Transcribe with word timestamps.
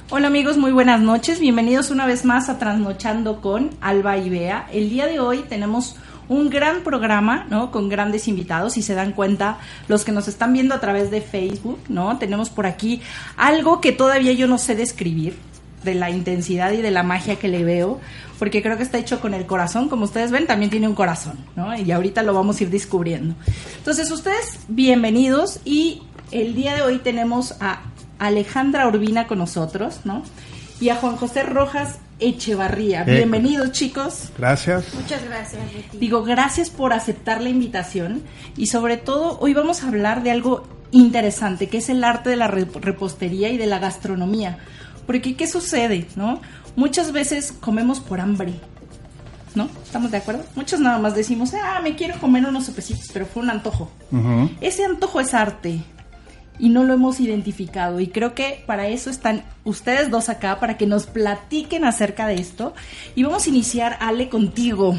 Hola 0.09 0.27
amigos, 0.27 0.57
muy 0.57 0.71
buenas 0.71 0.99
noches. 0.99 1.39
Bienvenidos 1.39 1.91
una 1.91 2.07
vez 2.07 2.25
más 2.25 2.49
a 2.49 2.57
Trasnochando 2.57 3.39
con 3.39 3.69
Alba 3.81 4.17
y 4.17 4.27
Bea. 4.27 4.67
El 4.73 4.89
día 4.89 5.05
de 5.05 5.19
hoy 5.19 5.45
tenemos 5.47 5.95
un 6.27 6.49
gran 6.49 6.81
programa, 6.81 7.45
¿no? 7.51 7.69
Con 7.69 7.87
grandes 7.87 8.27
invitados. 8.27 8.73
Si 8.73 8.81
se 8.81 8.95
dan 8.95 9.11
cuenta, 9.11 9.59
los 9.87 10.05
que 10.05 10.11
nos 10.11 10.27
están 10.27 10.53
viendo 10.53 10.73
a 10.73 10.79
través 10.79 11.11
de 11.11 11.21
Facebook, 11.21 11.79
¿no? 11.87 12.17
Tenemos 12.17 12.49
por 12.49 12.65
aquí 12.65 13.01
algo 13.37 13.79
que 13.79 13.91
todavía 13.91 14.33
yo 14.33 14.47
no 14.47 14.57
sé 14.57 14.73
describir 14.73 15.37
de 15.83 15.93
la 15.93 16.09
intensidad 16.09 16.71
y 16.71 16.81
de 16.81 16.89
la 16.89 17.03
magia 17.03 17.35
que 17.37 17.47
le 17.47 17.63
veo, 17.63 17.99
porque 18.39 18.63
creo 18.63 18.75
que 18.75 18.83
está 18.83 18.97
hecho 18.97 19.21
con 19.21 19.35
el 19.35 19.45
corazón, 19.45 19.87
como 19.87 20.05
ustedes 20.05 20.31
ven, 20.31 20.47
también 20.47 20.71
tiene 20.71 20.87
un 20.87 20.95
corazón, 20.95 21.37
¿no? 21.55 21.77
Y 21.77 21.91
ahorita 21.91 22.23
lo 22.23 22.33
vamos 22.33 22.59
a 22.59 22.63
ir 22.63 22.71
descubriendo. 22.71 23.35
Entonces, 23.77 24.09
ustedes, 24.09 24.61
bienvenidos 24.67 25.59
y 25.63 26.01
el 26.31 26.55
día 26.55 26.73
de 26.73 26.81
hoy 26.81 26.97
tenemos 26.97 27.55
a 27.59 27.81
Alejandra 28.19 28.87
Urbina 28.87 29.27
con 29.27 29.39
nosotros, 29.39 30.01
¿no? 30.03 30.23
Y 30.79 30.89
a 30.89 30.95
Juan 30.95 31.15
José 31.17 31.43
Rojas 31.43 31.97
Echevarría. 32.19 33.01
Eh, 33.03 33.15
Bienvenidos, 33.15 33.71
chicos. 33.71 34.29
Gracias. 34.37 34.93
Muchas 34.93 35.23
gracias, 35.23 35.61
Betty. 35.73 35.97
Digo, 35.97 36.23
gracias 36.23 36.69
por 36.69 36.93
aceptar 36.93 37.41
la 37.41 37.49
invitación 37.49 38.21
y 38.57 38.67
sobre 38.67 38.97
todo 38.97 39.37
hoy 39.39 39.53
vamos 39.53 39.83
a 39.83 39.87
hablar 39.87 40.21
de 40.23 40.31
algo 40.31 40.67
interesante, 40.91 41.67
que 41.67 41.77
es 41.77 41.89
el 41.89 42.03
arte 42.03 42.29
de 42.29 42.35
la 42.35 42.47
re- 42.47 42.67
repostería 42.81 43.49
y 43.49 43.57
de 43.57 43.67
la 43.67 43.79
gastronomía. 43.79 44.57
Porque, 45.05 45.35
¿qué 45.35 45.47
sucede, 45.47 46.07
no? 46.15 46.41
Muchas 46.75 47.11
veces 47.11 47.51
comemos 47.59 47.99
por 47.99 48.19
hambre, 48.21 48.53
¿no? 49.55 49.69
¿Estamos 49.83 50.11
de 50.11 50.17
acuerdo? 50.17 50.43
Muchos 50.55 50.79
nada 50.79 50.97
más 50.97 51.15
decimos, 51.15 51.51
ah, 51.53 51.79
me 51.81 51.95
quiero 51.95 52.19
comer 52.19 52.45
unos 52.45 52.65
sopecitos, 52.65 53.09
pero 53.13 53.25
fue 53.25 53.43
un 53.43 53.49
antojo. 53.49 53.91
Ese 54.61 54.85
antojo 54.85 55.19
es 55.19 55.33
arte 55.33 55.81
y 56.59 56.69
no 56.69 56.83
lo 56.83 56.93
hemos 56.93 57.19
identificado. 57.19 57.99
Y 57.99 58.07
creo 58.07 58.35
que 58.35 58.63
para 58.67 58.87
eso 58.87 59.09
están 59.09 59.43
ustedes 59.63 60.11
dos 60.11 60.29
acá 60.29 60.59
para 60.59 60.77
que 60.77 60.85
nos 60.85 61.07
platiquen 61.07 61.85
acerca 61.85 62.27
de 62.27 62.35
esto. 62.35 62.73
Y 63.15 63.23
vamos 63.23 63.45
a 63.45 63.49
iniciar 63.49 63.97
Ale 64.01 64.29
contigo. 64.29 64.95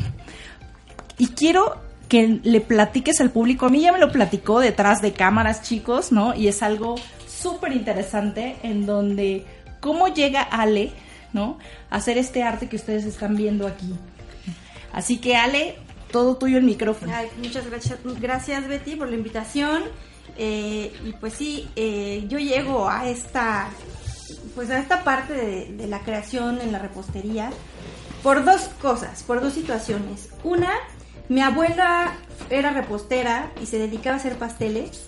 Y 1.19 1.29
quiero 1.29 1.77
que 2.09 2.41
le 2.43 2.61
platiques 2.61 3.21
al 3.21 3.31
público. 3.31 3.67
A 3.67 3.69
mí 3.69 3.81
ya 3.83 3.93
me 3.93 3.99
lo 3.99 4.11
platicó 4.11 4.59
detrás 4.59 5.01
de 5.01 5.13
cámaras 5.13 5.63
chicos 5.63 6.11
no 6.11 6.35
y 6.35 6.49
es 6.49 6.63
algo 6.63 6.97
súper 7.29 7.73
interesante 7.73 8.57
en 8.63 8.85
donde 8.85 9.47
cómo 9.81 10.09
llega 10.09 10.43
Ale 10.43 10.93
no 11.33 11.59
a 11.89 11.97
hacer 11.97 12.19
este 12.19 12.43
arte 12.43 12.69
que 12.69 12.77
ustedes 12.77 13.05
están 13.05 13.37
viendo 13.37 13.67
aquí. 13.67 13.95
Así 14.93 15.19
que 15.19 15.37
Ale 15.37 15.77
todo 16.11 16.37
tuyo 16.37 16.59
el 16.59 16.65
micrófono. 16.65 17.13
Muchas 17.39 17.69
gracias, 17.71 17.99
gracias, 18.21 18.67
Betty, 18.67 18.97
por 18.97 19.09
la 19.09 19.15
invitación. 19.15 19.85
Eh, 20.37 20.93
y 21.05 21.13
pues 21.13 21.35
sí, 21.35 21.69
eh, 21.77 22.25
yo 22.29 22.39
llego 22.39 22.89
a 22.89 23.09
esta, 23.09 23.69
pues 24.55 24.71
a 24.71 24.79
esta 24.79 25.05
parte 25.05 25.33
de, 25.33 25.87
la 25.87 26.01
creación 26.01 26.61
en 26.61 26.73
la 26.73 26.79
repostería 26.79 27.51
por 28.23 28.45
dos 28.45 28.63
cosas, 28.81 29.23
por 29.23 29.41
dos 29.41 29.53
situaciones. 29.55 30.31
Una, 30.45 30.71
mi 31.29 31.41
abuela 31.41 32.15
era 32.49 32.71
repostera 32.71 33.51
y 33.63 33.67
se 33.67 33.79
dedicaba 33.79 34.17
a 34.17 34.21
hacer 34.21 34.37
pasteles. 34.37 35.07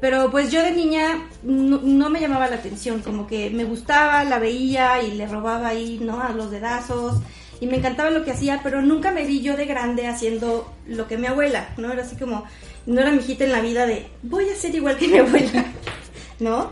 Pero 0.00 0.30
pues 0.30 0.50
yo 0.50 0.62
de 0.62 0.72
niña 0.72 1.28
no, 1.42 1.78
no 1.82 2.08
me 2.08 2.20
llamaba 2.20 2.48
la 2.48 2.56
atención, 2.56 3.02
como 3.02 3.26
que 3.26 3.50
me 3.50 3.64
gustaba, 3.64 4.24
la 4.24 4.38
veía 4.38 5.02
y 5.02 5.12
le 5.12 5.26
robaba 5.26 5.68
ahí, 5.68 5.98
¿no? 6.00 6.22
A 6.22 6.30
los 6.30 6.50
dedazos 6.50 7.20
y 7.60 7.66
me 7.66 7.76
encantaba 7.76 8.10
lo 8.10 8.24
que 8.24 8.30
hacía, 8.32 8.60
pero 8.62 8.80
nunca 8.80 9.12
me 9.12 9.24
vi 9.24 9.42
yo 9.42 9.56
de 9.56 9.66
grande 9.66 10.06
haciendo 10.06 10.72
lo 10.86 11.06
que 11.06 11.18
mi 11.18 11.26
abuela, 11.26 11.68
¿no? 11.76 11.92
Era 11.92 12.02
así 12.02 12.16
como, 12.16 12.44
no 12.90 13.00
era 13.00 13.10
mi 13.12 13.18
hijita 13.18 13.44
en 13.44 13.52
la 13.52 13.60
vida 13.60 13.86
de, 13.86 14.06
voy 14.22 14.48
a 14.48 14.54
ser 14.56 14.74
igual 14.74 14.96
que 14.96 15.08
mi 15.08 15.18
abuela, 15.18 15.66
¿no? 16.40 16.70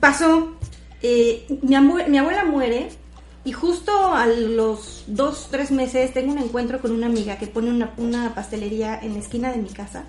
Pasó, 0.00 0.52
eh, 1.02 1.44
mi, 1.62 1.74
abue- 1.76 2.06
mi 2.08 2.18
abuela 2.18 2.44
muere 2.44 2.88
y 3.44 3.52
justo 3.52 4.14
a 4.14 4.26
los 4.26 5.04
dos, 5.06 5.48
tres 5.50 5.70
meses 5.70 6.12
tengo 6.12 6.32
un 6.32 6.38
encuentro 6.38 6.80
con 6.80 6.92
una 6.92 7.06
amiga 7.06 7.38
que 7.38 7.46
pone 7.46 7.70
una, 7.70 7.92
una 7.96 8.34
pastelería 8.34 8.98
en 9.02 9.14
la 9.14 9.20
esquina 9.20 9.50
de 9.52 9.58
mi 9.58 9.68
casa. 9.68 10.04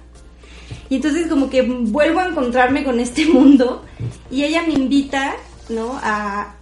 Y 0.90 0.96
entonces 0.96 1.28
como 1.28 1.50
que 1.50 1.62
vuelvo 1.62 2.20
a 2.20 2.28
encontrarme 2.28 2.84
con 2.84 3.00
este 3.00 3.26
mundo 3.34 3.84
y 4.32 4.44
ella 4.44 4.64
me 4.64 4.74
invita, 4.74 5.36
¿no? 5.70 6.00
A, 6.02 6.56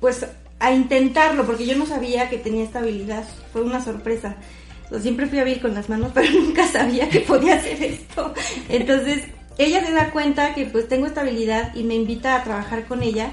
pues, 0.00 0.24
a 0.58 0.72
intentarlo, 0.72 1.44
porque 1.46 1.66
yo 1.66 1.76
no 1.76 1.86
sabía 1.86 2.28
que 2.30 2.38
tenía 2.38 2.64
esta 2.64 2.78
habilidad. 2.80 3.24
Fue 3.52 3.62
una 3.62 3.82
sorpresa. 3.84 4.36
Siempre 4.98 5.26
fui 5.26 5.38
a 5.38 5.44
vivir 5.44 5.62
con 5.62 5.74
las 5.74 5.88
manos, 5.88 6.10
pero 6.14 6.30
nunca 6.32 6.66
sabía 6.66 7.08
que 7.08 7.20
podía 7.20 7.56
hacer 7.56 7.82
esto. 7.82 8.34
Entonces, 8.68 9.24
ella 9.58 9.84
se 9.84 9.92
da 9.92 10.10
cuenta 10.10 10.54
que 10.54 10.66
pues 10.66 10.88
tengo 10.88 11.06
esta 11.06 11.20
habilidad 11.20 11.74
y 11.74 11.84
me 11.84 11.94
invita 11.94 12.36
a 12.36 12.44
trabajar 12.44 12.86
con 12.86 13.02
ella. 13.02 13.30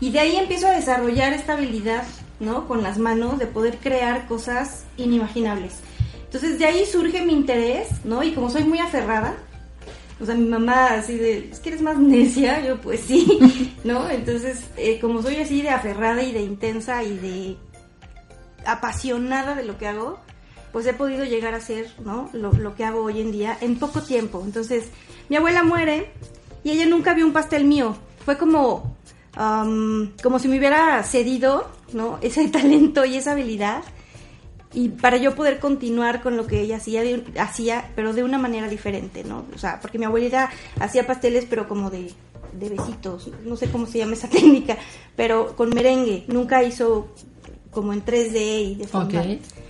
Y 0.00 0.10
de 0.10 0.20
ahí 0.20 0.36
empiezo 0.36 0.68
a 0.68 0.72
desarrollar 0.72 1.32
esta 1.32 1.54
habilidad, 1.54 2.04
¿no? 2.40 2.66
Con 2.66 2.82
las 2.82 2.98
manos, 2.98 3.38
de 3.38 3.46
poder 3.46 3.78
crear 3.78 4.26
cosas 4.26 4.84
inimaginables. 4.96 5.74
Entonces, 6.24 6.58
de 6.58 6.66
ahí 6.66 6.84
surge 6.86 7.24
mi 7.24 7.32
interés, 7.32 7.88
¿no? 8.04 8.22
Y 8.22 8.32
como 8.32 8.50
soy 8.50 8.64
muy 8.64 8.78
aferrada, 8.78 9.36
o 10.20 10.24
sea, 10.24 10.34
mi 10.34 10.46
mamá 10.46 10.94
así 10.94 11.16
de, 11.16 11.50
es 11.50 11.60
que 11.60 11.70
eres 11.70 11.82
más 11.82 11.98
necia, 11.98 12.64
yo 12.64 12.80
pues 12.80 13.00
sí, 13.00 13.74
¿no? 13.84 14.08
Entonces, 14.08 14.60
eh, 14.76 14.98
como 14.98 15.22
soy 15.22 15.36
así 15.36 15.62
de 15.62 15.70
aferrada 15.70 16.22
y 16.22 16.32
de 16.32 16.42
intensa 16.42 17.02
y 17.02 17.18
de 17.18 17.56
apasionada 18.64 19.54
de 19.54 19.64
lo 19.64 19.76
que 19.76 19.86
hago, 19.86 20.18
pues 20.76 20.84
he 20.84 20.92
podido 20.92 21.24
llegar 21.24 21.54
a 21.54 21.60
ser, 21.62 21.90
¿no? 22.04 22.28
Lo, 22.34 22.74
que 22.74 22.84
hago 22.84 23.00
hoy 23.00 23.22
en 23.22 23.32
día 23.32 23.56
en 23.62 23.78
poco 23.78 24.02
tiempo. 24.02 24.42
Entonces, 24.44 24.90
mi 25.30 25.36
abuela 25.36 25.62
muere 25.62 26.10
y 26.64 26.70
ella 26.72 26.84
nunca 26.84 27.14
vio 27.14 27.24
un 27.24 27.32
pastel 27.32 27.64
mío. 27.64 27.96
Fue 28.26 28.36
como, 28.36 28.94
am, 29.36 30.12
como 30.22 30.38
si 30.38 30.48
me 30.48 30.58
hubiera 30.58 31.02
cedido, 31.02 31.70
¿no? 31.94 32.18
Ese 32.20 32.46
talento 32.48 33.06
y 33.06 33.16
esa 33.16 33.32
habilidad 33.32 33.84
y 34.74 34.90
para 34.90 35.16
yo 35.16 35.34
poder 35.34 35.60
continuar 35.60 36.20
con 36.20 36.36
lo 36.36 36.46
que 36.46 36.60
ella 36.60 36.76
hacía, 36.76 37.00
hacía, 37.38 37.90
pero 37.96 38.12
de 38.12 38.22
una 38.22 38.36
manera 38.36 38.68
diferente, 38.68 39.24
¿no? 39.24 39.46
O 39.54 39.58
sea, 39.58 39.80
porque 39.80 39.98
mi 39.98 40.04
abuelita 40.04 40.50
hacía 40.78 41.06
pasteles, 41.06 41.46
pero 41.48 41.66
como 41.66 41.88
de, 41.88 42.12
de 42.52 42.68
besitos, 42.68 43.30
no 43.46 43.56
sé 43.56 43.70
cómo 43.70 43.86
se 43.86 43.96
llama 43.96 44.12
esa 44.12 44.28
técnica, 44.28 44.76
pero 45.16 45.56
con 45.56 45.70
merengue, 45.70 46.26
nunca 46.28 46.62
hizo 46.62 47.08
como 47.70 47.94
en 47.94 48.04
3D 48.04 48.72
y 48.72 48.74
de 48.74 48.86
fondant. 48.86 49.40
Ok. 49.40 49.66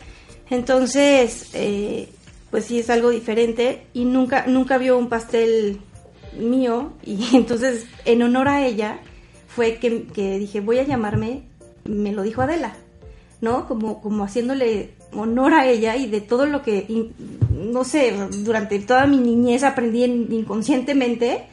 Entonces, 0.50 1.50
eh, 1.54 2.08
pues 2.50 2.66
sí 2.66 2.78
es 2.78 2.88
algo 2.90 3.10
diferente 3.10 3.86
y 3.92 4.04
nunca, 4.04 4.46
nunca 4.46 4.78
vio 4.78 4.96
un 4.98 5.08
pastel 5.08 5.80
mío 6.38 6.92
y 7.04 7.18
entonces 7.36 7.86
en 8.04 8.22
honor 8.22 8.48
a 8.48 8.66
ella 8.66 9.00
fue 9.48 9.76
que, 9.78 10.04
que 10.04 10.38
dije 10.38 10.60
voy 10.60 10.78
a 10.78 10.84
llamarme, 10.84 11.42
me 11.84 12.12
lo 12.12 12.22
dijo 12.22 12.42
Adela, 12.42 12.74
¿no? 13.40 13.66
Como, 13.66 14.00
como 14.00 14.24
haciéndole 14.24 14.90
honor 15.12 15.54
a 15.54 15.66
ella 15.66 15.96
y 15.96 16.06
de 16.06 16.20
todo 16.20 16.46
lo 16.46 16.62
que, 16.62 16.86
no 17.50 17.84
sé, 17.84 18.12
durante 18.44 18.78
toda 18.80 19.06
mi 19.06 19.16
niñez 19.18 19.62
aprendí 19.64 20.04
en- 20.04 20.32
inconscientemente 20.32 21.44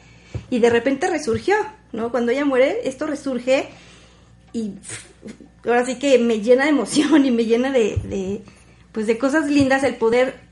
y 0.50 0.58
de 0.58 0.70
repente 0.70 1.08
resurgió, 1.08 1.54
¿no? 1.92 2.10
Cuando 2.10 2.30
ella 2.32 2.44
muere, 2.44 2.80
esto 2.84 3.06
resurge 3.06 3.68
y 4.52 4.72
ahora 5.64 5.84
sí 5.86 5.96
que 5.98 6.18
me 6.18 6.40
llena 6.40 6.64
de 6.64 6.70
emoción 6.70 7.24
y 7.24 7.30
me 7.30 7.44
llena 7.46 7.70
de, 7.72 8.42
pues 8.94 9.06
de 9.06 9.18
cosas 9.18 9.50
lindas 9.50 9.82
el 9.82 9.96
poder 9.96 10.44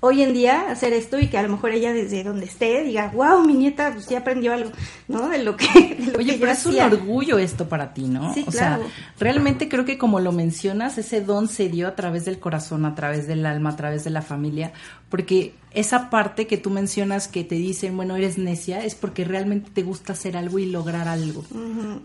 hoy 0.00 0.22
en 0.22 0.32
día 0.32 0.70
hacer 0.70 0.92
esto 0.92 1.18
y 1.18 1.26
que 1.26 1.36
a 1.36 1.42
lo 1.42 1.48
mejor 1.48 1.72
ella 1.72 1.92
desde 1.92 2.22
donde 2.22 2.46
esté 2.46 2.84
diga, 2.84 3.10
wow, 3.12 3.44
mi 3.44 3.54
nieta 3.54 3.92
pues 3.92 4.06
sí 4.06 4.14
aprendió 4.14 4.52
algo, 4.52 4.70
¿no? 5.08 5.28
De 5.28 5.42
lo 5.42 5.56
que, 5.56 5.66
de 5.98 6.12
lo 6.12 6.18
Oye, 6.18 6.34
que 6.34 6.38
pero 6.38 6.52
es 6.52 6.64
un 6.64 6.78
orgullo 6.78 7.38
esto 7.38 7.68
para 7.68 7.92
ti, 7.92 8.02
¿no? 8.02 8.32
Sí, 8.32 8.44
o 8.46 8.50
claro. 8.50 8.84
sea, 8.84 8.92
realmente 9.18 9.68
creo 9.68 9.84
que 9.84 9.98
como 9.98 10.20
lo 10.20 10.30
mencionas, 10.32 10.96
ese 10.98 11.20
don 11.20 11.48
se 11.48 11.68
dio 11.68 11.88
a 11.88 11.96
través 11.96 12.24
del 12.24 12.38
corazón, 12.38 12.84
a 12.84 12.94
través 12.94 13.26
del 13.26 13.44
alma, 13.44 13.70
a 13.70 13.76
través 13.76 14.04
de 14.04 14.10
la 14.10 14.22
familia, 14.22 14.72
porque 15.08 15.54
esa 15.72 16.08
parte 16.10 16.46
que 16.46 16.56
tú 16.56 16.70
mencionas 16.70 17.28
que 17.28 17.44
te 17.44 17.54
dicen, 17.54 17.96
bueno, 17.96 18.16
eres 18.16 18.38
necia, 18.38 18.84
es 18.84 18.94
porque 18.94 19.24
realmente 19.24 19.70
te 19.72 19.82
gusta 19.82 20.14
hacer 20.14 20.36
algo 20.36 20.58
y 20.58 20.66
lograr 20.66 21.06
algo, 21.06 21.44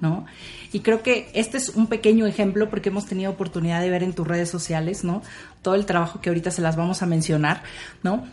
¿no? 0.01 0.25
Y 0.74 0.81
creo 0.81 1.01
que 1.01 1.30
este 1.33 1.57
es 1.57 1.69
un 1.69 1.88
pequeño 1.88 2.27
ejemplo 2.27 2.69
porque 2.69 2.89
hemos 2.89 3.06
tenido 3.06 3.31
oportunidad 3.31 3.81
de 3.81 3.89
ver 3.89 4.03
en 4.03 4.13
tus 4.13 4.27
redes 4.27 4.50
sociales, 4.50 5.03
¿no? 5.03 5.21
Todo 5.62 5.75
el 5.75 5.86
trabajo 5.86 6.21
que 6.21 6.30
ahorita 6.30 6.51
se 6.51 6.62
las 6.62 6.75
vamos 6.75 7.01
a 7.01 7.06
mencionar, 7.06 7.63
¿no? 8.03 8.25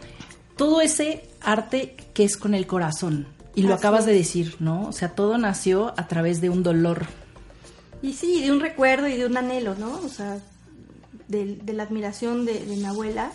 todo 0.58 0.82
ese 0.82 1.22
arte 1.40 1.96
que 2.12 2.24
es 2.24 2.36
con 2.36 2.52
el 2.52 2.66
corazón. 2.66 3.28
Y 3.54 3.62
lo 3.62 3.74
Así 3.74 3.80
acabas 3.80 4.04
de 4.04 4.12
decir, 4.12 4.56
¿no? 4.58 4.88
O 4.88 4.92
sea, 4.92 5.14
todo 5.14 5.38
nació 5.38 5.94
a 5.96 6.06
través 6.06 6.42
de 6.42 6.50
un 6.50 6.62
dolor. 6.62 7.06
Y 8.02 8.12
sí, 8.12 8.42
de 8.42 8.52
un 8.52 8.60
recuerdo 8.60 9.08
y 9.08 9.16
de 9.16 9.24
un 9.24 9.36
anhelo, 9.36 9.74
¿no? 9.76 9.98
O 10.04 10.08
sea, 10.08 10.38
de, 11.28 11.56
de 11.56 11.72
la 11.72 11.84
admiración 11.84 12.44
de, 12.44 12.64
de 12.64 12.76
mi 12.76 12.84
abuela 12.84 13.32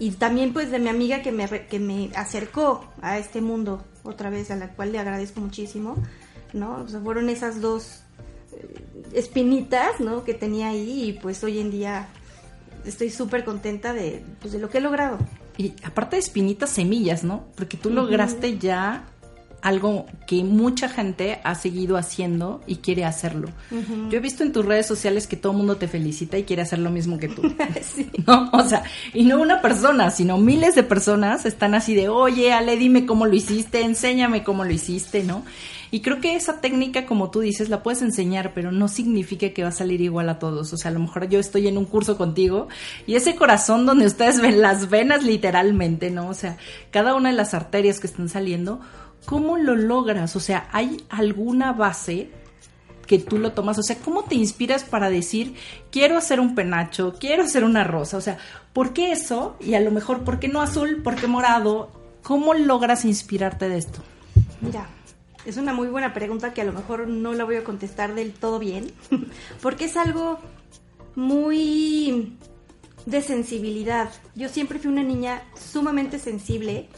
y 0.00 0.12
también 0.12 0.54
pues 0.54 0.70
de 0.70 0.78
mi 0.78 0.88
amiga 0.88 1.20
que 1.20 1.30
me, 1.30 1.46
que 1.66 1.78
me 1.78 2.10
acercó 2.16 2.90
a 3.02 3.18
este 3.18 3.42
mundo 3.42 3.84
otra 4.02 4.30
vez, 4.30 4.50
a 4.50 4.56
la 4.56 4.68
cual 4.68 4.92
le 4.92 4.98
agradezco 4.98 5.40
muchísimo, 5.40 5.96
¿no? 6.54 6.76
O 6.82 6.88
sea, 6.88 7.00
fueron 7.00 7.28
esas 7.28 7.60
dos 7.60 8.00
eh, 8.52 8.82
espinitas, 9.12 10.00
¿no? 10.00 10.24
Que 10.24 10.32
tenía 10.32 10.68
ahí 10.68 11.04
y 11.04 11.12
pues 11.12 11.44
hoy 11.44 11.60
en 11.60 11.70
día 11.70 12.08
estoy 12.86 13.10
súper 13.10 13.44
contenta 13.44 13.92
de, 13.92 14.24
pues, 14.40 14.54
de 14.54 14.58
lo 14.58 14.70
que 14.70 14.78
he 14.78 14.80
logrado. 14.80 15.18
Y 15.58 15.74
aparte 15.84 16.16
de 16.16 16.20
espinitas, 16.20 16.70
semillas, 16.70 17.22
¿no? 17.22 17.44
Porque 17.54 17.76
tú 17.76 17.90
lograste 17.90 18.56
ya 18.56 19.04
algo 19.62 20.06
que 20.26 20.44
mucha 20.44 20.88
gente 20.88 21.40
ha 21.44 21.54
seguido 21.54 21.96
haciendo 21.96 22.60
y 22.66 22.76
quiere 22.76 23.04
hacerlo. 23.04 23.48
Yo 24.10 24.18
he 24.18 24.20
visto 24.20 24.42
en 24.42 24.52
tus 24.52 24.64
redes 24.64 24.86
sociales 24.86 25.26
que 25.26 25.36
todo 25.36 25.52
el 25.52 25.58
mundo 25.58 25.76
te 25.76 25.88
felicita 25.88 26.38
y 26.38 26.44
quiere 26.44 26.62
hacer 26.62 26.78
lo 26.78 26.90
mismo 26.90 27.18
que 27.18 27.28
tú. 27.28 27.42
Sí. 27.80 28.10
¿No? 28.26 28.50
O 28.52 28.62
sea, 28.62 28.82
y 29.14 29.24
no 29.24 29.40
una 29.40 29.62
persona, 29.62 30.10
sino 30.10 30.38
miles 30.38 30.74
de 30.74 30.82
personas 30.82 31.46
están 31.46 31.74
así 31.74 31.94
de, 31.94 32.08
oye, 32.08 32.52
Ale, 32.52 32.76
dime 32.76 33.06
cómo 33.06 33.26
lo 33.26 33.34
hiciste, 33.34 33.82
enséñame 33.82 34.44
cómo 34.44 34.64
lo 34.64 34.72
hiciste, 34.72 35.24
¿no? 35.24 35.44
Y 35.92 36.00
creo 36.00 36.20
que 36.20 36.36
esa 36.36 36.60
técnica, 36.60 37.04
como 37.04 37.30
tú 37.30 37.40
dices, 37.40 37.68
la 37.68 37.82
puedes 37.82 38.02
enseñar, 38.02 38.52
pero 38.54 38.70
no 38.70 38.86
significa 38.86 39.50
que 39.50 39.64
va 39.64 39.70
a 39.70 39.72
salir 39.72 40.00
igual 40.00 40.28
a 40.28 40.38
todos. 40.38 40.72
O 40.72 40.76
sea, 40.76 40.90
a 40.90 40.94
lo 40.94 41.00
mejor 41.00 41.28
yo 41.28 41.40
estoy 41.40 41.66
en 41.66 41.78
un 41.78 41.84
curso 41.84 42.16
contigo 42.16 42.68
y 43.06 43.16
ese 43.16 43.34
corazón 43.34 43.86
donde 43.86 44.06
ustedes 44.06 44.40
ven 44.40 44.60
las 44.60 44.88
venas 44.88 45.24
literalmente, 45.24 46.10
¿no? 46.10 46.28
O 46.28 46.34
sea, 46.34 46.58
cada 46.92 47.14
una 47.14 47.30
de 47.30 47.36
las 47.36 47.54
arterias 47.54 47.98
que 47.98 48.06
están 48.06 48.28
saliendo, 48.28 48.80
¿cómo 49.24 49.56
lo 49.56 49.76
logras? 49.76 50.36
O 50.36 50.40
sea, 50.40 50.68
¿hay 50.72 51.04
alguna 51.08 51.72
base 51.72 52.30
que 53.06 53.18
tú 53.18 53.38
lo 53.38 53.52
tomas? 53.52 53.78
O 53.78 53.82
sea, 53.82 53.96
¿cómo 53.96 54.24
te 54.24 54.34
inspiras 54.34 54.84
para 54.84 55.10
decir, 55.10 55.54
quiero 55.90 56.16
hacer 56.16 56.40
un 56.40 56.54
penacho, 56.54 57.14
quiero 57.18 57.44
hacer 57.44 57.64
una 57.64 57.84
rosa? 57.84 58.16
O 58.16 58.20
sea, 58.20 58.38
¿por 58.72 58.92
qué 58.92 59.12
eso? 59.12 59.56
Y 59.60 59.74
a 59.74 59.80
lo 59.80 59.90
mejor, 59.90 60.24
¿por 60.24 60.38
qué 60.38 60.48
no 60.48 60.60
azul? 60.60 61.02
¿Por 61.02 61.16
qué 61.16 61.26
morado? 61.26 61.90
¿Cómo 62.22 62.54
logras 62.54 63.04
inspirarte 63.04 63.68
de 63.68 63.78
esto? 63.78 64.02
Mira, 64.60 64.86
es 65.44 65.56
una 65.56 65.72
muy 65.72 65.88
buena 65.88 66.12
pregunta 66.12 66.52
que 66.52 66.60
a 66.60 66.64
lo 66.64 66.72
mejor 66.72 67.08
no 67.08 67.32
la 67.32 67.44
voy 67.44 67.56
a 67.56 67.64
contestar 67.64 68.14
del 68.14 68.32
todo 68.32 68.58
bien, 68.58 68.92
porque 69.62 69.86
es 69.86 69.96
algo 69.96 70.38
muy 71.14 72.36
de 73.06 73.22
sensibilidad. 73.22 74.10
Yo 74.34 74.48
siempre 74.48 74.78
fui 74.78 74.90
una 74.90 75.02
niña 75.02 75.42
sumamente 75.54 76.18
sensible, 76.18 76.88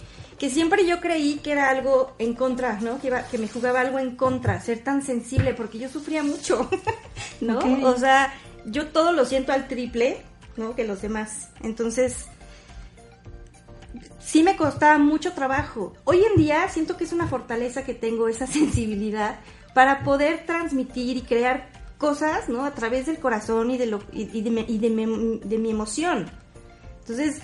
que 0.43 0.51
siempre 0.51 0.85
yo 0.85 1.01
creí 1.01 1.37
que 1.37 1.53
era 1.53 1.71
algo 1.71 2.17
en 2.19 2.35
contra, 2.35 2.81
¿no? 2.81 3.01
Que, 3.01 3.07
iba- 3.07 3.23
que 3.29 3.39
me 3.39 3.47
jugaba 3.47 3.79
algo 3.81 4.01
en 4.01 4.17
contra, 4.17 4.61
ser 4.61 4.83
tan 4.83 5.01
sensible, 5.01 5.55
porque 5.55 5.79
yo 5.79 5.89
sufría 5.89 6.25
mucho, 6.25 6.69
¿no? 7.41 7.61
O 7.89 7.97
sea, 7.97 8.35
yo 8.67 8.89
todo 8.89 9.13
lo 9.13 9.25
siento 9.25 9.53
al 9.53 9.69
triple, 9.69 10.21
¿no? 10.57 10.75
Que 10.75 10.83
los 10.85 11.01
demás. 11.01 11.51
Entonces, 11.63 12.27
sí 14.19 14.43
me 14.43 14.57
costaba 14.57 14.99
mucho 14.99 15.33
trabajo. 15.33 15.93
Hoy 16.03 16.25
en 16.25 16.43
día 16.43 16.69
siento 16.69 16.97
que 16.97 17.05
es 17.05 17.13
una 17.13 17.29
fortaleza 17.29 17.85
que 17.85 17.95
tengo 17.95 18.27
esa 18.27 18.47
sensibilidad 18.59 19.39
para 19.75 20.03
poder 20.03 20.45
transmitir 20.45 21.19
y 21.19 21.23
crear 21.23 21.69
cosas, 21.99 22.49
¿no? 22.49 22.65
A 22.65 22.73
través 22.75 23.07
del 23.07 23.19
corazón 23.19 23.71
y 23.71 23.79
de 23.79 23.87
lo 23.87 24.03
y, 24.13 24.23
y 24.37 24.43
de, 24.43 24.65
y 24.67 24.79
de 24.79 24.91
mi, 24.91 25.39
de 25.39 25.59
mi 25.59 25.71
emoción. 25.71 26.29
Entonces, 27.01 27.43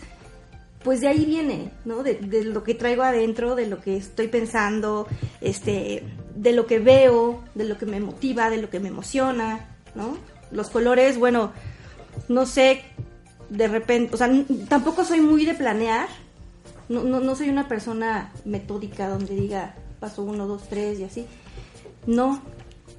pues 0.82 1.00
de 1.00 1.08
ahí 1.08 1.24
viene, 1.24 1.70
¿no? 1.84 2.02
De, 2.02 2.18
lo 2.44 2.62
que 2.62 2.74
traigo 2.74 3.02
adentro, 3.02 3.54
de 3.54 3.66
lo 3.66 3.80
que 3.80 3.96
estoy 3.96 4.28
pensando, 4.28 5.06
este, 5.40 6.04
de 6.34 6.52
lo 6.52 6.66
que 6.66 6.78
veo, 6.78 7.42
de 7.54 7.64
lo 7.64 7.78
que 7.78 7.86
me 7.86 8.00
motiva, 8.00 8.50
de 8.50 8.58
lo 8.58 8.70
que 8.70 8.80
me 8.80 8.88
emociona, 8.88 9.66
¿no? 9.94 10.16
Los 10.50 10.70
colores, 10.70 11.18
bueno, 11.18 11.52
no 12.28 12.46
sé, 12.46 12.82
de 13.50 13.68
repente, 13.68 14.14
o 14.14 14.18
sea, 14.18 14.30
tampoco 14.68 15.04
soy 15.04 15.20
muy 15.20 15.44
de 15.44 15.54
planear, 15.54 16.08
no, 16.88 17.02
no, 17.02 17.20
no 17.20 17.34
soy 17.34 17.48
una 17.50 17.68
persona 17.68 18.32
metódica 18.44 19.08
donde 19.08 19.34
diga 19.34 19.74
paso 20.00 20.22
uno, 20.22 20.46
dos, 20.46 20.68
tres 20.68 20.98
y 21.00 21.04
así. 21.04 21.26
No, 22.06 22.40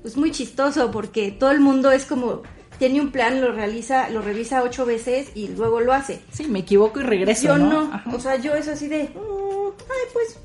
es 0.03 0.17
muy 0.17 0.31
chistoso 0.31 0.91
porque 0.91 1.31
todo 1.31 1.51
el 1.51 1.59
mundo 1.59 1.91
es 1.91 2.05
como, 2.05 2.43
tiene 2.79 2.99
un 3.01 3.11
plan, 3.11 3.41
lo 3.41 3.51
realiza, 3.51 4.09
lo 4.09 4.21
revisa 4.21 4.63
ocho 4.63 4.85
veces 4.85 5.29
y 5.35 5.49
luego 5.49 5.79
lo 5.81 5.93
hace. 5.93 6.21
Sí, 6.31 6.45
me 6.47 6.59
equivoco 6.59 6.99
y 6.99 7.03
regreso. 7.03 7.43
Yo 7.47 7.57
no, 7.57 7.87
no, 8.05 8.15
o 8.15 8.19
sea, 8.19 8.37
yo 8.37 8.55
es 8.55 8.67
así 8.67 8.87
de, 8.87 9.03
"Mm, 9.03 9.69
ay, 9.81 10.07
pues, 10.13 10.37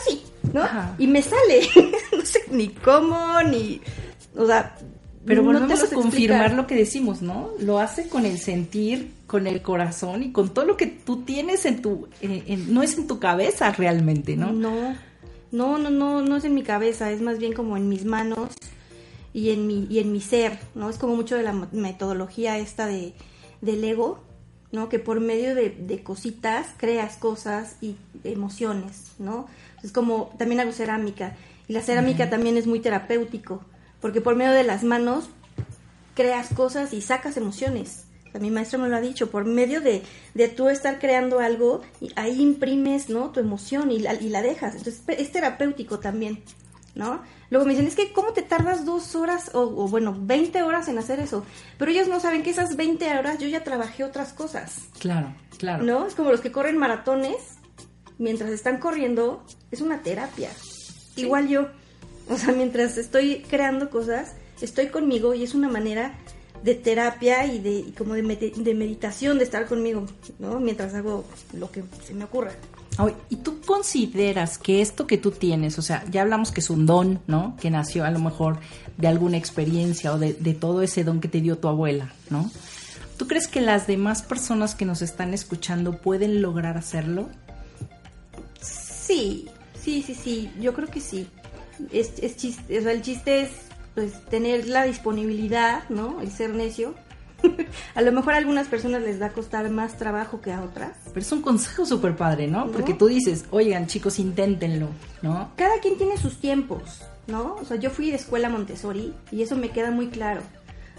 así, 0.00 0.22
¿no? 0.52 0.62
Ajá. 0.62 0.94
Y 0.98 1.06
me 1.06 1.20
sale, 1.22 1.60
no 2.16 2.24
sé 2.24 2.40
ni 2.50 2.68
cómo, 2.68 3.42
ni, 3.42 3.80
o 4.36 4.46
sea, 4.46 4.76
Pero 5.26 5.42
no 5.42 5.48
volvemos 5.52 5.78
lo 5.80 5.86
a 5.86 5.88
confirmar 5.90 6.10
explicar. 6.40 6.54
lo 6.54 6.66
que 6.66 6.74
decimos, 6.76 7.20
¿no? 7.22 7.50
Lo 7.60 7.78
hace 7.78 8.08
con 8.08 8.24
el 8.24 8.38
sentir, 8.38 9.12
con 9.26 9.46
el 9.46 9.60
corazón 9.62 10.22
y 10.22 10.32
con 10.32 10.52
todo 10.54 10.64
lo 10.64 10.76
que 10.76 10.86
tú 10.86 11.22
tienes 11.22 11.64
en 11.66 11.82
tu, 11.82 12.08
en- 12.20 12.42
en- 12.46 12.72
no 12.74 12.82
es 12.82 12.96
en 12.96 13.06
tu 13.06 13.18
cabeza 13.18 13.70
realmente, 13.72 14.36
¿no? 14.36 14.52
No, 14.52 14.94
no, 15.52 15.78
no, 15.78 15.90
no, 15.90 16.22
no 16.22 16.36
es 16.36 16.44
en 16.44 16.54
mi 16.54 16.62
cabeza, 16.62 17.10
es 17.10 17.20
más 17.20 17.38
bien 17.38 17.52
como 17.52 17.76
en 17.76 17.88
mis 17.88 18.04
manos 18.04 18.50
y 19.32 19.50
en 19.50 19.66
mi, 19.66 19.86
y 19.88 19.98
en 19.98 20.12
mi 20.12 20.20
ser, 20.20 20.58
¿no? 20.74 20.90
Es 20.90 20.98
como 20.98 21.16
mucho 21.16 21.36
de 21.36 21.42
la 21.42 21.52
metodología 21.52 22.58
esta 22.58 22.86
de, 22.86 23.14
del 23.60 23.82
ego, 23.84 24.20
¿no? 24.72 24.88
Que 24.88 24.98
por 24.98 25.20
medio 25.20 25.54
de, 25.54 25.70
de 25.70 26.02
cositas 26.02 26.68
creas 26.76 27.16
cosas 27.16 27.76
y 27.80 27.96
emociones, 28.24 29.12
¿no? 29.18 29.46
Es 29.82 29.92
como, 29.92 30.34
también 30.38 30.60
hago 30.60 30.72
cerámica, 30.72 31.36
y 31.68 31.72
la 31.72 31.80
cerámica 31.80 32.28
también 32.28 32.56
es 32.56 32.66
muy 32.66 32.80
terapéutico, 32.80 33.62
porque 34.00 34.20
por 34.20 34.36
medio 34.36 34.52
de 34.52 34.64
las 34.64 34.82
manos 34.84 35.28
creas 36.14 36.48
cosas 36.54 36.92
y 36.92 37.00
sacas 37.00 37.36
emociones. 37.36 38.04
O 38.28 38.32
sea, 38.32 38.40
mi 38.40 38.50
maestro 38.50 38.78
me 38.78 38.88
lo 38.88 38.96
ha 38.96 39.00
dicho, 39.00 39.30
por 39.30 39.44
medio 39.44 39.80
de, 39.80 40.02
de 40.34 40.48
tú 40.48 40.68
estar 40.68 40.98
creando 40.98 41.38
algo, 41.38 41.82
y 42.00 42.10
ahí 42.16 42.40
imprimes, 42.40 43.08
¿no? 43.08 43.30
Tu 43.30 43.40
emoción 43.40 43.90
y 43.90 43.98
la, 43.98 44.14
y 44.14 44.28
la 44.28 44.42
dejas. 44.42 44.74
Entonces 44.74 45.02
es 45.06 45.32
terapéutico 45.32 45.98
también, 45.98 46.42
¿no? 46.94 47.22
Luego 47.50 47.66
me 47.66 47.72
dicen, 47.72 47.86
es 47.86 47.94
que 47.94 48.12
¿cómo 48.12 48.32
te 48.32 48.42
tardas 48.42 48.84
dos 48.84 49.14
horas 49.14 49.50
o, 49.54 49.60
o, 49.60 49.88
bueno, 49.88 50.16
20 50.18 50.62
horas 50.62 50.88
en 50.88 50.98
hacer 50.98 51.20
eso? 51.20 51.44
Pero 51.78 51.90
ellos 51.90 52.08
no 52.08 52.20
saben 52.20 52.42
que 52.42 52.50
esas 52.50 52.76
20 52.76 53.18
horas 53.18 53.38
yo 53.38 53.48
ya 53.48 53.64
trabajé 53.64 54.04
otras 54.04 54.32
cosas, 54.32 54.88
Claro, 54.98 55.34
claro. 55.58 55.84
¿no? 55.84 56.06
Es 56.06 56.14
como 56.14 56.30
los 56.30 56.40
que 56.40 56.52
corren 56.52 56.78
maratones, 56.78 57.36
mientras 58.18 58.50
están 58.50 58.78
corriendo, 58.78 59.44
es 59.70 59.80
una 59.80 60.02
terapia. 60.02 60.50
Igual 61.16 61.48
yo, 61.48 61.68
o 62.28 62.36
sea, 62.36 62.52
mientras 62.52 62.96
estoy 62.98 63.42
creando 63.48 63.90
cosas, 63.90 64.34
estoy 64.60 64.88
conmigo 64.88 65.34
y 65.34 65.42
es 65.42 65.54
una 65.54 65.68
manera 65.68 66.18
de 66.62 66.74
terapia 66.74 67.46
y 67.46 67.58
de 67.58 67.70
y 67.70 67.92
como 67.92 68.14
de, 68.14 68.22
de 68.22 68.74
meditación, 68.74 69.38
de 69.38 69.44
estar 69.44 69.66
conmigo, 69.66 70.06
¿no? 70.38 70.60
Mientras 70.60 70.94
hago 70.94 71.24
lo 71.52 71.70
que 71.70 71.82
se 72.04 72.14
me 72.14 72.24
ocurra. 72.24 72.52
Oye, 72.98 73.14
¿Y 73.30 73.36
tú 73.36 73.60
consideras 73.62 74.58
que 74.58 74.82
esto 74.82 75.06
que 75.06 75.16
tú 75.16 75.30
tienes, 75.30 75.78
o 75.78 75.82
sea, 75.82 76.04
ya 76.10 76.22
hablamos 76.22 76.52
que 76.52 76.60
es 76.60 76.68
un 76.68 76.84
don, 76.84 77.20
¿no? 77.26 77.56
Que 77.60 77.70
nació 77.70 78.04
a 78.04 78.10
lo 78.10 78.18
mejor 78.18 78.58
de 78.98 79.08
alguna 79.08 79.38
experiencia 79.38 80.12
o 80.12 80.18
de, 80.18 80.34
de 80.34 80.54
todo 80.54 80.82
ese 80.82 81.02
don 81.02 81.20
que 81.20 81.28
te 81.28 81.40
dio 81.40 81.56
tu 81.56 81.68
abuela, 81.68 82.12
¿no? 82.28 82.50
¿Tú 83.16 83.26
crees 83.28 83.48
que 83.48 83.60
las 83.60 83.86
demás 83.86 84.22
personas 84.22 84.74
que 84.74 84.84
nos 84.84 85.00
están 85.00 85.32
escuchando 85.32 85.98
pueden 85.98 86.42
lograr 86.42 86.76
hacerlo? 86.76 87.28
Sí, 88.60 89.48
sí, 89.80 90.02
sí, 90.02 90.14
sí, 90.14 90.50
yo 90.60 90.74
creo 90.74 90.88
que 90.88 91.00
sí. 91.00 91.28
Es, 91.92 92.12
es 92.18 92.36
chiste, 92.36 92.78
o 92.78 92.82
sea, 92.82 92.92
el 92.92 93.02
chiste 93.02 93.42
es 93.42 93.50
pues 93.94 94.24
tener 94.26 94.68
la 94.68 94.84
disponibilidad, 94.84 95.88
¿no? 95.88 96.20
El 96.20 96.30
ser 96.30 96.50
necio. 96.54 96.94
a 97.94 98.02
lo 98.02 98.12
mejor 98.12 98.34
a 98.34 98.36
algunas 98.38 98.68
personas 98.68 99.02
les 99.02 99.20
va 99.20 99.26
a 99.26 99.32
costar 99.32 99.68
más 99.70 99.96
trabajo 99.96 100.40
que 100.40 100.52
a 100.52 100.62
otras. 100.62 100.96
Pero 101.08 101.20
es 101.20 101.32
un 101.32 101.42
consejo 101.42 101.84
súper 101.86 102.16
padre, 102.16 102.46
¿no? 102.48 102.66
¿No? 102.66 102.72
Porque 102.72 102.94
tú 102.94 103.06
dices, 103.06 103.44
oigan 103.50 103.86
chicos, 103.86 104.18
inténtenlo, 104.18 104.88
¿no? 105.22 105.50
Cada 105.56 105.78
quien 105.80 105.96
tiene 105.98 106.16
sus 106.16 106.38
tiempos, 106.38 107.02
¿no? 107.26 107.56
O 107.60 107.64
sea, 107.64 107.76
yo 107.76 107.90
fui 107.90 108.10
de 108.10 108.16
escuela 108.16 108.48
Montessori 108.48 109.12
y 109.30 109.42
eso 109.42 109.56
me 109.56 109.70
queda 109.70 109.90
muy 109.90 110.08
claro. 110.08 110.42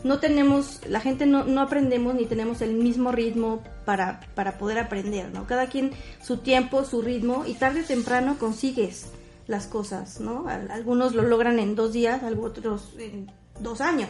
No 0.03 0.19
tenemos, 0.19 0.81
la 0.89 0.99
gente 0.99 1.25
no, 1.25 1.45
no 1.45 1.61
aprendemos 1.61 2.13
ni 2.15 2.25
tenemos 2.25 2.61
el 2.61 2.73
mismo 2.73 3.13
ritmo 3.13 3.63
para, 3.85 4.19
para 4.35 4.57
poder 4.57 4.77
aprender, 4.79 5.29
¿no? 5.33 5.47
Cada 5.47 5.67
quien 5.67 5.91
su 6.21 6.37
tiempo, 6.37 6.83
su 6.83 7.01
ritmo 7.01 7.45
y 7.47 7.53
tarde 7.53 7.81
o 7.81 7.85
temprano 7.85 8.35
consigues 8.37 9.05
las 9.47 9.65
cosas, 9.67 10.19
¿no? 10.19 10.47
Al- 10.49 10.71
Algunos 10.71 11.13
lo 11.15 11.23
logran 11.23 11.57
en 11.59 11.75
dos 11.75 11.93
días, 11.93 12.21
otros 12.41 12.95
en 12.99 13.31
dos 13.61 13.79
años. 13.79 14.09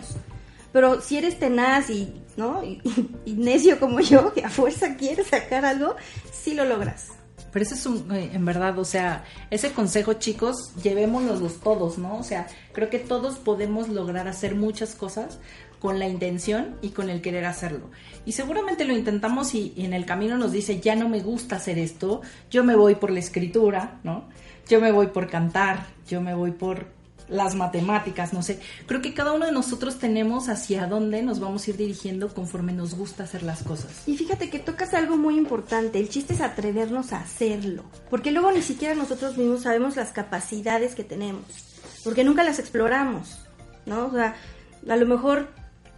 Pero 0.73 0.99
si 0.99 1.17
eres 1.17 1.39
tenaz 1.39 1.89
y, 1.89 2.13
¿no? 2.35 2.61
Y, 2.63 2.81
necio 3.33 3.79
como 3.79 4.01
yo, 4.01 4.33
que 4.33 4.43
a 4.43 4.49
fuerza 4.49 4.97
quieres 4.97 5.27
sacar 5.27 5.63
algo, 5.63 5.95
sí 6.31 6.53
lo 6.53 6.65
logras. 6.65 7.09
Pero 7.51 7.63
eso 7.63 7.75
es 7.75 7.85
un, 7.85 8.11
eh, 8.11 8.31
en 8.33 8.43
verdad, 8.43 8.77
o 8.79 8.83
sea, 8.83 9.23
ese 9.51 9.71
consejo, 9.71 10.13
chicos, 10.13 10.73
llevémonos 10.81 11.59
todos, 11.59 11.97
¿no? 11.97 12.17
O 12.17 12.23
sea, 12.23 12.47
creo 12.73 12.89
que 12.89 12.99
todos 12.99 13.37
podemos 13.37 13.89
lograr 13.89 14.27
hacer 14.27 14.55
muchas 14.55 14.95
cosas 14.95 15.39
con 15.79 15.99
la 15.99 16.07
intención 16.07 16.77
y 16.81 16.89
con 16.89 17.09
el 17.09 17.21
querer 17.21 17.45
hacerlo. 17.45 17.91
Y 18.25 18.31
seguramente 18.31 18.85
lo 18.85 18.93
intentamos 18.93 19.53
y 19.53 19.73
en 19.77 19.93
el 19.93 20.05
camino 20.05 20.37
nos 20.37 20.51
dice, 20.51 20.79
ya 20.79 20.95
no 20.95 21.07
me 21.07 21.21
gusta 21.21 21.57
hacer 21.57 21.77
esto, 21.77 22.21
yo 22.49 22.63
me 22.63 22.75
voy 22.75 22.95
por 22.95 23.11
la 23.11 23.19
escritura, 23.19 23.99
¿no? 24.03 24.25
yo 24.67 24.79
me 24.79 24.91
voy 24.91 25.07
por 25.07 25.29
cantar, 25.29 25.85
yo 26.07 26.21
me 26.21 26.33
voy 26.33 26.51
por 26.51 26.87
las 27.29 27.55
matemáticas, 27.55 28.33
no 28.33 28.41
sé. 28.41 28.59
Creo 28.85 29.01
que 29.01 29.13
cada 29.13 29.33
uno 29.33 29.45
de 29.45 29.51
nosotros 29.51 29.99
tenemos 29.99 30.49
hacia 30.49 30.87
dónde 30.87 31.21
nos 31.21 31.39
vamos 31.39 31.65
a 31.65 31.69
ir 31.71 31.77
dirigiendo 31.77 32.33
conforme 32.33 32.73
nos 32.73 32.95
gusta 32.95 33.23
hacer 33.23 33.43
las 33.43 33.63
cosas. 33.63 34.07
Y 34.07 34.17
fíjate 34.17 34.49
que 34.49 34.59
tocas 34.59 34.93
algo 34.93 35.17
muy 35.17 35.37
importante, 35.37 35.99
el 35.99 36.09
chiste 36.09 36.33
es 36.33 36.41
atrevernos 36.41 37.13
a 37.13 37.19
hacerlo, 37.19 37.83
porque 38.09 38.31
luego 38.31 38.51
ni 38.51 38.61
siquiera 38.61 38.95
nosotros 38.95 39.37
mismos 39.37 39.63
sabemos 39.63 39.95
las 39.95 40.11
capacidades 40.11 40.95
que 40.95 41.03
tenemos, 41.03 41.43
porque 42.03 42.23
nunca 42.23 42.43
las 42.43 42.59
exploramos, 42.59 43.39
¿no? 43.85 44.07
O 44.07 44.11
sea, 44.11 44.35
a 44.87 44.95
lo 44.95 45.05
mejor 45.05 45.49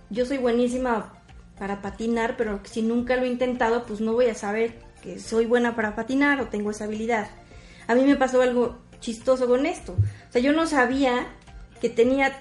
yo 0.09 0.25
soy 0.25 0.37
buenísima 0.37 1.13
para 1.57 1.81
patinar, 1.81 2.35
pero 2.37 2.59
si 2.63 2.81
nunca 2.81 3.15
lo 3.15 3.23
he 3.23 3.29
intentado, 3.29 3.85
pues 3.85 4.01
no 4.01 4.13
voy 4.13 4.27
a 4.27 4.35
saber 4.35 4.79
que 5.01 5.19
soy 5.19 5.45
buena 5.45 5.75
para 5.75 5.95
patinar 5.95 6.41
o 6.41 6.47
tengo 6.47 6.71
esa 6.71 6.85
habilidad. 6.85 7.27
A 7.87 7.95
mí 7.95 8.03
me 8.03 8.15
pasó 8.15 8.41
algo 8.41 8.79
chistoso 8.99 9.47
con 9.47 9.65
esto. 9.65 9.93
O 9.93 10.31
sea, 10.31 10.41
yo 10.41 10.53
no 10.53 10.67
sabía 10.67 11.27
que 11.81 11.89
tenía, 11.89 12.39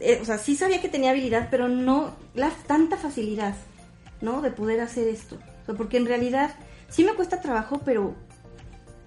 eh, 0.00 0.18
o 0.20 0.24
sea, 0.24 0.38
sí 0.38 0.56
sabía 0.56 0.80
que 0.80 0.88
tenía 0.88 1.10
habilidad, 1.10 1.48
pero 1.50 1.68
no 1.68 2.16
la 2.34 2.50
tanta 2.66 2.96
facilidad, 2.96 3.54
¿no? 4.20 4.40
De 4.42 4.50
poder 4.50 4.80
hacer 4.80 5.08
esto. 5.08 5.36
O 5.62 5.66
sea, 5.66 5.74
porque 5.74 5.96
en 5.96 6.06
realidad 6.06 6.54
sí 6.88 7.04
me 7.04 7.12
cuesta 7.12 7.40
trabajo, 7.40 7.80
pero, 7.84 8.14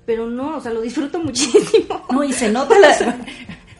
pero 0.05 0.27
no, 0.27 0.57
o 0.57 0.61
sea, 0.61 0.73
lo 0.73 0.81
disfruto 0.81 1.19
muchísimo. 1.23 2.05
No, 2.11 2.23
y 2.23 2.33
se 2.33 2.51
nota 2.51 2.77
la... 2.79 3.17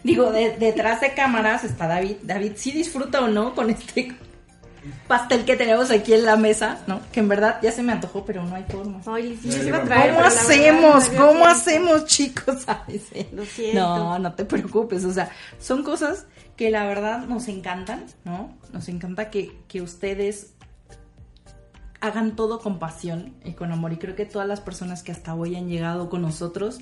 Digo, 0.04 0.32
detrás 0.32 1.00
de 1.02 1.14
cámaras 1.14 1.64
está 1.64 1.88
David. 1.88 2.18
David, 2.24 2.54
¿sí 2.56 2.72
disfruta 2.72 3.22
o 3.22 3.28
no 3.28 3.54
con 3.54 3.70
este 3.70 4.16
pastel 5.08 5.46
que 5.46 5.56
tenemos 5.56 5.92
aquí 5.92 6.14
en 6.14 6.26
la 6.26 6.38
mesa, 6.38 6.80
¿no? 6.88 7.02
Que 7.12 7.20
en 7.20 7.28
verdad 7.28 7.60
ya 7.62 7.72
se 7.72 7.84
me 7.84 7.92
antojó, 7.92 8.26
pero 8.26 8.44
no 8.44 8.56
hay 8.56 8.64
forma. 8.64 9.02
Ay, 9.06 9.38
sí, 9.42 9.52
se 9.52 9.72
a 9.72 9.84
traer, 9.84 10.16
¿Cómo 10.16 10.26
hacemos? 10.26 11.10
¿Cómo 11.10 11.46
hacemos, 11.46 12.06
chicos? 12.06 12.66
Lo 13.34 13.46
siento. 13.46 13.80
No, 13.80 14.20
no 14.20 14.34
te 14.34 14.46
preocupes. 14.46 15.06
O 15.06 15.14
sea, 15.14 15.30
son 15.60 15.84
cosas 15.84 16.26
que 16.56 16.72
la 16.72 16.86
verdad 16.86 17.26
nos 17.26 17.48
encantan, 17.48 18.06
¿no? 18.24 18.58
Nos 18.74 18.90
encanta 18.90 19.30
que, 19.30 19.56
que 19.68 19.82
ustedes 19.82 20.54
hagan 22.00 22.36
todo 22.36 22.60
con 22.60 22.80
pasión 22.80 23.36
y 23.46 23.54
con 23.54 23.72
amor. 23.72 23.94
Y 23.94 23.98
creo 23.98 24.16
que 24.16 24.26
todas 24.26 24.48
las 24.48 24.62
personas 24.62 25.04
que 25.04 25.12
hasta 25.12 25.36
hoy 25.36 25.56
han 25.56 25.70
llegado 25.70 26.10
con 26.10 26.22
nosotros 26.22 26.80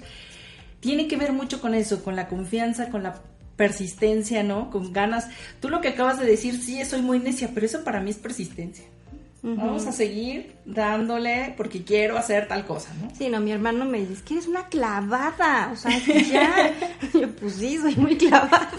tiene 0.80 1.08
que 1.10 1.18
ver 1.18 1.34
mucho 1.34 1.60
con 1.60 1.74
eso, 1.74 2.04
con 2.04 2.16
la 2.16 2.30
confianza, 2.30 2.90
con 2.90 3.04
la 3.04 3.22
persistencia, 3.60 4.42
¿no? 4.42 4.72
Con 4.72 4.94
ganas. 4.94 5.28
Tú 5.60 5.68
lo 5.68 5.82
que 5.82 5.90
acabas 5.90 6.18
de 6.18 6.26
decir, 6.26 6.64
sí, 6.64 6.84
soy 6.86 7.02
muy 7.02 7.20
necia, 7.20 7.52
pero 7.54 7.66
eso 7.66 7.84
para 7.84 8.00
mí 8.00 8.10
es 8.10 8.16
persistencia. 8.16 8.86
Vamos 9.42 9.86
a 9.86 9.92
seguir 9.92 10.56
dándole 10.66 11.54
porque 11.58 11.84
quiero 11.84 12.18
hacer 12.18 12.48
tal 12.48 12.66
cosa, 12.66 12.94
¿no? 13.02 13.10
Sí, 13.16 13.28
no, 13.28 13.42
mi 13.42 13.52
hermano 13.52 13.84
me 13.84 14.00
dice, 14.00 14.24
que 14.24 14.36
eres 14.36 14.48
una 14.48 14.68
clavada, 14.68 15.72
o 15.74 15.76
sea, 15.76 15.92
ya. 16.06 16.74
Yo, 17.14 17.30
pues 17.36 17.56
sí, 17.56 17.78
soy 17.78 17.96
muy 17.98 18.18
clavada. 18.18 18.72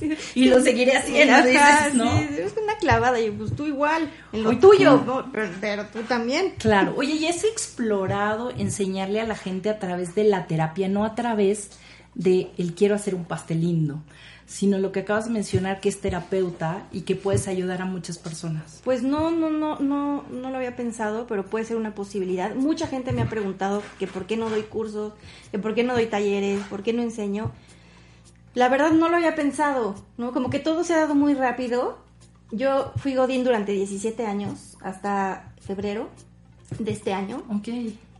y 0.34 0.44
lo 0.46 0.60
seguiré 0.60 0.96
haciendo, 0.98 2.04
¿no? 2.04 2.18
Sí, 2.18 2.26
eres 2.34 2.54
una 2.62 2.76
clavada, 2.76 3.18
y 3.20 3.30
pues 3.30 3.56
tú 3.56 3.66
igual, 3.66 4.10
en 4.34 4.42
lo 4.42 4.58
tuyo, 4.58 5.24
pero, 5.60 5.86
tú 5.86 6.00
también. 6.02 6.54
Claro, 6.58 6.92
oye, 6.96 7.14
y 7.14 7.26
es 7.26 7.44
explorado 7.44 8.50
enseñarle 8.50 9.20
a 9.20 9.26
la 9.26 9.36
gente 9.36 9.70
a 9.70 9.78
través 9.78 10.14
de 10.14 10.24
la 10.24 10.46
terapia, 10.46 10.88
no 10.88 11.06
a 11.06 11.14
través 11.14 11.70
de 12.14 12.50
el 12.58 12.74
quiero 12.74 12.94
hacer 12.94 13.14
un 13.14 13.24
pastel 13.24 13.60
lindo 13.60 14.02
sino 14.50 14.78
lo 14.78 14.90
que 14.90 15.00
acabas 15.00 15.26
de 15.26 15.30
mencionar 15.30 15.80
que 15.80 15.88
es 15.88 16.00
terapeuta 16.00 16.88
y 16.90 17.02
que 17.02 17.14
puedes 17.14 17.46
ayudar 17.46 17.82
a 17.82 17.84
muchas 17.84 18.18
personas. 18.18 18.80
Pues 18.82 19.04
no, 19.04 19.30
no, 19.30 19.48
no, 19.48 19.78
no, 19.78 20.24
no 20.28 20.50
lo 20.50 20.56
había 20.56 20.74
pensado, 20.74 21.28
pero 21.28 21.46
puede 21.46 21.64
ser 21.64 21.76
una 21.76 21.94
posibilidad. 21.94 22.52
Mucha 22.56 22.88
gente 22.88 23.12
me 23.12 23.22
ha 23.22 23.28
preguntado 23.28 23.80
que 24.00 24.08
por 24.08 24.26
qué 24.26 24.36
no 24.36 24.50
doy 24.50 24.62
cursos, 24.62 25.12
que 25.52 25.60
por 25.60 25.76
qué 25.76 25.84
no 25.84 25.92
doy 25.92 26.06
talleres, 26.06 26.64
por 26.64 26.82
qué 26.82 26.92
no 26.92 27.00
enseño. 27.00 27.52
La 28.54 28.68
verdad 28.68 28.90
no 28.90 29.08
lo 29.08 29.18
había 29.18 29.36
pensado, 29.36 29.94
¿no? 30.18 30.32
Como 30.32 30.50
que 30.50 30.58
todo 30.58 30.82
se 30.82 30.94
ha 30.94 30.98
dado 30.98 31.14
muy 31.14 31.34
rápido. 31.34 31.98
Yo 32.50 32.92
fui 32.96 33.14
Godín 33.14 33.44
durante 33.44 33.70
17 33.70 34.26
años, 34.26 34.76
hasta 34.82 35.54
febrero 35.60 36.08
de 36.76 36.90
este 36.90 37.12
año. 37.12 37.44
Ok. 37.48 37.68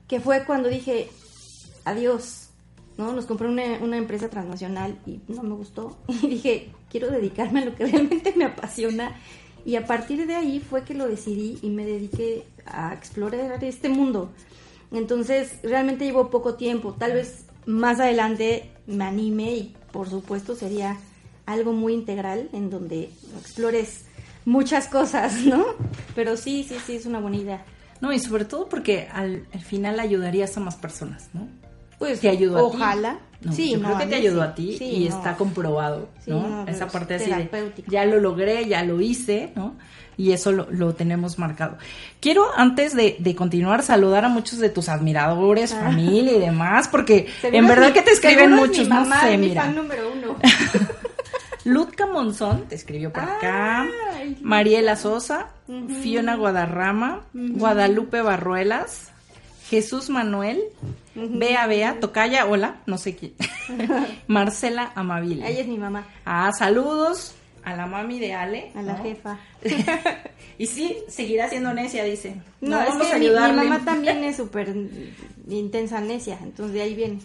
Que 0.06 0.20
fue 0.20 0.44
cuando 0.44 0.68
dije, 0.68 1.10
adiós, 1.84 2.49
¿no? 3.00 3.14
Nos 3.14 3.24
compré 3.24 3.48
una, 3.48 3.96
empresa 3.96 4.28
transnacional 4.28 4.98
y 5.06 5.20
no 5.28 5.42
me 5.42 5.54
gustó. 5.54 5.96
Y 6.22 6.28
dije, 6.28 6.70
quiero 6.90 7.10
dedicarme 7.10 7.60
a 7.60 7.64
lo 7.64 7.74
que 7.74 7.86
realmente 7.90 8.34
me 8.36 8.44
apasiona. 8.44 9.16
Y 9.64 9.76
a 9.76 9.86
partir 9.86 10.26
de 10.26 10.34
ahí 10.34 10.60
fue 10.60 10.84
que 10.84 10.94
lo 10.94 11.08
decidí 11.08 11.58
y 11.62 11.70
me 11.70 11.84
dediqué 11.84 12.44
a 12.66 12.92
explorar 12.92 13.64
este 13.64 13.88
mundo. 13.88 14.30
Entonces, 14.92 15.58
realmente 15.62 16.04
llevo 16.04 16.30
poco 16.30 16.54
tiempo. 16.54 16.94
Tal 16.98 17.14
vez 17.14 17.46
más 17.66 18.00
adelante 18.00 18.70
me 18.86 19.04
anime 19.04 19.52
y, 19.54 19.76
por 19.92 20.08
supuesto, 20.08 20.54
sería 20.54 20.98
algo 21.46 21.72
muy 21.72 21.94
integral 21.94 22.48
en 22.52 22.70
donde 22.70 23.10
explores 23.38 24.04
muchas 24.44 24.88
cosas, 24.88 25.44
¿no? 25.44 25.64
Pero 26.14 26.36
sí, 26.36 26.64
sí, 26.68 26.76
sí, 26.86 26.96
es 26.96 27.06
una 27.06 27.20
buena 27.20 27.36
idea. 27.36 27.64
No, 28.00 28.12
y 28.12 28.18
sobre 28.18 28.44
todo 28.44 28.68
porque 28.68 29.08
al, 29.12 29.46
al 29.52 29.60
final 29.60 30.00
ayudarías 30.00 30.56
a 30.56 30.60
más 30.60 30.76
personas, 30.76 31.30
¿no? 31.34 31.48
Pues 32.00 32.20
te 32.20 32.30
ayudó 32.30 32.66
ojalá. 32.66 33.18
A 33.46 33.52
sí, 33.52 33.72
yo 33.72 33.82
creo 33.82 33.98
que 33.98 34.06
te 34.06 34.14
ayudó 34.16 34.42
a 34.42 34.54
ti 34.54 34.78
y 34.80 35.06
está 35.06 35.36
comprobado, 35.36 36.08
¿no? 36.26 36.66
Esa 36.66 36.88
parte 36.88 37.14
así 37.14 37.30
de, 37.30 37.72
ya 37.86 38.06
lo 38.06 38.18
logré, 38.20 38.66
ya 38.66 38.82
lo 38.84 39.00
hice, 39.00 39.52
¿no? 39.54 39.76
Y 40.16 40.32
eso 40.32 40.52
lo, 40.52 40.94
tenemos 40.94 41.38
marcado. 41.38 41.76
Quiero, 42.20 42.46
antes 42.56 42.94
de, 42.94 43.34
continuar, 43.36 43.82
saludar 43.82 44.24
a 44.24 44.28
muchos 44.28 44.58
de 44.58 44.70
tus 44.70 44.88
admiradores, 44.88 45.72
ah. 45.72 45.82
familia 45.84 46.32
y 46.32 46.40
demás, 46.40 46.88
porque 46.88 47.28
en 47.42 47.66
verdad 47.66 47.92
que 47.92 48.02
te 48.02 48.12
escriben 48.12 48.52
muchos, 48.52 48.88
no 48.88 49.04
sé, 49.20 49.36
mira. 49.36 49.66
número 49.68 50.10
uno. 50.10 50.36
Lutka 51.64 52.06
Monzón 52.06 52.66
te 52.66 52.74
escribió 52.76 53.12
por 53.12 53.22
acá. 53.22 53.86
Mariela 54.40 54.96
Sosa, 54.96 55.48
Fiona 56.02 56.34
Guadarrama, 56.34 57.26
Guadalupe 57.34 58.22
Barruelas, 58.22 59.10
Jesús 59.68 60.08
Manuel, 60.08 60.62
Bea 61.14 61.66
Bea, 61.66 61.98
Tocaya, 62.00 62.46
hola, 62.46 62.80
no 62.86 62.98
sé 62.98 63.16
quién. 63.16 63.34
Marcela 64.26 64.92
Amabile. 64.94 65.48
Ella 65.48 65.60
es 65.60 65.68
mi 65.68 65.78
mamá. 65.78 66.06
Ah, 66.24 66.52
saludos 66.52 67.34
a 67.64 67.74
la 67.74 67.86
mami 67.86 68.18
de 68.18 68.34
Ale. 68.34 68.72
A 68.74 68.82
la 68.82 68.96
jefa. 68.96 69.38
y 70.58 70.66
sí, 70.66 70.98
seguirá 71.08 71.48
siendo 71.48 71.74
necia, 71.74 72.04
dice. 72.04 72.36
No, 72.60 72.76
vamos 72.78 73.10
a 73.10 73.16
ayudarle. 73.16 73.62
Mi, 73.62 73.68
mamá 73.68 73.84
también 73.84 74.24
es 74.24 74.36
súper 74.36 74.74
intensa 75.48 76.00
necia, 76.00 76.38
entonces 76.42 76.74
de 76.74 76.82
ahí 76.82 76.94
viene. 76.94 77.18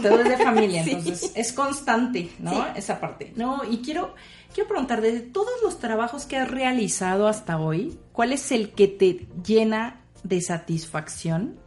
Todo 0.00 0.20
es 0.20 0.28
de 0.28 0.38
familia, 0.38 0.82
entonces 0.82 1.32
es 1.34 1.52
constante, 1.52 2.30
¿no? 2.38 2.66
Esa 2.74 2.98
parte. 2.98 3.34
No, 3.36 3.60
y 3.70 3.78
quiero, 3.78 4.14
quiero 4.54 4.66
preguntar, 4.66 5.02
de 5.02 5.20
todos 5.20 5.52
los 5.62 5.80
trabajos 5.80 6.24
que 6.24 6.38
has 6.38 6.50
realizado 6.50 7.28
hasta 7.28 7.58
hoy, 7.58 7.98
¿cuál 8.12 8.32
es 8.32 8.52
el 8.52 8.70
que 8.70 8.88
te 8.88 9.26
llena 9.44 10.00
de 10.22 10.40
satisfacción? 10.40 11.58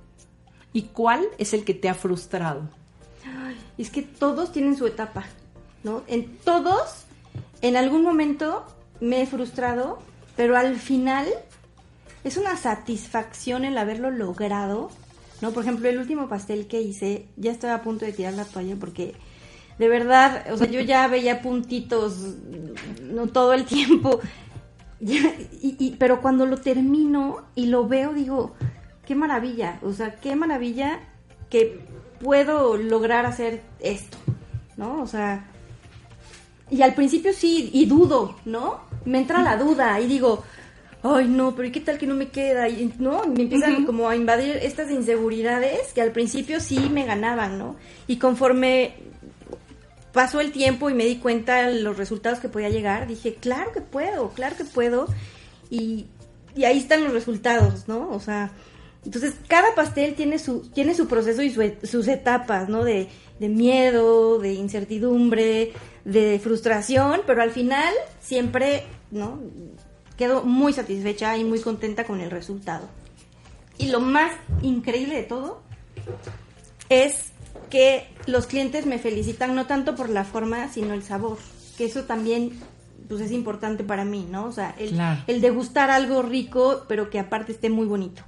¿Y 0.75 0.81
cuál 0.91 1.25
es 1.37 1.53
el 1.53 1.63
que 1.63 1.73
te 1.73 1.87
ha 1.87 1.93
frustrado? 1.93 2.69
es 3.77 3.89
que 3.89 4.01
todos 4.01 4.51
tienen 4.51 4.75
su 4.75 4.85
etapa, 4.85 5.23
¿no? 5.83 6.03
En 6.07 6.37
todos, 6.37 7.05
en 7.61 7.77
algún 7.77 8.03
momento 8.03 8.65
me 8.99 9.21
he 9.21 9.25
frustrado, 9.25 9.99
pero 10.35 10.57
al 10.57 10.75
final 10.75 11.27
es 12.25 12.35
una 12.35 12.57
satisfacción 12.57 13.63
el 13.63 13.77
haberlo 13.77 14.11
logrado, 14.11 14.91
¿no? 15.39 15.51
Por 15.51 15.63
ejemplo, 15.63 15.87
el 15.87 15.97
último 15.97 16.27
pastel 16.27 16.67
que 16.67 16.81
hice, 16.81 17.25
ya 17.37 17.51
estaba 17.51 17.75
a 17.75 17.81
punto 17.81 18.03
de 18.03 18.11
tirar 18.11 18.33
la 18.33 18.43
toalla 18.43 18.75
porque 18.77 19.15
de 19.79 19.87
verdad, 19.87 20.45
o 20.51 20.57
sea, 20.57 20.67
yo 20.67 20.81
ya 20.81 21.07
veía 21.09 21.41
puntitos, 21.41 22.35
no 23.01 23.27
todo 23.27 23.53
el 23.53 23.63
tiempo, 23.63 24.19
y, 24.99 25.95
pero 25.97 26.21
cuando 26.21 26.45
lo 26.45 26.57
termino 26.57 27.45
y 27.55 27.67
lo 27.67 27.87
veo, 27.87 28.13
digo, 28.13 28.55
qué 29.05 29.15
maravilla, 29.15 29.79
o 29.81 29.93
sea, 29.93 30.15
qué 30.15 30.35
maravilla 30.35 30.99
que 31.49 31.79
puedo 32.21 32.77
lograr 32.77 33.25
hacer 33.25 33.61
esto, 33.79 34.17
¿no? 34.77 35.01
O 35.01 35.07
sea, 35.07 35.45
y 36.69 36.81
al 36.81 36.93
principio 36.95 37.33
sí, 37.33 37.69
y 37.73 37.85
dudo, 37.85 38.37
¿no? 38.45 38.81
Me 39.05 39.19
entra 39.19 39.41
la 39.41 39.57
duda 39.57 39.99
y 39.99 40.07
digo, 40.07 40.43
ay 41.03 41.27
no, 41.27 41.55
pero 41.55 41.67
¿y 41.67 41.71
qué 41.71 41.81
tal 41.81 41.97
que 41.97 42.07
no 42.07 42.15
me 42.15 42.29
queda? 42.29 42.67
Y, 42.67 42.93
¿no? 42.97 43.25
me 43.27 43.43
empiezan 43.43 43.85
como 43.85 44.09
a 44.09 44.15
invadir 44.15 44.57
estas 44.57 44.89
inseguridades 44.89 45.93
que 45.93 46.01
al 46.01 46.11
principio 46.11 46.59
sí 46.59 46.89
me 46.89 47.05
ganaban, 47.05 47.59
¿no? 47.59 47.75
Y 48.07 48.17
conforme 48.17 48.95
pasó 50.11 50.39
el 50.39 50.51
tiempo 50.51 50.89
y 50.89 50.93
me 50.93 51.05
di 51.05 51.17
cuenta 51.17 51.67
de 51.67 51.81
los 51.81 51.97
resultados 51.97 52.39
que 52.39 52.49
podía 52.49 52.69
llegar, 52.69 53.05
dije, 53.05 53.35
claro 53.35 53.71
que 53.71 53.81
puedo, 53.81 54.29
claro 54.29 54.55
que 54.55 54.63
puedo. 54.63 55.07
Y, 55.69 56.07
y 56.55 56.63
ahí 56.63 56.79
están 56.79 57.03
los 57.03 57.13
resultados, 57.13 57.87
¿no? 57.87 58.09
O 58.11 58.19
sea, 58.19 58.51
entonces, 59.05 59.35
cada 59.47 59.75
pastel 59.75 60.15
tiene 60.15 60.39
su, 60.39 60.61
tiene 60.69 60.95
su 60.95 61.07
proceso 61.07 61.43
y 61.43 61.51
sus 61.83 62.07
etapas, 62.07 62.67
¿no? 62.69 62.83
De, 62.83 63.07
de, 63.39 63.49
miedo, 63.49 64.39
de 64.39 64.53
incertidumbre, 64.53 65.73
de 66.03 66.39
frustración, 66.43 67.21
pero 67.27 67.41
al 67.41 67.51
final 67.51 67.93
siempre, 68.19 68.83
¿no? 69.11 69.39
Quedo 70.17 70.43
muy 70.43 70.73
satisfecha 70.73 71.37
y 71.37 71.43
muy 71.43 71.59
contenta 71.59 72.05
con 72.05 72.19
el 72.19 72.31
resultado. 72.31 72.87
Y 73.77 73.89
lo 73.89 73.99
más 73.99 74.31
increíble 74.61 75.15
de 75.15 75.23
todo 75.23 75.61
es 76.89 77.31
que 77.69 78.07
los 78.25 78.47
clientes 78.47 78.85
me 78.85 78.97
felicitan 78.99 79.53
no 79.53 79.67
tanto 79.67 79.95
por 79.95 80.09
la 80.09 80.23
forma, 80.23 80.69
sino 80.71 80.93
el 80.93 81.03
sabor, 81.03 81.37
que 81.77 81.85
eso 81.85 82.03
también 82.03 82.59
pues 83.07 83.21
es 83.21 83.31
importante 83.31 83.83
para 83.83 84.03
mí, 84.03 84.27
¿no? 84.31 84.45
O 84.45 84.51
sea, 84.51 84.73
el, 84.79 84.91
Claro. 84.91 85.21
el 85.27 85.41
degustar 85.41 85.91
algo 85.91 86.23
rico, 86.23 86.85
pero 86.87 87.09
que 87.11 87.19
aparte 87.19 87.51
esté 87.51 87.69
muy 87.69 87.85
bonito. 87.85 88.23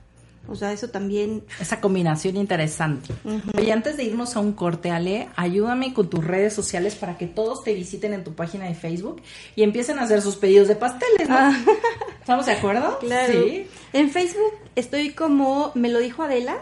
O 0.50 0.56
sea, 0.56 0.72
eso 0.72 0.90
también 0.90 1.44
Esa 1.60 1.82
combinación 1.82 2.38
interesante. 2.38 3.14
Oye, 3.58 3.72
antes 3.72 3.98
de 3.98 4.04
irnos 4.06 4.36
a 4.36 4.40
un 4.40 4.54
corte, 4.54 4.92
Ale, 4.92 5.30
ayúdame 5.36 5.94
con 5.94 6.10
tus 6.10 6.24
redes 6.24 6.54
sociales 6.54 6.96
para 6.96 7.18
que 7.18 7.28
todos 7.28 7.64
te 7.64 7.74
visiten 7.74 8.14
en 8.14 8.24
tu 8.24 8.34
página 8.34 8.66
de 8.66 8.76
Facebook 8.76 9.22
y 9.56 9.64
empiecen 9.64 10.00
a 10.00 10.04
hacer 10.04 10.22
sus 10.22 10.36
pedidos 10.36 10.68
de 10.68 10.76
pasteles, 10.76 11.28
¿no? 11.30 11.36
¿Estamos 12.20 12.46
de 12.46 12.52
acuerdo? 12.54 13.00
Claro. 13.00 13.34
Sí. 13.34 13.68
En 13.94 14.10
Facebook 14.10 14.54
estoy 14.76 15.12
como 15.12 15.72
me 15.76 15.90
lo 15.90 16.00
dijo 16.00 16.24
Adela. 16.24 16.58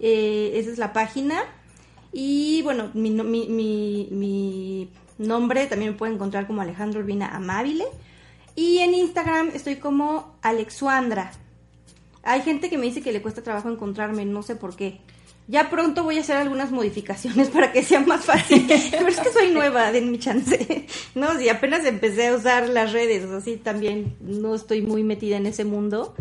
eh, 0.00 0.52
esa 0.54 0.70
es 0.70 0.78
la 0.78 0.92
página. 0.92 1.42
Y 2.12 2.62
bueno, 2.62 2.90
mi, 2.94 3.10
no- 3.10 3.24
mi, 3.24 3.48
mi- 3.48 4.08
mi 4.10 4.90
nombre 5.18 5.66
también 5.66 5.92
me 5.92 5.96
pueden 5.98 6.14
encontrar 6.16 6.46
como 6.46 6.60
Alejandro 6.62 7.00
Urbina 7.00 7.34
Amabile. 7.34 7.84
Y 8.56 8.78
en 8.78 8.94
Instagram 8.94 9.50
estoy 9.52 9.76
como 9.76 10.36
Alexuandra. 10.42 11.32
Hay 12.24 12.42
gente 12.42 12.70
que 12.70 12.78
me 12.78 12.86
dice 12.86 13.02
que 13.02 13.12
le 13.12 13.22
cuesta 13.22 13.42
trabajo 13.42 13.70
encontrarme, 13.70 14.24
no 14.24 14.42
sé 14.42 14.56
por 14.56 14.74
qué. 14.76 15.00
Ya 15.46 15.68
pronto 15.68 16.04
voy 16.04 16.16
a 16.16 16.22
hacer 16.22 16.36
algunas 16.36 16.70
modificaciones 16.70 17.48
para 17.50 17.72
que 17.72 17.82
sea 17.82 18.00
más 18.00 18.24
fácil. 18.24 18.66
Pero 18.90 19.08
es 19.08 19.20
que 19.20 19.32
soy 19.32 19.50
nueva, 19.50 19.92
den 19.92 20.10
mi 20.10 20.18
chance. 20.18 20.86
No, 21.14 21.38
si 21.38 21.48
apenas 21.48 21.84
empecé 21.84 22.28
a 22.28 22.34
usar 22.34 22.68
las 22.68 22.92
redes, 22.92 23.24
así 23.30 23.56
también 23.56 24.16
no 24.20 24.54
estoy 24.54 24.82
muy 24.82 25.04
metida 25.04 25.36
en 25.36 25.46
ese 25.46 25.64
mundo. 25.64 26.14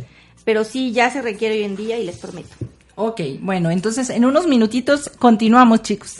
Pero 0.45 0.63
sí, 0.63 0.91
ya 0.91 1.09
se 1.09 1.21
requiere 1.21 1.55
hoy 1.55 1.63
en 1.63 1.75
día 1.75 1.97
y 1.97 2.05
les 2.05 2.17
prometo. 2.17 2.53
Ok, 2.95 3.21
bueno, 3.39 3.71
entonces 3.71 4.09
en 4.11 4.23
unos 4.23 4.45
minutitos 4.45 5.09
continuamos, 5.17 5.81
chicos. 5.81 6.17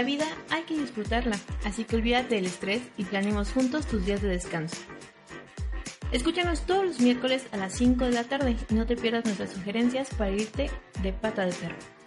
La 0.00 0.06
vida 0.06 0.24
hay 0.48 0.62
que 0.62 0.78
disfrutarla, 0.78 1.38
así 1.62 1.84
que 1.84 1.96
olvídate 1.96 2.36
del 2.36 2.46
estrés 2.46 2.80
y 2.96 3.04
planeemos 3.04 3.52
juntos 3.52 3.84
tus 3.86 4.06
días 4.06 4.22
de 4.22 4.28
descanso. 4.28 4.78
Escúchanos 6.10 6.62
todos 6.62 6.86
los 6.86 7.00
miércoles 7.00 7.44
a 7.52 7.58
las 7.58 7.74
5 7.74 8.06
de 8.06 8.12
la 8.12 8.24
tarde 8.24 8.56
y 8.70 8.74
no 8.74 8.86
te 8.86 8.96
pierdas 8.96 9.26
nuestras 9.26 9.50
sugerencias 9.50 10.08
para 10.14 10.30
irte 10.30 10.70
de 11.02 11.12
pata 11.12 11.44
de 11.44 11.52
perro. 11.52 11.99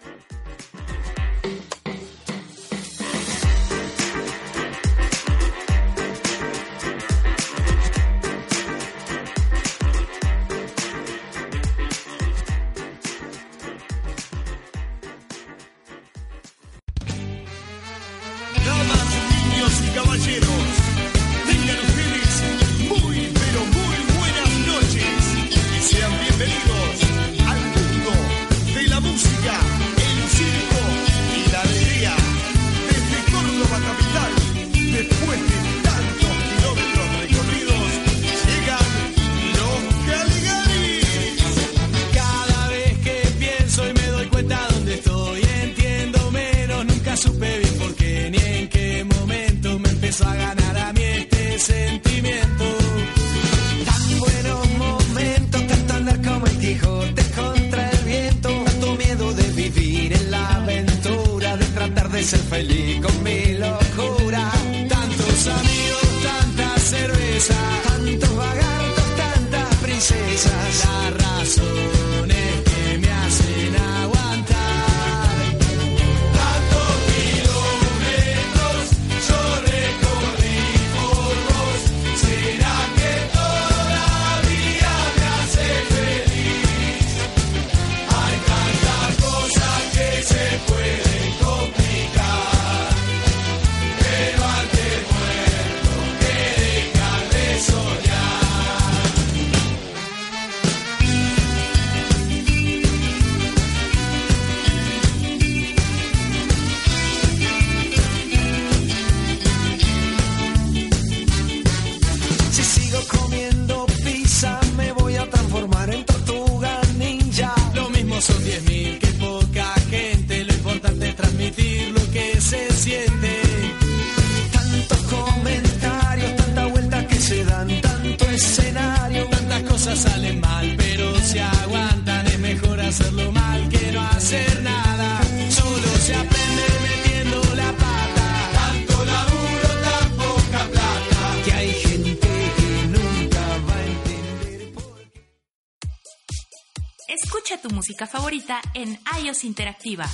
Interactiva. 149.44 150.06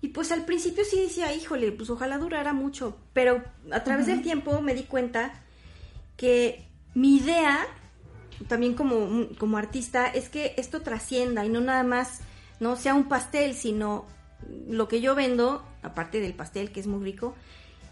Y 0.00 0.08
pues 0.08 0.32
al 0.32 0.44
principio 0.44 0.84
sí 0.84 1.00
decía, 1.00 1.34
híjole, 1.34 1.72
pues 1.72 1.90
ojalá 1.90 2.18
durara 2.18 2.52
mucho, 2.52 2.96
pero 3.12 3.42
a 3.70 3.84
través 3.84 4.06
del 4.06 4.22
tiempo 4.22 4.60
me 4.60 4.74
di 4.74 4.84
cuenta 4.84 5.32
que 6.16 6.66
mi 6.94 7.16
idea, 7.16 7.66
también 8.46 8.74
como, 8.74 9.28
como 9.38 9.58
artista, 9.58 10.06
es 10.06 10.28
que 10.28 10.54
esto 10.56 10.82
trascienda 10.82 11.44
y 11.44 11.48
no 11.48 11.60
nada 11.60 11.82
más, 11.82 12.20
no 12.60 12.76
sea 12.76 12.94
un 12.94 13.08
pastel, 13.08 13.54
sino 13.54 14.06
lo 14.68 14.86
que 14.86 15.00
yo 15.00 15.16
vendo, 15.16 15.64
aparte 15.82 16.20
del 16.20 16.34
pastel 16.34 16.70
que 16.70 16.78
es 16.78 16.86
muy 16.86 17.02
rico, 17.02 17.34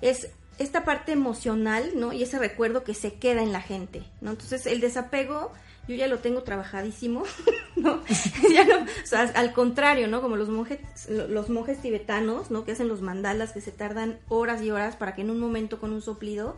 es 0.00 0.30
esta 0.59 0.85
parte 0.85 1.12
emocional, 1.12 1.92
¿no? 1.95 2.12
Y 2.12 2.23
ese 2.23 2.38
recuerdo 2.38 2.85
que 2.85 2.95
se 2.95 3.14
queda 3.14 3.42
en 3.42 3.53
la 3.53 3.61
gente, 3.61 4.03
¿no? 4.21 4.31
Entonces 4.31 4.66
el 4.66 4.81
desapego 4.81 5.53
yo 5.88 5.95
ya 5.95 6.09
lo 6.09 6.19
tengo 6.19 6.42
trabajadísimo, 6.42 7.23
¿no? 7.77 8.03
Ya 8.53 8.64
no, 8.64 8.85
o 8.85 9.07
sea, 9.07 9.23
al 9.35 9.53
contrario, 9.53 10.09
¿no? 10.09 10.21
Como 10.21 10.37
los 10.37 10.49
monjes, 10.49 10.81
los 11.09 11.49
monjes 11.51 11.81
tibetanos, 11.81 12.51
¿no? 12.51 12.64
Que 12.64 12.73
hacen 12.73 12.88
los 12.88 13.03
mandalas 13.03 13.53
que 13.53 13.61
se 13.61 13.73
tardan 13.73 14.19
horas 14.29 14.62
y 14.62 14.71
horas 14.71 14.97
para 14.97 15.14
que 15.14 15.23
en 15.23 15.31
un 15.31 15.38
momento 15.38 15.79
con 15.79 15.92
un 15.92 16.03
soplido 16.03 16.57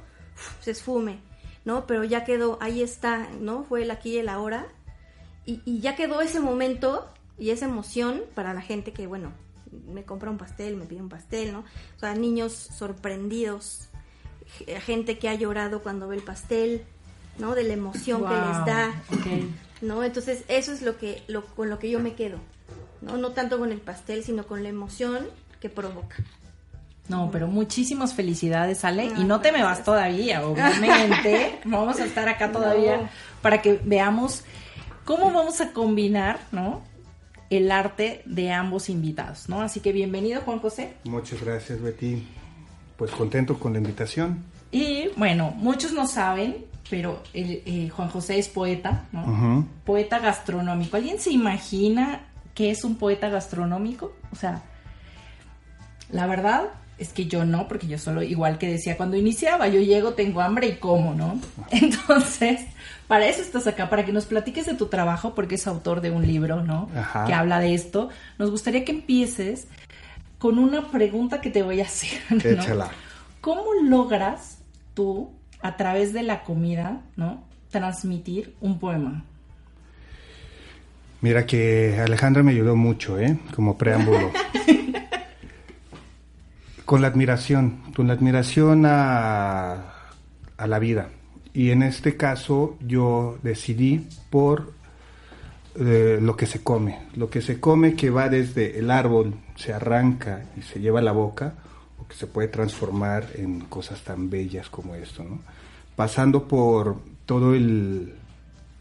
se 0.60 0.70
esfume, 0.70 1.18
¿no? 1.64 1.86
Pero 1.86 2.04
ya 2.04 2.24
quedó, 2.24 2.58
ahí 2.60 2.82
está, 2.82 3.28
¿no? 3.40 3.64
Fue 3.64 3.82
el 3.82 3.90
aquí 3.90 4.14
y 4.14 4.18
el 4.18 4.28
ahora. 4.28 4.66
Y, 5.44 5.62
y 5.64 5.80
ya 5.80 5.96
quedó 5.96 6.20
ese 6.20 6.40
momento 6.40 7.12
y 7.38 7.50
esa 7.50 7.66
emoción 7.66 8.22
para 8.34 8.54
la 8.54 8.60
gente 8.60 8.92
que, 8.92 9.06
bueno, 9.06 9.32
me 9.86 10.04
compra 10.04 10.30
un 10.30 10.38
pastel, 10.38 10.76
me 10.76 10.86
pide 10.86 11.00
un 11.00 11.08
pastel, 11.08 11.52
¿no? 11.52 11.60
O 11.96 11.98
sea, 11.98 12.14
niños 12.14 12.52
sorprendidos, 12.52 13.87
gente 14.84 15.18
que 15.18 15.28
ha 15.28 15.34
llorado 15.34 15.82
cuando 15.82 16.08
ve 16.08 16.16
el 16.16 16.22
pastel, 16.22 16.82
¿no? 17.38 17.54
De 17.54 17.64
la 17.64 17.74
emoción 17.74 18.22
que 18.22 18.34
les 18.34 18.64
da, 18.66 19.02
ok. 19.12 19.26
¿no? 19.82 20.02
Entonces, 20.02 20.42
eso 20.48 20.72
es 20.72 20.82
lo 20.82 20.98
que 20.98 21.22
lo, 21.28 21.44
con 21.44 21.70
lo 21.70 21.78
que 21.78 21.90
yo 21.90 22.00
me 22.00 22.14
quedo, 22.14 22.38
¿no? 23.00 23.16
No 23.16 23.30
tanto 23.32 23.58
con 23.58 23.70
el 23.72 23.80
pastel, 23.80 24.24
sino 24.24 24.46
con 24.46 24.62
la 24.62 24.68
emoción 24.68 25.26
que 25.60 25.68
provoca. 25.68 26.16
No, 27.08 27.30
pero 27.30 27.46
muchísimas 27.46 28.12
felicidades, 28.12 28.84
Ale. 28.84 29.06
Y 29.16 29.24
no 29.24 29.40
te 29.40 29.50
me 29.50 29.62
vas 29.62 29.82
todavía, 29.82 30.46
obviamente. 30.46 31.58
Vamos 31.64 31.98
a 32.00 32.04
estar 32.04 32.28
acá 32.28 32.52
todavía 32.52 32.98
No. 32.98 33.08
para 33.40 33.62
que 33.62 33.80
veamos 33.82 34.42
cómo 35.04 35.30
vamos 35.32 35.62
a 35.62 35.72
combinar, 35.72 36.38
¿no? 36.52 36.82
El 37.48 37.70
arte 37.72 38.20
de 38.26 38.52
ambos 38.52 38.90
invitados, 38.90 39.48
¿no? 39.48 39.62
Así 39.62 39.80
que 39.80 39.92
bienvenido, 39.92 40.42
Juan 40.42 40.58
José. 40.58 40.92
Muchas 41.04 41.42
gracias, 41.42 41.80
Betty. 41.80 42.26
Pues 42.98 43.12
contento 43.12 43.58
con 43.58 43.72
la 43.72 43.78
invitación. 43.78 44.44
Y 44.72 45.08
bueno, 45.16 45.52
muchos 45.56 45.92
no 45.92 46.08
saben, 46.08 46.66
pero 46.90 47.22
el, 47.32 47.62
eh, 47.64 47.88
Juan 47.90 48.08
José 48.08 48.40
es 48.40 48.48
poeta, 48.48 49.04
¿no? 49.12 49.66
Poeta 49.84 50.18
gastronómico. 50.18 50.96
¿Alguien 50.96 51.20
se 51.20 51.30
imagina 51.30 52.26
qué 52.54 52.72
es 52.72 52.82
un 52.82 52.96
poeta 52.96 53.28
gastronómico? 53.28 54.16
O 54.32 54.36
sea, 54.36 54.62
la 56.10 56.26
verdad 56.26 56.70
es 56.98 57.10
que 57.10 57.26
yo 57.26 57.44
no, 57.44 57.68
porque 57.68 57.86
yo 57.86 57.98
solo, 57.98 58.20
igual 58.22 58.58
que 58.58 58.68
decía 58.68 58.96
cuando 58.96 59.16
iniciaba, 59.16 59.68
yo 59.68 59.80
llego, 59.80 60.14
tengo 60.14 60.40
hambre 60.40 60.66
y 60.66 60.76
como, 60.78 61.14
¿no? 61.14 61.40
Entonces, 61.70 62.62
para 63.06 63.28
eso 63.28 63.42
estás 63.42 63.68
acá, 63.68 63.88
para 63.88 64.04
que 64.04 64.12
nos 64.12 64.26
platiques 64.26 64.66
de 64.66 64.74
tu 64.74 64.86
trabajo, 64.86 65.36
porque 65.36 65.54
es 65.54 65.68
autor 65.68 66.00
de 66.00 66.10
un 66.10 66.26
libro, 66.26 66.64
¿no? 66.64 66.90
Ajá. 66.96 67.26
Que 67.26 67.32
habla 67.32 67.60
de 67.60 67.74
esto. 67.74 68.08
Nos 68.38 68.50
gustaría 68.50 68.84
que 68.84 68.90
empieces 68.90 69.68
con 70.38 70.58
una 70.58 70.90
pregunta 70.90 71.40
que 71.40 71.50
te 71.50 71.62
voy 71.62 71.80
a 71.80 71.84
hacer, 71.84 72.20
¿no? 72.30 72.38
Échala. 72.38 72.90
¿Cómo 73.40 73.64
logras 73.84 74.58
tú, 74.94 75.30
a 75.60 75.76
través 75.76 76.12
de 76.12 76.22
la 76.22 76.44
comida, 76.44 77.02
¿no? 77.16 77.44
Transmitir 77.70 78.54
un 78.60 78.78
poema. 78.78 79.24
Mira 81.20 81.46
que 81.46 82.00
Alejandra 82.00 82.42
me 82.42 82.52
ayudó 82.52 82.76
mucho, 82.76 83.18
¿eh? 83.18 83.38
Como 83.54 83.76
preámbulo. 83.76 84.30
con 86.84 87.02
la 87.02 87.08
admiración, 87.08 87.82
con 87.94 88.06
la 88.06 88.14
admiración 88.14 88.86
a, 88.86 89.92
a 90.56 90.66
la 90.66 90.78
vida. 90.78 91.10
Y 91.52 91.70
en 91.70 91.82
este 91.82 92.16
caso 92.16 92.78
yo 92.80 93.38
decidí 93.42 94.06
por 94.30 94.72
lo 95.78 96.36
que 96.36 96.46
se 96.46 96.62
come. 96.62 96.98
Lo 97.14 97.30
que 97.30 97.40
se 97.40 97.60
come 97.60 97.94
que 97.94 98.10
va 98.10 98.28
desde 98.28 98.78
el 98.78 98.90
árbol, 98.90 99.34
se 99.56 99.72
arranca 99.72 100.44
y 100.56 100.62
se 100.62 100.80
lleva 100.80 101.00
a 101.00 101.02
la 101.02 101.12
boca, 101.12 101.54
o 101.98 102.06
que 102.06 102.14
se 102.14 102.26
puede 102.26 102.48
transformar 102.48 103.28
en 103.34 103.60
cosas 103.60 104.02
tan 104.02 104.30
bellas 104.30 104.68
como 104.68 104.94
esto, 104.94 105.24
¿no? 105.24 105.40
Pasando 105.96 106.46
por 106.46 107.00
todo 107.26 107.54
el 107.54 108.14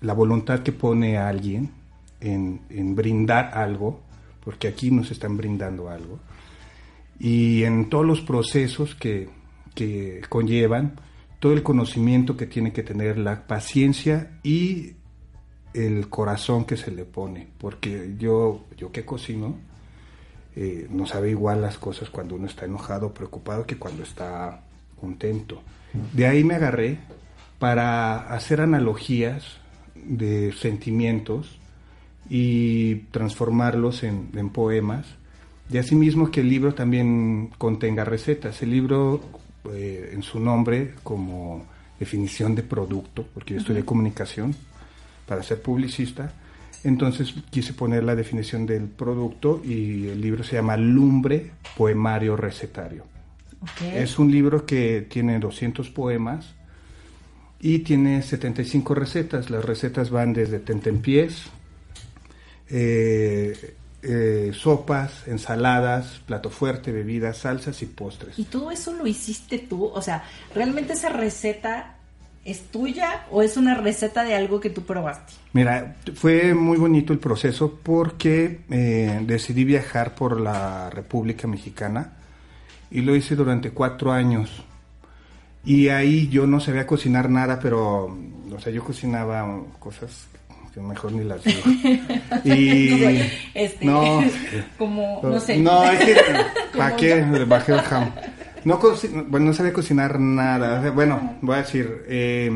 la 0.02 0.14
voluntad 0.14 0.60
que 0.60 0.72
pone 0.72 1.18
alguien 1.18 1.72
en, 2.20 2.62
en 2.70 2.96
brindar 2.96 3.52
algo, 3.58 4.02
porque 4.44 4.68
aquí 4.68 4.92
nos 4.92 5.12
están 5.12 5.38
brindando 5.38 5.90
algo, 5.90 6.20
y 7.20 7.64
en 7.64 7.90
todos 7.90 8.06
los 8.06 8.22
procesos 8.22 8.94
que, 8.94 9.30
que 9.74 10.22
conllevan, 10.30 11.00
todo 11.40 11.54
el 11.54 11.64
conocimiento 11.64 12.38
que 12.38 12.46
tiene 12.46 12.74
que 12.74 12.84
tener, 12.84 13.18
la 13.18 13.48
paciencia 13.48 14.40
y 14.44 14.97
el 15.74 16.10
corazón 16.10 16.66
que 16.66 16.78
se 16.78 16.92
le 16.92 17.06
pone, 17.06 17.48
porque 17.58 18.16
yo, 18.18 18.66
yo 18.78 18.92
que 18.92 19.06
cocino, 19.06 19.56
eh, 20.56 20.88
no 20.90 21.06
sabe 21.06 21.30
igual 21.30 21.62
las 21.62 21.78
cosas 21.78 22.10
cuando 22.10 22.36
uno 22.36 22.48
está 22.48 22.66
enojado, 22.66 23.14
preocupado, 23.14 23.66
que 23.66 23.78
cuando 23.78 24.04
está 24.04 24.62
contento. 25.00 25.62
De 26.14 26.26
ahí 26.26 26.44
me 26.44 26.56
agarré 26.56 26.98
para 27.60 28.34
hacer 28.34 28.62
analogías 28.62 29.58
de 29.96 30.52
sentimientos 30.54 31.60
y 32.30 32.96
transformarlos 33.12 34.04
en, 34.04 34.30
en 34.36 34.50
poemas. 34.50 35.06
Y 35.70 35.78
asimismo 35.78 36.32
que 36.32 36.42
el 36.42 36.50
libro 36.50 36.74
también 36.74 37.52
contenga 37.58 38.04
recetas. 38.04 38.62
El 38.62 38.72
libro, 38.72 39.22
eh, 39.74 40.12
en 40.14 40.24
su 40.24 40.40
nombre, 40.40 40.96
como 41.04 41.66
definición 42.00 42.56
de 42.56 42.64
producto, 42.64 43.26
porque 43.34 43.56
yo 43.56 43.60
estudié 43.60 43.84
comunicación 43.84 44.56
para 45.28 45.44
ser 45.44 45.62
publicista, 45.62 46.32
entonces 46.84 47.34
quise 47.50 47.74
poner 47.74 48.04
la 48.04 48.16
definición 48.16 48.66
del 48.66 48.86
producto 48.86 49.62
y 49.64 50.08
el 50.08 50.22
libro 50.22 50.44
se 50.44 50.56
llama 50.56 50.78
Lumbre 50.78 51.52
Poemario 51.76 52.36
Recetario. 52.36 53.04
¿ok? 53.62 53.94
Es 53.94 54.20
un 54.20 54.32
libro 54.32 54.66
que 54.66 55.06
tiene 55.10 55.40
200 55.40 55.90
poemas 55.90 56.54
y 57.60 57.80
tiene 57.80 58.22
75 58.22 58.94
recetas. 58.96 59.50
Las 59.50 59.66
recetas 59.66 60.10
van 60.10 60.34
desde 60.34 60.60
tentempiés, 60.60 61.44
eh, 62.70 63.76
eh, 64.04 64.52
sopas, 64.54 65.28
ensaladas, 65.28 66.22
plato 66.26 66.50
fuerte, 66.50 66.92
bebidas, 66.92 67.40
salsas 67.40 67.82
y 67.82 67.88
postres. 67.88 68.38
¿Y 68.38 68.46
todo 68.46 68.72
eso 68.72 68.94
lo 68.94 69.08
hiciste 69.08 69.60
tú? 69.60 69.86
O 69.86 70.02
sea, 70.02 70.24
¿realmente 70.54 70.94
esa 70.94 71.10
receta 71.10 71.97
es 72.48 72.72
tuya 72.72 73.26
o 73.30 73.42
es 73.44 73.58
una 73.58 73.76
receta 73.76 74.24
de 74.24 74.34
algo 74.34 74.60
que 74.62 74.70
tú 74.70 74.84
probaste? 74.84 75.34
Mira, 75.52 75.98
fue 76.16 76.54
muy 76.54 76.78
bonito 76.78 77.12
el 77.12 77.20
proceso 77.20 77.80
porque 77.84 78.62
eh, 78.70 79.20
decidí 79.24 79.66
viajar 79.66 80.16
por 80.16 80.40
la 80.40 80.90
República 80.90 81.46
Mexicana 81.46 82.14
y 82.90 83.02
lo 83.02 83.16
hice 83.16 83.36
durante 83.36 83.72
cuatro 83.72 84.14
años. 84.14 84.64
Y 85.66 85.90
ahí 85.90 86.30
yo 86.30 86.48
no 86.48 86.62
sabía 86.62 86.88
cocinar 86.88 87.30
nada, 87.30 87.60
pero, 87.60 88.06
o 88.06 88.60
sea, 88.60 88.72
yo 88.72 88.82
cocinaba 88.82 89.46
cosas 89.78 90.28
que 90.74 90.80
mejor 90.80 91.12
ni 91.12 91.26
las 91.26 91.44
digo. 91.44 91.60
Y, 92.46 93.20
Este, 93.54 93.86
no, 93.86 94.24
como, 94.78 95.20
no 95.22 95.40
sé. 95.40 95.58
No, 95.58 95.84
es 95.84 96.00
que, 96.00 96.16
¿para 96.78 96.96
qué? 96.96 97.26
Le 97.26 97.44
bajé 97.44 97.74
el 97.74 97.82
jam. 97.82 98.12
No, 98.68 98.82
bueno, 99.28 99.46
no 99.46 99.54
sabía 99.54 99.72
cocinar 99.72 100.20
nada. 100.20 100.80
O 100.80 100.82
sea, 100.82 100.92
bueno, 100.92 101.38
voy 101.42 101.56
a 101.56 101.60
decir, 101.60 102.04
eh, 102.10 102.52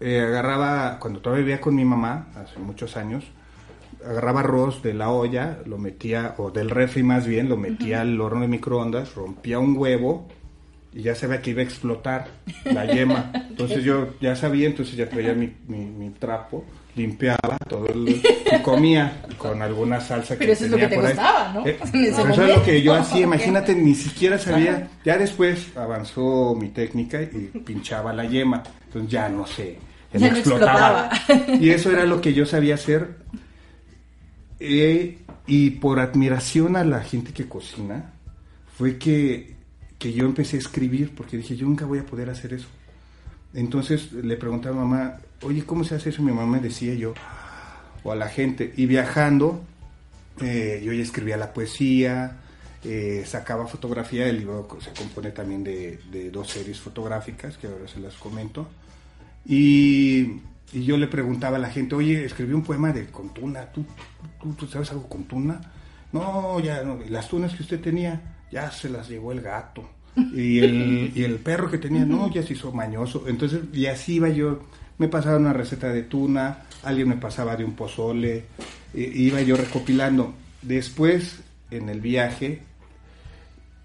eh, 0.00 0.20
agarraba, 0.20 0.98
cuando 0.98 1.20
todavía 1.20 1.44
vivía 1.44 1.60
con 1.60 1.74
mi 1.74 1.84
mamá, 1.84 2.28
hace 2.34 2.58
muchos 2.58 2.96
años, 2.96 3.22
agarraba 4.02 4.40
arroz 4.40 4.82
de 4.82 4.94
la 4.94 5.10
olla, 5.10 5.58
lo 5.66 5.76
metía, 5.76 6.34
o 6.38 6.50
del 6.50 6.70
refri 6.70 7.02
más 7.02 7.26
bien, 7.26 7.50
lo 7.50 7.58
metía 7.58 8.00
al 8.00 8.18
horno 8.18 8.40
de 8.40 8.48
microondas, 8.48 9.14
rompía 9.14 9.58
un 9.58 9.76
huevo 9.76 10.26
y 10.94 11.02
ya 11.02 11.14
sabía 11.14 11.42
que 11.42 11.50
iba 11.50 11.60
a 11.60 11.64
explotar 11.64 12.28
la 12.64 12.86
yema. 12.86 13.30
Entonces 13.50 13.84
yo 13.84 14.14
ya 14.22 14.34
sabía, 14.36 14.68
entonces 14.68 14.96
ya 14.96 15.10
traía 15.10 15.34
mi, 15.34 15.52
mi, 15.68 15.84
mi 15.84 16.08
trapo, 16.12 16.64
limpiaba 16.96 17.58
todo 17.68 17.88
el, 17.88 18.08
y 18.08 18.22
comía 18.62 19.22
con 19.38 19.60
alguna 19.62 20.00
salsa 20.00 20.36
Pero 20.38 20.52
eso 20.52 20.64
es 20.64 20.70
lo 20.70 20.76
tenía 20.76 20.88
que 20.88 20.94
te 20.94 21.00
por 21.00 21.06
ahí. 21.06 21.14
gustaba, 21.14 21.52
¿no? 21.52 21.66
Eh, 21.66 21.78
En 21.92 22.04
ese 22.04 22.08
eso 22.10 22.42
es 22.42 22.56
lo 22.56 22.62
que 22.62 22.82
yo 22.82 22.94
hacía, 22.94 23.20
imagínate, 23.22 23.74
ni 23.74 23.94
siquiera 23.94 24.38
sabía. 24.38 24.88
Ya 25.04 25.18
después 25.18 25.76
avanzó 25.76 26.54
mi 26.54 26.68
técnica 26.68 27.20
y 27.22 27.50
pinchaba 27.64 28.12
la 28.12 28.24
yema. 28.24 28.62
Entonces 28.86 29.10
ya 29.10 29.28
no 29.28 29.46
sé, 29.46 29.78
ya, 30.12 30.18
Ya 30.20 30.26
no 30.26 30.32
no 30.32 30.38
explotaba. 30.38 31.10
Y 31.60 31.70
eso 31.70 31.90
era 31.90 32.04
lo 32.04 32.20
que 32.20 32.32
yo 32.32 32.46
sabía 32.46 32.74
hacer. 32.74 33.16
Eh, 34.60 35.18
y 35.46 35.70
por 35.70 36.00
admiración 36.00 36.76
a 36.76 36.84
la 36.84 37.00
gente 37.00 37.32
que 37.32 37.48
cocina, 37.48 38.12
fue 38.78 38.98
que, 38.98 39.54
que 39.98 40.12
yo 40.12 40.24
empecé 40.24 40.56
a 40.56 40.60
escribir, 40.60 41.12
porque 41.14 41.36
dije, 41.36 41.56
yo 41.56 41.66
nunca 41.66 41.84
voy 41.84 41.98
a 41.98 42.06
poder 42.06 42.30
hacer 42.30 42.54
eso. 42.54 42.68
Entonces 43.52 44.12
le 44.12 44.36
preguntaba 44.36 44.80
a 44.80 44.84
mamá, 44.84 45.16
oye, 45.44 45.64
¿cómo 45.64 45.84
se 45.84 45.94
hace 45.94 46.10
eso? 46.10 46.22
Mi 46.22 46.32
mamá 46.32 46.58
me 46.58 46.60
decía 46.60 46.94
yo, 46.94 47.14
o 48.02 48.12
a 48.12 48.16
la 48.16 48.28
gente. 48.28 48.72
Y 48.76 48.86
viajando, 48.86 49.62
eh, 50.40 50.82
yo 50.84 50.92
ya 50.92 51.02
escribía 51.02 51.36
la 51.36 51.52
poesía, 51.52 52.38
eh, 52.84 53.24
sacaba 53.26 53.66
fotografía, 53.66 54.26
el 54.26 54.38
libro 54.38 54.68
se 54.80 54.90
compone 54.92 55.30
también 55.30 55.64
de, 55.64 55.98
de 56.10 56.30
dos 56.30 56.50
series 56.50 56.80
fotográficas, 56.80 57.56
que 57.56 57.66
ahora 57.66 57.88
se 57.88 58.00
las 58.00 58.14
comento. 58.14 58.68
Y, 59.46 60.40
y 60.72 60.84
yo 60.84 60.96
le 60.96 61.06
preguntaba 61.06 61.56
a 61.56 61.60
la 61.60 61.70
gente, 61.70 61.94
oye, 61.94 62.24
escribí 62.24 62.52
un 62.52 62.62
poema 62.62 62.92
de 62.92 63.06
Contuna, 63.06 63.70
¿tú, 63.72 63.84
tú, 64.40 64.52
tú 64.54 64.66
sabes 64.66 64.90
algo 64.90 65.08
con 65.08 65.24
Tuna? 65.24 65.60
No, 66.12 66.60
ya, 66.60 66.82
no, 66.82 66.98
las 67.08 67.28
tunas 67.28 67.54
que 67.54 67.62
usted 67.62 67.80
tenía, 67.80 68.36
ya 68.50 68.70
se 68.70 68.88
las 68.88 69.08
llevó 69.08 69.32
el 69.32 69.40
gato. 69.40 69.88
Y 70.16 70.60
el, 70.60 71.10
y 71.12 71.24
el 71.24 71.38
perro 71.40 71.68
que 71.68 71.78
tenía, 71.78 72.04
no, 72.04 72.32
ya 72.32 72.40
se 72.44 72.52
hizo 72.52 72.70
mañoso. 72.70 73.24
Entonces, 73.26 73.62
y 73.72 73.86
así 73.86 74.14
iba 74.14 74.28
yo, 74.28 74.60
me 74.98 75.08
pasaba 75.08 75.36
una 75.36 75.52
receta 75.52 75.88
de 75.92 76.02
tuna, 76.02 76.62
alguien 76.82 77.08
me 77.08 77.16
pasaba 77.16 77.56
de 77.56 77.64
un 77.64 77.74
pozole, 77.74 78.44
iba 78.94 79.40
yo 79.42 79.56
recopilando. 79.56 80.34
Después, 80.62 81.40
en 81.70 81.88
el 81.88 82.00
viaje, 82.00 82.60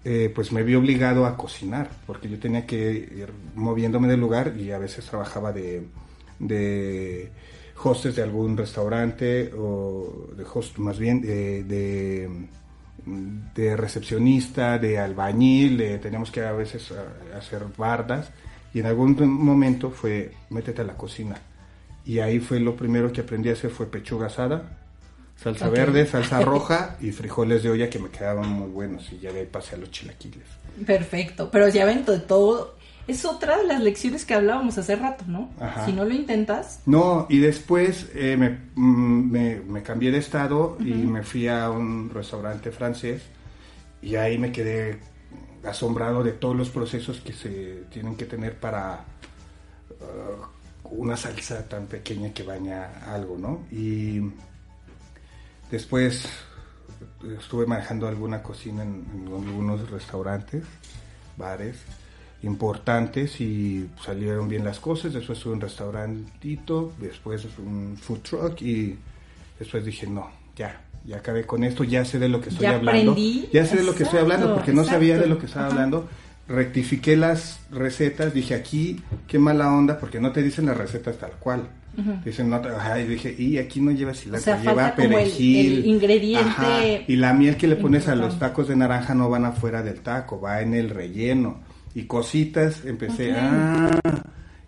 eh, 0.04 0.30
pues 0.34 0.50
me 0.52 0.62
vi 0.62 0.74
obligado 0.74 1.26
a 1.26 1.36
cocinar, 1.36 1.90
porque 2.06 2.28
yo 2.28 2.38
tenía 2.38 2.64
que 2.66 2.90
ir 2.92 3.32
moviéndome 3.54 4.08
del 4.08 4.20
lugar 4.20 4.54
y 4.58 4.70
a 4.70 4.78
veces 4.78 5.04
trabajaba 5.06 5.52
de, 5.52 5.82
de 6.38 7.30
hostes 7.82 8.16
de 8.16 8.22
algún 8.22 8.56
restaurante 8.56 9.52
o 9.56 10.28
de 10.36 10.44
host 10.52 10.78
más 10.78 10.98
bien 10.98 11.20
de, 11.20 12.28
de, 13.54 13.76
recepcionista, 13.76 14.78
de 14.78 14.98
albañil, 14.98 15.76
de- 15.78 15.98
teníamos 15.98 16.30
que 16.30 16.42
a 16.42 16.52
veces 16.52 16.92
a- 16.92 17.36
hacer 17.38 17.64
bardas 17.76 18.30
y 18.74 18.80
en 18.80 18.86
algún 18.86 19.16
momento 19.44 19.90
fue 19.90 20.32
métete 20.50 20.82
a 20.82 20.84
la 20.84 20.94
cocina 20.96 21.36
y 22.04 22.18
ahí 22.20 22.40
fue 22.40 22.60
lo 22.60 22.76
primero 22.76 23.12
que 23.12 23.20
aprendí 23.22 23.48
a 23.50 23.52
hacer 23.52 23.70
fue 23.70 23.86
pechuga 23.86 24.26
asada, 24.26 24.78
salsa 25.36 25.68
verde, 25.68 26.06
salsa 26.06 26.40
roja 26.44 26.96
y 27.00 27.10
frijoles 27.12 27.62
de 27.62 27.70
olla 27.70 27.90
que 27.90 27.98
me 27.98 28.08
quedaban 28.10 28.48
muy 28.48 28.68
buenos 28.70 29.10
y 29.12 29.18
ya 29.18 29.32
de 29.32 29.40
ahí 29.40 29.46
pasé 29.46 29.74
a 29.74 29.78
los 29.78 29.90
chilaquiles. 29.90 30.44
Perfecto, 30.86 31.50
pero 31.50 31.68
ya 31.68 31.84
ven 31.84 32.04
to- 32.04 32.20
todo. 32.22 32.78
Es 33.08 33.24
otra 33.24 33.56
de 33.58 33.64
las 33.66 33.82
lecciones 33.82 34.24
que 34.24 34.34
hablábamos 34.34 34.78
hace 34.78 34.94
rato, 34.94 35.24
¿no? 35.26 35.50
Ajá. 35.58 35.84
Si 35.84 35.92
no 35.92 36.04
lo 36.04 36.14
intentas, 36.14 36.80
No, 36.86 37.26
y 37.28 37.38
después 37.38 38.08
eh, 38.14 38.36
me, 38.38 38.50
mm, 38.76 39.30
me- 39.32 39.60
me 39.60 39.82
cambié 39.82 40.12
de 40.12 40.18
estado 40.18 40.76
y 40.80 40.92
me 40.92 41.22
fui 41.24 41.48
a 41.48 41.70
un 41.70 42.08
restaurante 42.10 42.70
francés 42.70 43.22
y 44.00 44.14
ahí 44.14 44.38
me 44.38 44.52
quedé 44.52 45.00
asombrado 45.64 46.22
de 46.22 46.32
todos 46.32 46.56
los 46.56 46.70
procesos 46.70 47.20
que 47.20 47.32
se 47.32 47.84
tienen 47.90 48.16
que 48.16 48.24
tener 48.24 48.58
para 48.58 49.04
uh, 50.00 50.96
una 50.96 51.16
salsa 51.16 51.68
tan 51.68 51.86
pequeña 51.86 52.32
que 52.32 52.42
baña 52.42 53.04
algo, 53.12 53.36
¿no? 53.38 53.66
Y 53.70 54.20
después 55.70 56.28
estuve 57.38 57.66
manejando 57.66 58.08
alguna 58.08 58.42
cocina 58.42 58.82
en, 58.82 59.04
algunos 59.26 59.90
restaurantes, 59.90 60.64
bares 61.36 61.76
importantes 62.42 63.40
y 63.40 63.88
salieron 64.02 64.48
bien 64.48 64.64
las 64.64 64.80
cosas. 64.80 65.12
Después 65.12 65.38
tuve 65.38 65.54
un 65.54 65.60
restaurantito, 65.60 66.92
después 66.98 67.46
un 67.58 67.96
food 67.96 68.20
truck 68.20 68.62
y 68.62 68.98
después 69.58 69.84
dije, 69.84 70.06
no, 70.06 70.30
ya, 70.56 70.80
ya 71.04 71.16
acabé 71.16 71.44
con 71.44 71.64
esto, 71.64 71.84
ya 71.84 72.04
sé 72.04 72.18
de 72.18 72.28
lo 72.28 72.40
que 72.40 72.50
estoy 72.50 72.64
Ya 72.64 72.76
hablando. 72.76 73.12
aprendí. 73.12 73.48
Ya 73.52 73.64
sé 73.66 73.76
de 73.76 73.82
lo 73.84 73.94
que 73.94 74.02
estoy 74.04 74.18
hablando 74.20 74.54
porque 74.54 74.72
no 74.72 74.84
sabía 74.84 75.18
de 75.18 75.26
lo 75.26 75.38
que 75.38 75.46
estaba 75.46 75.66
Ajá. 75.66 75.74
hablando. 75.74 76.08
Rectifiqué 76.48 77.16
las 77.16 77.60
recetas, 77.70 78.34
dije 78.34 78.54
aquí, 78.54 79.00
qué 79.28 79.38
mala 79.38 79.72
onda, 79.72 79.98
porque 80.00 80.18
no 80.20 80.32
te 80.32 80.42
dicen 80.42 80.66
las 80.66 80.76
recetas 80.76 81.16
tal 81.18 81.32
cual. 81.38 81.68
Dicen, 82.24 82.48
no, 82.48 82.60
te- 82.60 82.68
ajá, 82.68 82.98
y 83.00 83.06
dije, 83.06 83.34
y 83.36 83.58
aquí 83.58 83.80
no 83.80 83.90
lleva 83.90 84.14
cilantro, 84.14 84.52
O 84.52 84.56
sea, 84.56 84.58
lleva 84.62 84.74
falta 84.86 85.02
como 85.02 85.18
el- 85.18 85.24
perejil. 85.24 85.78
el 85.78 85.86
ingrediente 85.86 86.48
Ajá, 86.48 86.78
Y 87.06 87.16
la 87.16 87.32
miel 87.34 87.56
que 87.56 87.66
le 87.66 87.76
pones 87.76 88.08
a 88.08 88.14
los 88.14 88.38
tacos 88.38 88.68
de 88.68 88.76
naranja 88.76 89.14
no 89.14 89.28
van 89.28 89.44
afuera 89.44 89.82
del 89.82 90.00
taco, 90.00 90.40
va 90.40 90.62
en 90.62 90.74
el 90.74 90.88
relleno. 90.90 91.60
Y 91.94 92.04
cositas, 92.04 92.84
empecé 92.84 93.32
Ok. 93.32 93.38
a... 93.38 94.00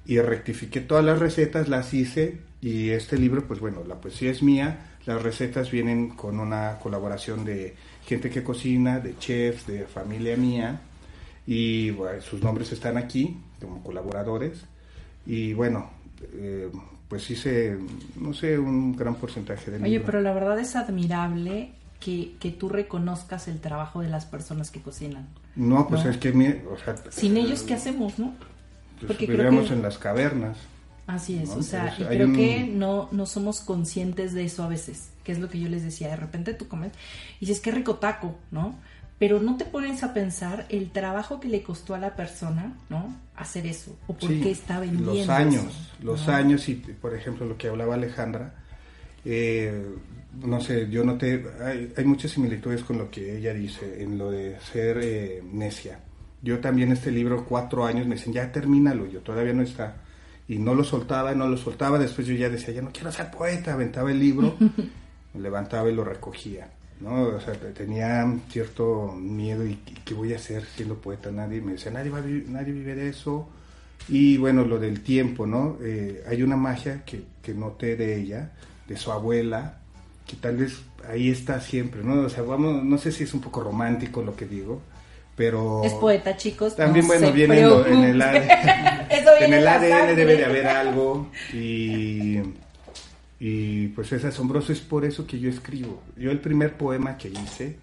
Y 0.05 0.19
rectifiqué 0.19 0.81
todas 0.81 1.05
las 1.05 1.21
recetas, 1.21 1.69
las 1.69 1.95
hice. 1.95 2.39
Y 2.61 2.91
este 2.91 3.17
libro, 3.17 3.47
pues 3.47 3.61
bueno, 3.61 3.83
la 3.89 4.01
poesía 4.01 4.31
es 4.31 4.43
mía. 4.43 4.79
Las 5.07 5.23
recetas 5.23 5.71
vienen 5.71 6.11
con 6.11 6.39
una 6.39 6.79
colaboración 6.79 7.45
de 7.45 7.75
gente 8.07 8.31
que 8.31 8.43
cocina, 8.43 9.01
de 9.01 9.19
chefs, 9.19 9.67
de 9.67 9.85
familia 9.87 10.37
mía. 10.37 10.81
Y 11.47 11.91
bueno, 11.91 12.21
sus 12.23 12.43
nombres 12.43 12.71
están 12.73 12.97
aquí 12.97 13.37
como 13.61 13.83
colaboradores. 13.83 14.65
Y 15.27 15.53
bueno, 15.55 15.91
eh, 16.35 16.71
pues 17.09 17.29
hice, 17.31 17.77
no 18.21 18.33
sé, 18.33 18.59
un 18.59 18.95
gran 18.97 19.17
porcentaje 19.17 19.71
del 19.73 19.83
oye, 19.83 19.91
libro. 19.93 20.07
pero 20.07 20.21
la 20.21 20.33
verdad 20.33 20.59
es 20.61 20.77
admirable 20.77 21.73
que, 21.99 22.35
que 22.41 22.51
tú 22.53 22.69
reconozcas 22.69 23.49
el 23.49 23.61
trabajo 23.61 24.01
de 24.03 24.09
las 24.09 24.25
personas 24.25 24.71
que 24.71 24.81
cocinan. 24.81 25.29
No, 25.57 25.87
pues 25.89 26.05
No. 26.05 26.11
es 26.11 26.17
que, 26.19 26.31
o 26.71 26.79
sea, 26.79 26.95
Sin 27.11 27.37
ellos, 27.37 27.63
¿qué 27.63 27.75
hacemos, 27.75 28.19
no? 28.19 28.35
pues, 28.99 29.09
Porque 29.09 29.27
creo 29.27 29.39
vivíamos 29.39 29.69
que- 29.69 29.75
en 29.75 29.83
las 29.83 29.99
cavernas. 29.99 30.57
Así 31.07 31.37
es, 31.37 31.49
¿no? 31.49 31.55
o 31.57 31.63
sea, 31.63 31.95
y 31.99 32.05
creo 32.05 32.27
un- 32.29 32.37
que 32.37 32.65
no, 32.67 33.09
no 33.13 33.27
somos 33.27 33.61
conscientes 33.61 34.33
de 34.35 34.45
eso 34.45 34.63
a 34.63 34.69
veces, 34.69 35.11
que 35.25 35.33
es 35.33 35.41
lo 35.41 35.49
que 35.49 35.59
yo 35.61 35.69
les 35.69 35.83
decía, 35.83 36.09
de 36.09 36.17
repente 36.17 36.55
tú 36.55 36.69
comes 36.69 36.93
y 37.41 37.47
dices, 37.47 37.61
qué 37.61 37.73
rico 37.73 37.97
taco, 37.97 38.39
¿no? 38.53 38.77
Pero 39.19 39.41
no 39.41 39.57
te 39.57 39.65
pones 39.65 40.03
a 40.05 40.15
pensar 40.15 40.67
el 40.69 40.91
trabajo 40.91 41.41
que 41.41 41.49
le 41.49 41.63
costó 41.63 41.95
a 41.95 41.99
la 41.99 42.15
persona, 42.17 42.77
¿no? 42.89 43.15
Hacer 43.37 43.67
eso, 43.67 43.97
o 44.07 44.17
por 44.17 44.29
Sí, 44.29 44.41
qué 44.41 44.51
está 44.53 44.79
vendiendo 44.81 45.13
Los 45.13 45.29
años, 45.29 45.65
eso, 45.65 45.91
los 46.03 46.29
¿no? 46.29 46.33
años 46.35 46.69
y, 46.69 46.75
por 46.77 47.15
ejemplo, 47.15 47.47
lo 47.47 47.57
que 47.59 47.69
hablaba 47.69 47.95
Alejandra, 47.97 48.55
eh, 49.25 49.85
no 50.41 50.61
sé, 50.61 50.89
yo 50.91 51.05
noté, 51.05 51.45
hay, 51.63 51.93
hay 51.97 52.05
muchas 52.05 52.31
similitudes 52.33 52.85
con 52.85 52.99
lo 52.99 53.11
que 53.11 53.37
ella 53.39 53.53
dice 53.55 54.03
en 54.03 54.19
lo 54.19 54.31
de 54.31 54.59
ser 54.61 54.99
eh, 55.03 55.43
necia. 55.53 56.01
Yo 56.43 56.59
también 56.61 56.93
este 56.93 57.11
libro, 57.11 57.45
cuatro 57.45 57.85
años, 57.85 58.07
me 58.07 58.17
dicen, 58.17 58.33
ya 58.33 58.51
termínalo, 58.51 59.07
yo 59.07 59.21
todavía 59.21 59.53
no 59.53 59.63
está. 59.63 59.97
Y 60.53 60.59
no 60.59 60.75
lo 60.75 60.85
soltaba, 60.85 61.35
no 61.35 61.49
lo 61.49 61.57
soltaba, 61.57 61.99
después 61.99 62.27
yo 62.27 62.35
ya 62.35 62.49
decía, 62.51 62.75
ya 62.75 62.83
no 62.83 62.91
quiero 62.93 63.11
ser 63.11 63.31
poeta, 63.31 63.73
aventaba 63.73 64.11
el 64.11 64.19
libro, 64.19 64.55
levantaba 65.39 65.89
y 65.91 65.95
lo 65.95 66.05
recogía. 66.05 66.69
¿no? 67.01 67.23
O 67.25 67.41
sea, 67.41 67.55
te- 67.55 67.73
tenía 67.73 68.25
cierto 68.51 69.13
miedo 69.19 69.67
y 69.67 69.77
¿qué- 70.05 70.15
voy 70.15 70.33
a 70.33 70.37
hacer 70.37 70.65
siendo 70.65 70.95
poeta. 70.97 71.31
Nadie 71.33 71.61
me 71.61 71.73
decía, 71.73 71.91
nadie, 71.91 72.11
va 72.11 72.19
a 72.19 72.21
vi- 72.21 72.45
nadie 72.47 72.73
vive 72.73 72.95
de 72.95 73.09
eso. 73.09 73.49
Y 74.09 74.37
bueno, 74.37 74.65
lo 74.65 74.79
del 74.79 75.01
tiempo, 75.03 75.47
¿no? 75.47 75.79
Eh, 75.83 76.23
hay 76.29 76.43
una 76.43 76.57
magia 76.57 77.03
que, 77.05 77.23
que 77.43 77.55
noté 77.55 77.97
de 77.97 78.21
ella, 78.21 78.51
de 78.87 78.97
su 78.97 79.11
abuela, 79.11 79.79
que 80.27 80.37
tal 80.37 80.57
vez 80.59 80.81
ahí 81.09 81.31
está 81.31 81.61
siempre, 81.61 82.03
¿no? 82.05 82.21
O 82.23 82.29
sea, 82.29 82.43
vamos, 82.45 82.85
no 82.85 82.99
sé 82.99 83.11
si 83.11 83.25
es 83.25 83.35
un 83.35 83.41
poco 83.41 83.63
romántico 83.63 84.23
lo 84.23 84.37
que 84.37 84.47
digo, 84.47 84.81
pero... 85.35 85.83
Es 85.85 85.95
poeta, 85.95 86.37
chicos. 86.37 86.77
También, 86.77 87.05
no 87.07 87.13
bueno, 87.13 87.33
viene 87.33 87.61
en, 87.61 87.67
en 87.67 88.05
el 88.05 88.19
preocupen. 88.19 88.49
Eso 89.23 89.39
viene 89.39 89.57
en 89.57 89.63
el 89.63 89.69
ADN 89.69 89.89
sangre. 89.89 90.15
debe 90.15 90.37
de 90.37 90.45
haber 90.45 90.67
algo 90.67 91.31
y, 91.53 92.39
y 93.41 93.89
pues 93.89 94.13
es 94.13 94.25
asombroso, 94.25 94.73
es 94.73 94.81
por 94.81 95.05
eso 95.05 95.27
que 95.27 95.39
yo 95.39 95.51
escribo. 95.51 96.03
Yo 96.17 96.31
el 96.31 96.41
primer 96.41 96.77
poema 96.77 97.17
que 97.17 97.29
hice 97.29 97.77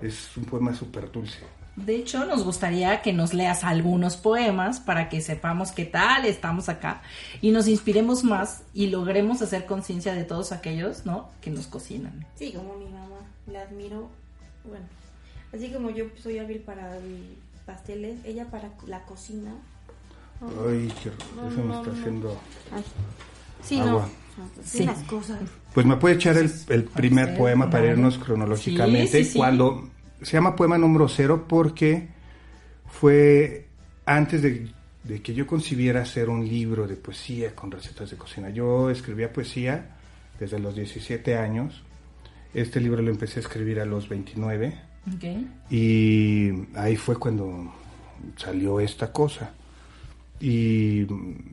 es 0.00 0.36
un 0.36 0.44
poema 0.44 0.74
súper 0.74 1.10
dulce. 1.10 1.40
De 1.76 1.94
hecho, 1.94 2.24
nos 2.24 2.42
gustaría 2.42 3.02
que 3.02 3.12
nos 3.12 3.34
leas 3.34 3.62
algunos 3.62 4.16
poemas 4.16 4.80
para 4.80 5.08
que 5.08 5.20
sepamos 5.20 5.70
qué 5.70 5.84
tal 5.84 6.24
estamos 6.24 6.68
acá 6.68 7.02
y 7.40 7.52
nos 7.52 7.68
inspiremos 7.68 8.24
más 8.24 8.62
y 8.74 8.88
logremos 8.88 9.42
hacer 9.42 9.64
conciencia 9.64 10.12
de 10.14 10.24
todos 10.24 10.50
aquellos, 10.50 11.06
¿no? 11.06 11.30
Que 11.40 11.50
nos 11.50 11.68
cocinan. 11.68 12.26
Sí, 12.34 12.52
como 12.52 12.76
mi 12.76 12.86
mamá, 12.86 13.20
la 13.46 13.62
admiro. 13.62 14.08
Bueno, 14.64 14.86
así 15.54 15.70
como 15.70 15.90
yo 15.90 16.06
soy 16.20 16.38
hábil 16.38 16.58
para 16.58 16.96
el 16.96 17.36
pasteles, 17.64 18.18
ella 18.24 18.46
para 18.46 18.70
la 18.86 19.04
cocina. 19.04 19.54
Ay, 20.40 20.92
qué, 21.02 21.10
No, 21.36 21.48
eso 21.48 21.58
me 21.58 21.64
no, 21.66 21.78
está 21.80 21.92
no. 21.92 21.98
haciendo... 21.98 22.40
Ay. 22.72 22.84
Sí, 23.62 23.80
Agua. 23.80 24.08
no. 24.36 24.44
pues, 24.54 24.66
sí, 24.68 24.78
Sí. 24.78 24.84
las 24.84 24.98
cosas. 25.04 25.40
Pues 25.74 25.84
me 25.86 25.96
puede 25.96 26.14
echar 26.14 26.36
el, 26.36 26.50
el 26.68 26.84
primer 26.84 27.26
ser, 27.26 27.36
poema 27.38 27.66
para 27.70 27.80
vale. 27.84 27.92
irnos 27.92 28.18
cronológicamente. 28.18 29.18
Sí, 29.18 29.24
sí, 29.24 29.30
sí. 29.32 29.38
Cuando 29.38 29.88
se 30.22 30.32
llama 30.32 30.54
poema 30.56 30.78
número 30.78 31.08
cero 31.08 31.44
porque 31.48 32.08
fue 32.86 33.66
antes 34.06 34.42
de, 34.42 34.68
de 35.04 35.22
que 35.22 35.34
yo 35.34 35.46
concibiera 35.46 36.02
hacer 36.02 36.28
un 36.28 36.46
libro 36.48 36.86
de 36.86 36.96
poesía 36.96 37.54
con 37.54 37.70
recetas 37.70 38.10
de 38.10 38.16
cocina. 38.16 38.50
Yo 38.50 38.90
escribía 38.90 39.32
poesía 39.32 39.96
desde 40.38 40.58
los 40.58 40.74
17 40.74 41.36
años. 41.36 41.82
Este 42.54 42.80
libro 42.80 43.02
lo 43.02 43.10
empecé 43.10 43.40
a 43.40 43.42
escribir 43.42 43.78
a 43.80 43.84
los 43.84 44.08
29 44.08 44.80
¿Ok? 45.14 45.24
y 45.70 46.50
ahí 46.76 46.96
fue 46.96 47.16
cuando 47.16 47.72
salió 48.36 48.80
esta 48.80 49.12
cosa. 49.12 49.50
Y 50.40 51.04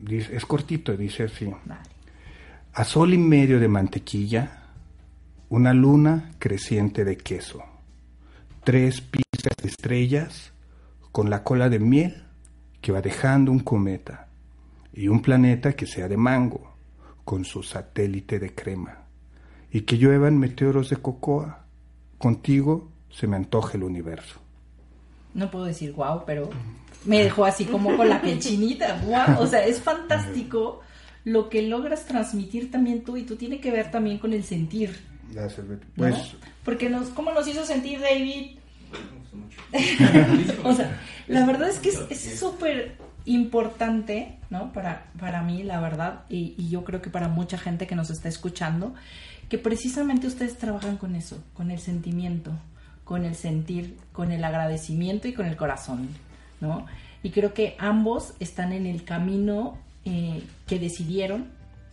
dice- 0.02 0.36
es 0.36 0.46
cortito, 0.46 0.96
dice 0.96 1.24
así. 1.24 1.46
Vale. 1.64 1.80
A 2.74 2.84
sol 2.84 3.14
y 3.14 3.18
medio 3.18 3.58
de 3.58 3.68
mantequilla, 3.68 4.62
una 5.48 5.72
luna 5.72 6.32
creciente 6.38 7.04
de 7.04 7.16
queso, 7.16 7.62
tres 8.64 9.00
pizzas 9.00 9.56
de 9.62 9.68
estrellas 9.68 10.52
con 11.12 11.30
la 11.30 11.42
cola 11.42 11.68
de 11.68 11.78
miel 11.78 12.24
que 12.80 12.92
va 12.92 13.00
dejando 13.00 13.50
un 13.50 13.60
cometa 13.60 14.28
y 14.92 15.08
un 15.08 15.22
planeta 15.22 15.72
que 15.72 15.86
sea 15.86 16.08
de 16.08 16.16
mango 16.16 16.74
con 17.24 17.44
su 17.44 17.62
satélite 17.62 18.38
de 18.38 18.54
crema 18.54 18.98
y 19.72 19.80
que 19.82 19.98
lluevan 19.98 20.38
meteoros 20.38 20.90
de 20.90 20.96
cocoa. 20.96 21.64
Contigo 22.18 22.90
se 23.10 23.26
me 23.26 23.36
antoja 23.36 23.76
el 23.76 23.84
universo. 23.84 24.40
No 25.34 25.50
puedo 25.50 25.64
decir 25.64 25.92
wow, 25.92 26.22
pero 26.26 26.50
me 27.06 27.22
dejó 27.22 27.44
así 27.44 27.64
como 27.64 27.96
con 27.96 28.08
la 28.08 28.20
piel 28.22 28.38
chinita. 28.40 29.00
Wow, 29.06 29.40
o 29.42 29.46
sea, 29.46 29.64
es 29.64 29.80
fantástico 29.80 30.80
lo 31.24 31.48
que 31.48 31.62
logras 31.62 32.04
transmitir 32.06 32.70
también 32.70 33.02
tú 33.02 33.16
y 33.16 33.22
tú 33.24 33.36
tiene 33.36 33.58
que 33.60 33.70
ver 33.70 33.90
también 33.90 34.18
con 34.18 34.32
el 34.32 34.44
sentir. 34.44 34.96
Gracias, 35.32 35.66
Betty. 35.66 35.84
¿no? 35.86 35.92
Pues 35.96 36.14
Porque 36.64 36.88
nos, 36.90 37.08
¿cómo 37.08 37.32
nos 37.32 37.48
hizo 37.48 37.64
sentir 37.64 38.00
David? 38.00 38.58
o 40.64 40.72
sea, 40.74 40.98
la 41.28 41.44
verdad 41.46 41.68
es 41.68 41.78
que 41.78 41.88
es- 41.90 42.02
es 42.10 42.38
súper 42.38 42.96
importante, 43.24 44.38
¿no? 44.50 44.72
Para, 44.72 45.06
para 45.18 45.42
mí, 45.42 45.62
la 45.64 45.80
verdad, 45.80 46.20
y, 46.28 46.54
y 46.56 46.68
yo 46.68 46.84
creo 46.84 47.02
que 47.02 47.10
para 47.10 47.28
mucha 47.28 47.58
gente 47.58 47.86
que 47.86 47.96
nos 47.96 48.10
está 48.10 48.28
escuchando, 48.28 48.94
que 49.48 49.58
precisamente 49.58 50.26
ustedes 50.26 50.56
trabajan 50.58 50.96
con 50.96 51.16
eso, 51.16 51.42
con 51.54 51.70
el 51.70 51.78
sentimiento, 51.80 52.52
con 53.04 53.24
el 53.24 53.34
sentir, 53.34 53.96
con 54.12 54.30
el 54.32 54.44
agradecimiento 54.44 55.26
y 55.28 55.32
con 55.34 55.46
el 55.46 55.56
corazón, 55.56 56.08
¿no? 56.60 56.86
Y 57.22 57.30
creo 57.30 57.54
que 57.54 57.76
ambos 57.78 58.34
están 58.40 58.72
en 58.72 58.86
el 58.86 59.04
camino 59.04 59.78
eh, 60.04 60.42
que 60.66 60.78
decidieron, 60.78 61.48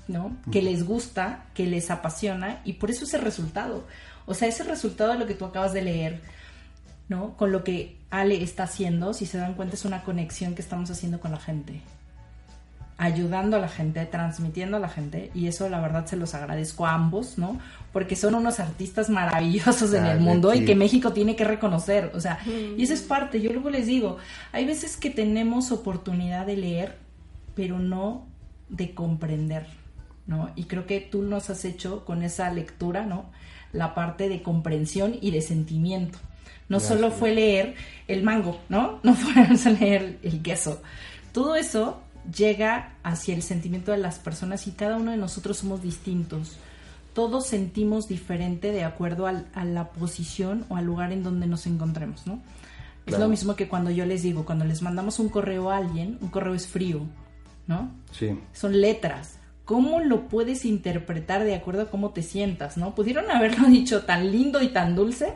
¿no? 0.07 0.37
Que 0.51 0.61
les 0.61 0.85
gusta, 0.85 1.45
que 1.53 1.65
les 1.65 1.89
apasiona 1.89 2.61
y 2.65 2.73
por 2.73 2.91
eso 2.91 3.05
ese 3.05 3.17
resultado. 3.17 3.85
O 4.25 4.33
sea, 4.33 4.47
ese 4.47 4.63
resultado 4.63 5.13
de 5.13 5.19
lo 5.19 5.25
que 5.25 5.33
tú 5.33 5.45
acabas 5.45 5.73
de 5.73 5.81
leer, 5.81 6.21
¿no? 7.09 7.35
Con 7.35 7.51
lo 7.51 7.63
que 7.63 7.97
Ale 8.09 8.43
está 8.43 8.63
haciendo, 8.63 9.13
si 9.13 9.25
se 9.25 9.37
dan 9.37 9.55
cuenta, 9.55 9.75
es 9.75 9.85
una 9.85 10.03
conexión 10.03 10.55
que 10.55 10.61
estamos 10.61 10.89
haciendo 10.91 11.19
con 11.19 11.31
la 11.31 11.39
gente. 11.39 11.81
Ayudando 12.97 13.57
a 13.57 13.59
la 13.59 13.67
gente, 13.67 14.05
transmitiendo 14.05 14.77
a 14.77 14.79
la 14.79 14.87
gente, 14.87 15.31
y 15.33 15.47
eso 15.47 15.67
la 15.67 15.81
verdad 15.81 16.05
se 16.05 16.15
los 16.15 16.35
agradezco 16.35 16.85
a 16.85 16.93
ambos, 16.93 17.37
¿no? 17.39 17.59
Porque 17.91 18.15
son 18.15 18.35
unos 18.35 18.59
artistas 18.59 19.09
maravillosos 19.09 19.93
en 19.93 20.03
Ah, 20.05 20.11
el 20.13 20.19
mundo 20.19 20.53
y 20.53 20.63
que 20.63 20.75
México 20.75 21.11
tiene 21.11 21.35
que 21.35 21.43
reconocer, 21.43 22.11
o 22.13 22.19
sea, 22.21 22.39
y 22.77 22.83
esa 22.83 22.93
es 22.93 23.01
parte, 23.01 23.41
yo 23.41 23.51
luego 23.51 23.71
les 23.71 23.87
digo, 23.87 24.17
hay 24.51 24.65
veces 24.65 24.95
que 24.95 25.09
tenemos 25.09 25.71
oportunidad 25.71 26.45
de 26.45 26.55
leer, 26.55 26.97
pero 27.55 27.79
no 27.79 28.27
de 28.69 28.93
comprender, 28.93 29.65
¿no? 30.27 30.51
Y 30.55 30.65
creo 30.65 30.85
que 30.85 30.99
tú 31.01 31.23
nos 31.23 31.49
has 31.49 31.65
hecho 31.65 32.05
con 32.05 32.21
esa 32.21 32.51
lectura, 32.53 33.05
¿no? 33.05 33.25
La 33.71 33.95
parte 33.95 34.29
de 34.29 34.43
comprensión 34.43 35.15
y 35.19 35.31
de 35.31 35.41
sentimiento. 35.41 36.19
No 36.69 36.77
Gracias. 36.77 36.93
solo 36.99 37.11
fue 37.11 37.33
leer 37.33 37.73
el 38.07 38.21
mango, 38.23 38.59
¿no? 38.69 38.99
No 39.03 39.15
fue 39.15 39.57
solo 39.57 39.77
leer 39.79 40.19
el 40.21 40.41
queso. 40.43 40.81
Todo 41.31 41.55
eso 41.55 42.02
llega 42.35 42.93
hacia 43.03 43.35
el 43.35 43.41
sentimiento 43.41 43.91
de 43.91 43.97
las 43.97 44.19
personas 44.19 44.67
y 44.67 44.71
cada 44.71 44.97
uno 44.97 45.11
de 45.11 45.17
nosotros 45.17 45.57
somos 45.57 45.81
distintos. 45.81 46.57
Todos 47.13 47.45
sentimos 47.45 48.07
diferente 48.07 48.71
de 48.71 48.83
acuerdo 48.83 49.27
al- 49.27 49.47
a 49.53 49.65
la 49.65 49.89
posición 49.89 50.65
o 50.69 50.77
al 50.77 50.85
lugar 50.85 51.11
en 51.11 51.23
donde 51.23 51.47
nos 51.47 51.67
encontremos, 51.67 52.25
¿no? 52.25 52.41
Es 53.05 53.19
lo 53.19 53.27
mismo 53.27 53.55
que 53.55 53.67
cuando 53.67 53.91
yo 53.91 54.05
les 54.05 54.23
digo, 54.23 54.45
cuando 54.45 54.63
les 54.65 54.81
mandamos 54.81 55.19
un 55.19 55.27
correo 55.29 55.69
a 55.69 55.77
alguien, 55.77 56.17
un 56.21 56.29
correo 56.29 56.53
es 56.53 56.67
frío, 56.67 57.01
¿no? 57.67 57.91
sí, 58.11 58.39
son 58.53 58.79
letras. 58.79 59.37
¿Cómo 59.65 59.99
lo 59.99 60.27
puedes 60.27 60.65
interpretar 60.65 61.43
de 61.43 61.55
acuerdo 61.55 61.83
a 61.83 61.89
cómo 61.89 62.09
te 62.11 62.21
sientas, 62.21 62.77
no? 62.77 62.95
Pudieron 62.95 63.29
haberlo 63.29 63.67
dicho 63.69 64.03
tan 64.03 64.31
lindo 64.31 64.61
y 64.61 64.69
tan 64.69 64.95
dulce, 64.95 65.33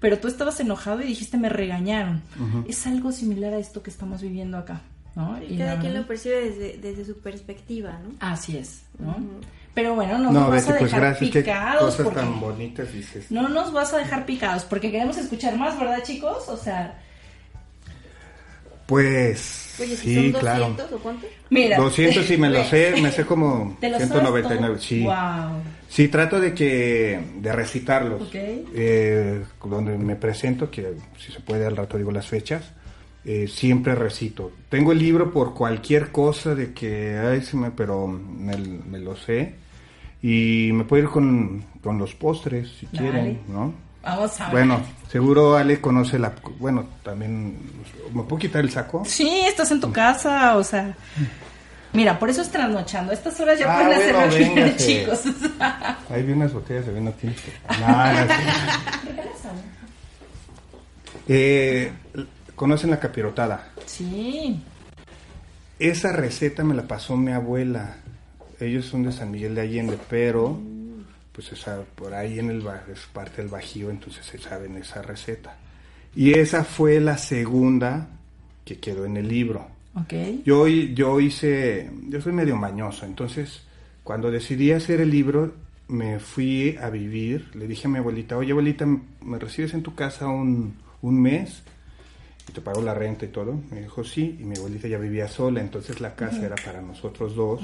pero 0.00 0.18
tú 0.18 0.28
estabas 0.28 0.58
enojado 0.60 1.02
y 1.02 1.06
dijiste 1.06 1.36
me 1.38 1.48
regañaron. 1.48 2.22
Es 2.68 2.86
algo 2.86 3.10
similar 3.12 3.52
a 3.52 3.58
esto 3.58 3.82
que 3.82 3.90
estamos 3.90 4.22
viviendo 4.22 4.56
acá, 4.56 4.80
¿no? 5.14 5.38
Y 5.42 5.56
Cada 5.58 5.74
la 5.74 5.80
quien 5.80 5.94
lo 5.94 6.06
percibe 6.06 6.40
desde, 6.50 6.78
desde 6.78 7.04
su 7.04 7.18
perspectiva, 7.18 7.98
¿no? 8.02 8.10
Así 8.20 8.56
es, 8.56 8.82
¿no? 8.98 9.16
Pero 9.74 9.94
bueno, 9.94 10.18
no, 10.18 10.32
no, 10.32 10.40
nos 10.40 10.50
vas 10.50 10.62
Betty, 10.66 10.72
a 10.76 10.78
pues 10.78 10.90
dejar 10.92 11.00
gracias, 11.10 11.30
qué 11.30 11.40
picados 11.40 11.80
cosas 11.84 12.04
porque 12.04 12.20
tan 12.20 12.40
bonitas 12.40 12.92
dices. 12.92 13.30
no 13.30 13.48
nos 13.48 13.72
vas 13.72 13.92
a 13.94 13.98
dejar 13.98 14.26
picados 14.26 14.64
porque 14.64 14.90
queremos 14.90 15.16
escuchar 15.16 15.56
más, 15.56 15.78
¿verdad, 15.78 16.02
chicos? 16.02 16.48
O 16.48 16.56
sea, 16.56 16.98
Pues, 18.86 19.76
Oye, 19.80 19.96
si 19.96 20.14
sí, 20.14 20.32
son 20.32 20.40
claro. 20.40 20.68
200 20.70 20.92
o 20.92 20.98
cuánto? 21.02 21.26
mira. 21.50 21.76
200 21.76 22.24
sí 22.24 22.36
me 22.38 22.48
lo 22.48 22.64
sé, 22.64 22.94
me 23.02 23.12
sé 23.12 23.24
como 23.26 23.76
¿Te 23.80 23.88
lo 23.90 23.98
sabes 23.98 24.08
199, 24.12 24.74
todo? 24.74 24.82
sí. 24.82 25.02
Wow. 25.04 25.62
Sí, 25.88 26.08
trato 26.08 26.40
de 26.40 26.54
que 26.54 27.20
de 27.36 27.52
recitarlos. 27.52 28.22
Ok. 28.22 28.34
Eh, 28.34 29.44
donde 29.64 29.96
me 29.98 30.16
presento, 30.16 30.70
que 30.70 30.94
si 31.18 31.30
se 31.32 31.40
puede 31.40 31.66
al 31.66 31.76
rato 31.76 31.98
digo 31.98 32.10
las 32.12 32.26
fechas, 32.26 32.62
eh, 33.24 33.46
siempre 33.48 33.94
recito. 33.94 34.52
Tengo 34.68 34.92
el 34.92 34.98
libro 34.98 35.32
por 35.32 35.54
cualquier 35.54 36.10
cosa 36.10 36.54
de 36.54 36.72
que, 36.72 37.16
ay, 37.18 37.42
se 37.42 37.56
me, 37.56 37.70
pero 37.70 38.06
me, 38.06 38.56
me 38.56 38.98
lo 38.98 39.16
sé. 39.16 39.54
Y 40.22 40.70
me 40.72 40.84
puedo 40.84 41.04
ir 41.04 41.08
con, 41.08 41.64
con 41.82 41.98
los 41.98 42.14
postres, 42.14 42.68
si 42.80 42.86
Dale. 42.86 42.98
quieren, 42.98 43.40
¿no? 43.48 43.72
Vamos 44.02 44.40
a 44.40 44.44
ver. 44.46 44.52
Bueno, 44.52 44.80
seguro 45.10 45.56
Ale 45.56 45.80
conoce 45.80 46.18
la... 46.18 46.32
Bueno, 46.58 46.86
también... 47.04 47.56
¿Me 48.12 48.22
puedo 48.22 48.38
quitar 48.40 48.62
el 48.62 48.70
saco? 48.70 49.02
Sí, 49.04 49.28
estás 49.46 49.70
en 49.70 49.80
tu 49.80 49.92
casa, 49.92 50.56
o 50.56 50.64
sea. 50.64 50.96
Mira, 51.92 52.18
por 52.18 52.30
eso 52.30 52.42
es 52.42 52.50
trasnochando. 52.50 53.12
A 53.12 53.14
estas 53.14 53.38
horas 53.40 53.58
ya 53.58 53.66
Ah, 53.70 53.82
pueden 53.84 54.00
hacer 54.00 54.14
reuniones, 54.40 54.76
véngase. 54.76 54.86
chicos. 54.86 55.22
Ahí 56.10 56.22
vi 56.22 56.32
unas 56.32 56.52
botellas 56.52 56.86
de 56.86 56.92
vino 56.94 57.12
tinto. 57.12 57.40
Sí. 57.42 57.50
Eh, 61.30 61.92
¿Conocen 62.58 62.90
la 62.90 62.98
capirotada? 62.98 63.70
sí. 63.86 64.60
Esa 65.78 66.10
receta 66.10 66.64
me 66.64 66.74
la 66.74 66.88
pasó 66.88 67.16
mi 67.16 67.30
abuela. 67.30 67.98
Ellos 68.58 68.86
son 68.86 69.04
de 69.04 69.12
San 69.12 69.30
Miguel 69.30 69.54
de 69.54 69.60
Allende, 69.60 69.96
pero 70.10 70.58
pues 71.30 71.52
esa, 71.52 71.82
por 71.94 72.14
ahí 72.14 72.40
en 72.40 72.50
el 72.50 72.66
es 72.92 73.06
parte 73.12 73.42
del 73.42 73.48
Bajío, 73.48 73.90
entonces 73.90 74.26
se 74.26 74.38
saben 74.38 74.76
esa 74.76 75.02
receta. 75.02 75.56
Y 76.16 76.36
esa 76.36 76.64
fue 76.64 76.98
la 76.98 77.16
segunda 77.16 78.08
que 78.64 78.80
quedó 78.80 79.04
en 79.04 79.18
el 79.18 79.28
libro. 79.28 79.68
Ok. 79.94 80.14
Yo, 80.44 80.66
yo 80.66 81.20
hice, 81.20 81.88
yo 82.08 82.20
soy 82.20 82.32
medio 82.32 82.56
mañoso, 82.56 83.06
entonces 83.06 83.62
cuando 84.02 84.32
decidí 84.32 84.72
hacer 84.72 85.00
el 85.00 85.10
libro 85.10 85.54
me 85.86 86.18
fui 86.18 86.76
a 86.82 86.90
vivir, 86.90 87.50
le 87.54 87.68
dije 87.68 87.86
a 87.86 87.90
mi 87.90 87.98
abuelita, 87.98 88.36
oye 88.36 88.50
abuelita, 88.50 88.84
¿me 88.84 89.38
recibes 89.38 89.74
en 89.74 89.84
tu 89.84 89.94
casa 89.94 90.26
un, 90.26 90.74
un 91.02 91.22
mes? 91.22 91.62
Y 92.48 92.52
te 92.52 92.60
pago 92.62 92.80
la 92.80 92.94
renta 92.94 93.24
y 93.26 93.28
todo. 93.28 93.60
Me 93.70 93.82
dijo 93.82 94.02
sí, 94.02 94.38
y 94.40 94.44
mi 94.44 94.56
abuelita 94.56 94.88
ya 94.88 94.98
vivía 94.98 95.28
sola, 95.28 95.60
entonces 95.60 96.00
la 96.00 96.14
casa 96.14 96.44
era 96.46 96.56
para 96.56 96.80
nosotros 96.80 97.34
dos. 97.36 97.60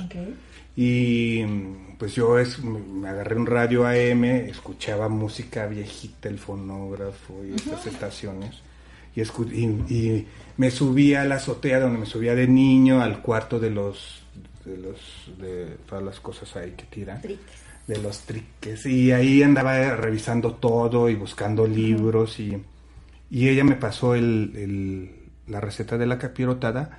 Y 0.77 1.43
mm, 1.47 1.97
pues 1.99 2.15
yo 2.15 2.39
es, 2.39 2.59
me 2.63 3.09
agarré 3.09 3.37
un 3.37 3.47
radio 3.47 3.87
AM, 3.87 4.25
escuchaba 4.25 5.09
música 5.09 5.67
viejita, 5.67 6.29
el 6.29 6.39
fonógrafo 6.39 7.43
y 7.45 7.55
estas 7.55 7.87
estaciones. 7.87 8.57
Y, 9.17 9.21
escu- 9.21 9.51
y, 9.53 9.95
y 9.95 10.27
me 10.57 10.71
subía 10.71 11.23
a 11.23 11.25
la 11.25 11.37
azotea 11.37 11.79
donde 11.81 11.99
me 12.01 12.07
subía 12.07 12.35
de 12.35 12.49
niño 12.49 13.01
al 13.01 13.23
cuarto 13.23 13.59
de 13.61 13.71
los 13.71 14.21
de 14.65 14.77
los 14.79 14.99
de 15.39 15.77
todas 15.87 16.03
las 16.03 16.19
cosas 16.21 16.57
ahí 16.57 16.73
que 16.73 16.85
tiran 16.85 17.21
Triques. 17.21 17.45
de 17.87 17.99
los 17.99 18.21
triques 18.23 18.87
y 18.87 19.13
ahí 19.13 19.43
andaba 19.43 19.95
revisando 19.95 20.55
todo 20.55 21.09
y 21.11 21.15
buscando 21.17 21.67
libros 21.67 22.41
y, 22.41 22.57
y 23.35 23.49
ella 23.49 23.65
me 23.65 23.75
pasó 23.75 24.15
el, 24.15 24.53
el- 24.55 25.11
la 25.49 25.61
receta 25.61 25.99
de 25.99 26.07
la 26.07 26.19
capirotada 26.19 26.99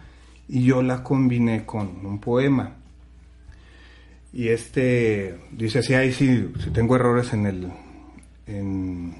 y 0.49 0.63
yo 0.65 0.81
la 0.83 1.01
combiné 1.01 1.65
con 1.65 2.05
un 2.05 2.19
poema 2.19 2.75
y 4.33 4.49
este 4.49 5.39
dice 5.51 5.79
así 5.79 5.93
ahí 5.93 6.11
si, 6.11 6.51
si 6.63 6.69
tengo 6.71 6.95
errores 6.95 7.31
en 7.33 7.45
el 7.45 7.71
en, 8.47 9.15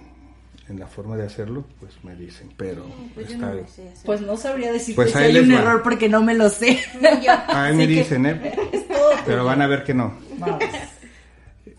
en 0.67 0.79
la 0.79 0.87
forma 0.87 1.15
de 1.15 1.25
hacerlo 1.25 1.65
pues 1.79 1.93
me 2.03 2.15
dicen 2.15 2.49
pero 2.57 2.85
Pues 3.15 3.31
está 3.31 3.51
no. 3.53 3.61
Pues 4.05 4.21
no 4.21 4.35
sabría 4.37 4.71
decirte 4.73 4.95
Pues 5.01 5.11
si 5.13 5.17
ahí 5.17 5.35
hay 5.37 5.43
un 5.43 5.53
va. 5.55 5.59
error 5.61 5.81
porque 5.83 6.09
no 6.09 6.21
me 6.21 6.33
lo 6.35 6.49
sé. 6.49 6.79
Yo. 7.25 7.31
ahí 7.47 7.75
me 7.75 7.87
que- 7.87 7.93
dicen 7.93 8.25
eh 8.25 8.53
pero 9.25 9.45
van 9.45 9.61
a 9.61 9.67
ver 9.67 9.83
que 9.83 9.93
no 9.93 10.13
Vamos. 10.37 10.59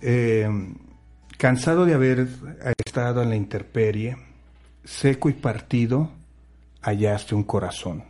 Eh, 0.02 0.48
cansado 1.38 1.84
de 1.86 1.94
haber 1.94 2.26
estado 2.84 3.22
en 3.22 3.30
la 3.30 3.36
intemperie, 3.36 4.16
seco 4.86 5.28
y 5.28 5.32
partido, 5.32 6.10
hallaste 6.80 7.34
un 7.34 7.42
corazón. 7.42 8.04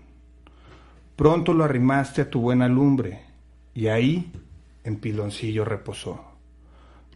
Pronto 1.16 1.54
lo 1.54 1.64
arrimaste 1.64 2.20
a 2.20 2.30
tu 2.30 2.40
buena 2.40 2.68
lumbre, 2.68 3.22
y 3.74 3.88
ahí 3.88 4.30
en 4.84 4.96
piloncillo 4.96 5.64
reposó. 5.64 6.22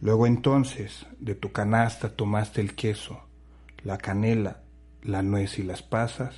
Luego 0.01 0.25
entonces 0.25 1.05
de 1.19 1.35
tu 1.35 1.51
canasta 1.51 2.09
tomaste 2.09 2.59
el 2.59 2.73
queso, 2.73 3.21
la 3.83 3.99
canela, 3.99 4.61
la 5.03 5.21
nuez 5.21 5.59
y 5.59 5.63
las 5.63 5.83
pasas, 5.83 6.35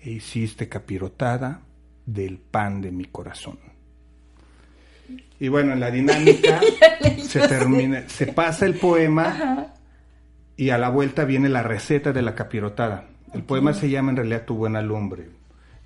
e 0.00 0.10
hiciste 0.10 0.68
capirotada 0.68 1.60
del 2.06 2.38
pan 2.38 2.80
de 2.80 2.90
mi 2.90 3.04
corazón. 3.04 3.58
Y 5.38 5.48
bueno, 5.48 5.74
en 5.74 5.80
la 5.80 5.90
dinámica 5.90 6.60
se 7.22 7.46
termina, 7.46 8.08
se 8.08 8.28
pasa 8.28 8.64
el 8.64 8.78
poema 8.78 9.74
y 10.56 10.70
a 10.70 10.78
la 10.78 10.88
vuelta 10.88 11.24
viene 11.24 11.48
la 11.48 11.62
receta 11.62 12.12
de 12.12 12.22
la 12.22 12.34
capirotada. 12.34 13.04
El 13.34 13.42
poema 13.42 13.74
se 13.74 13.90
llama 13.90 14.10
en 14.10 14.16
realidad 14.16 14.44
Tu 14.44 14.54
buena 14.54 14.82
lumbre 14.82 15.28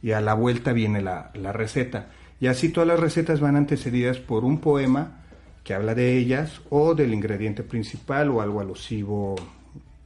y 0.03 0.13
a 0.13 0.21
la 0.21 0.35
vuelta 0.35 0.73
viene 0.73 1.01
la, 1.01 1.31
la 1.35 1.53
receta. 1.53 2.11
Y 2.41 2.47
así 2.47 2.71
todas 2.71 2.89
las 2.89 3.01
recetas 3.01 3.41
van 3.41 3.57
antecedidas 3.57 4.19
por 4.19 4.45
un 4.45 4.61
poema 4.61 5.23
que 5.65 5.75
habla 5.75 5.95
de 5.95 6.17
ellas 6.17 6.63
o 6.71 6.95
del 6.95 7.13
ingrediente 7.13 7.63
principal 7.63 8.31
o 8.31 8.41
algo 8.41 8.61
alusivo 8.61 9.37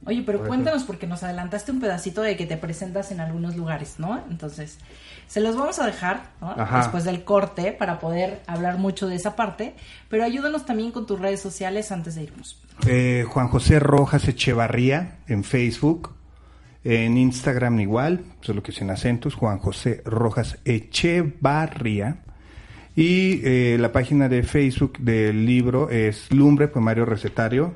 Oye, 0.05 0.23
pero 0.25 0.39
Por 0.39 0.47
cuéntanos 0.47 0.83
porque 0.83 1.07
nos 1.07 1.23
adelantaste 1.23 1.71
un 1.71 1.79
pedacito 1.79 2.21
de 2.21 2.37
que 2.37 2.45
te 2.45 2.57
presentas 2.57 3.11
en 3.11 3.19
algunos 3.19 3.55
lugares, 3.55 3.95
¿no? 3.97 4.23
Entonces, 4.29 4.77
se 5.27 5.41
los 5.41 5.55
vamos 5.55 5.79
a 5.79 5.85
dejar 5.87 6.29
después 6.75 7.03
del 7.03 7.23
corte 7.23 7.71
para 7.71 7.99
poder 7.99 8.41
hablar 8.45 8.77
mucho 8.77 9.07
de 9.07 9.15
esa 9.15 9.35
parte, 9.35 9.75
pero 10.07 10.23
ayúdanos 10.23 10.65
también 10.65 10.91
con 10.91 11.07
tus 11.07 11.19
redes 11.19 11.41
sociales 11.41 11.91
antes 11.91 12.15
de 12.15 12.23
irnos. 12.23 12.61
Eh, 12.87 13.25
Juan 13.27 13.47
José 13.47 13.79
Rojas 13.79 14.27
Echevarría 14.27 15.17
en 15.27 15.43
Facebook, 15.43 16.13
en 16.83 17.17
Instagram 17.17 17.79
igual, 17.79 18.23
solo 18.41 18.61
que 18.61 18.71
sin 18.71 18.91
acentos, 18.91 19.33
Juan 19.33 19.57
José 19.57 20.03
Rojas 20.05 20.59
Echevarría. 20.65 22.17
Y 22.95 23.41
eh, 23.43 23.77
la 23.79 23.91
página 23.91 24.29
de 24.29 24.43
Facebook 24.43 24.99
del 24.99 25.45
libro 25.45 25.89
es 25.89 26.31
Lumbre 26.31 26.69
Poemario 26.69 27.05
Recetario, 27.05 27.73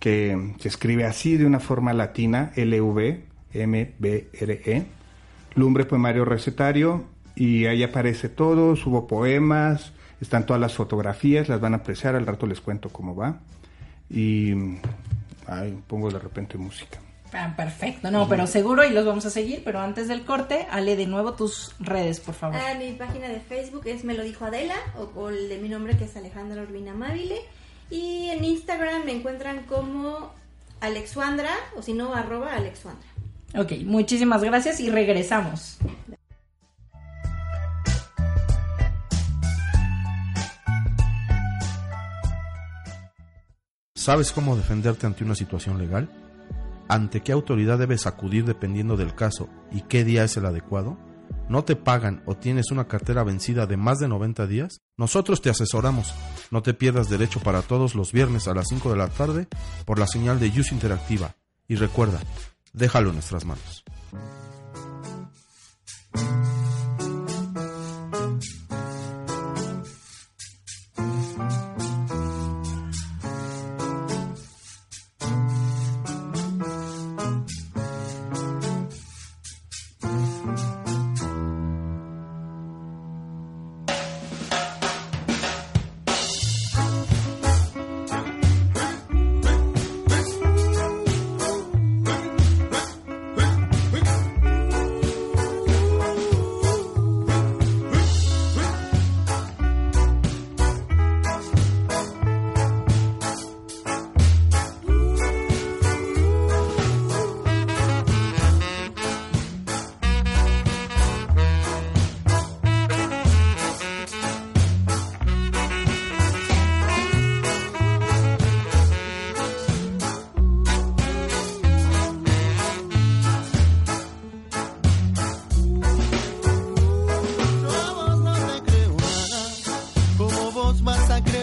que 0.00 0.54
se 0.58 0.66
escribe 0.68 1.04
así 1.04 1.36
de 1.36 1.46
una 1.46 1.60
forma 1.60 1.92
latina, 1.92 2.50
L-V-M-B-R-E, 2.56 3.24
Lumbre 5.54 5.84
Poemario 5.84 6.24
Recetario, 6.24 7.04
y 7.36 7.66
ahí 7.66 7.84
aparece 7.84 8.28
todo, 8.28 8.74
subo 8.74 9.06
poemas, 9.06 9.92
están 10.20 10.46
todas 10.46 10.60
las 10.60 10.74
fotografías, 10.74 11.48
las 11.48 11.60
van 11.60 11.74
a 11.74 11.78
apreciar, 11.78 12.16
al 12.16 12.26
rato 12.26 12.46
les 12.46 12.60
cuento 12.60 12.88
cómo 12.88 13.14
va 13.14 13.38
y 14.10 14.52
ahí 15.46 15.80
pongo 15.86 16.10
de 16.10 16.18
repente 16.18 16.58
música. 16.58 16.98
Ah, 17.32 17.54
perfecto, 17.56 18.10
no, 18.10 18.28
pero 18.28 18.48
seguro 18.48 18.84
y 18.84 18.90
los 18.90 19.06
vamos 19.06 19.24
a 19.24 19.30
seguir, 19.30 19.62
pero 19.64 19.78
antes 19.78 20.08
del 20.08 20.24
corte, 20.24 20.66
Ale, 20.68 20.96
de 20.96 21.06
nuevo 21.06 21.34
tus 21.34 21.76
redes, 21.78 22.18
por 22.18 22.34
favor. 22.34 22.58
Ah, 22.60 22.74
mi 22.76 22.92
página 22.92 23.28
de 23.28 23.38
Facebook 23.38 23.82
es 23.86 24.02
Me 24.02 24.14
lo 24.14 24.24
dijo 24.24 24.44
Adela, 24.44 24.74
o, 24.98 25.12
o 25.14 25.28
el 25.30 25.48
de 25.48 25.58
mi 25.58 25.68
nombre 25.68 25.96
que 25.96 26.06
es 26.06 26.16
Alejandra 26.16 26.60
Urbina 26.62 26.90
Amabile. 26.90 27.36
Y 27.90 28.28
en 28.30 28.44
Instagram 28.44 29.04
me 29.04 29.12
encuentran 29.12 29.64
como 29.64 30.32
Alexandra, 30.80 31.50
o 31.76 31.82
si 31.82 31.92
no, 31.92 32.14
arroba 32.14 32.54
Alexandra. 32.54 33.08
Ok, 33.56 33.72
muchísimas 33.84 34.42
gracias 34.42 34.78
y 34.80 34.90
regresamos. 34.90 35.78
¿Sabes 43.94 44.32
cómo 44.32 44.56
defenderte 44.56 45.06
ante 45.06 45.24
una 45.24 45.34
situación 45.34 45.78
legal? 45.78 46.08
¿Ante 46.88 47.20
qué 47.20 47.32
autoridad 47.32 47.78
debes 47.78 48.06
acudir 48.06 48.44
dependiendo 48.44 48.96
del 48.96 49.14
caso 49.14 49.48
y 49.70 49.82
qué 49.82 50.04
día 50.04 50.24
es 50.24 50.36
el 50.36 50.46
adecuado? 50.46 50.96
¿No 51.50 51.64
te 51.64 51.74
pagan 51.74 52.22
o 52.26 52.36
tienes 52.36 52.70
una 52.70 52.86
cartera 52.86 53.24
vencida 53.24 53.66
de 53.66 53.76
más 53.76 53.98
de 53.98 54.06
90 54.06 54.46
días? 54.46 54.82
Nosotros 54.96 55.42
te 55.42 55.50
asesoramos. 55.50 56.14
No 56.52 56.62
te 56.62 56.74
pierdas 56.74 57.10
derecho 57.10 57.40
para 57.40 57.62
todos 57.62 57.96
los 57.96 58.12
viernes 58.12 58.46
a 58.46 58.54
las 58.54 58.66
5 58.68 58.88
de 58.92 58.96
la 58.96 59.08
tarde 59.08 59.48
por 59.84 59.98
la 59.98 60.06
señal 60.06 60.38
de 60.38 60.46
Use 60.46 60.72
Interactiva. 60.72 61.34
Y 61.66 61.74
recuerda, 61.74 62.20
déjalo 62.72 63.08
en 63.08 63.16
nuestras 63.16 63.44
manos. 63.46 63.82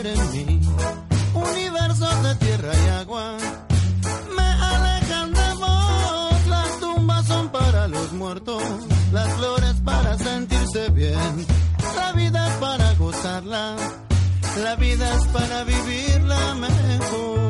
En 0.06 0.32
mí. 0.32 0.62
Universos 1.34 2.24
de 2.24 2.36
tierra 2.36 2.72
y 2.74 2.90
agua 2.90 3.38
me 4.36 4.44
alejan 4.44 5.34
de 5.34 5.54
vos. 5.56 6.48
Las 6.48 6.80
tumbas 6.80 7.26
son 7.26 7.50
para 7.50 7.88
los 7.88 8.14
muertos, 8.14 8.64
las 9.12 9.34
flores 9.34 9.76
para 9.84 10.18
sentirse 10.18 10.90
bien. 10.90 11.46
La 11.96 12.12
vida 12.14 12.48
es 12.48 12.54
para 12.56 12.94
gozarla, 12.94 13.76
la 14.64 14.76
vida 14.76 15.16
es 15.16 15.28
para 15.28 15.64
vivirla 15.64 16.56
mejor. 16.56 17.47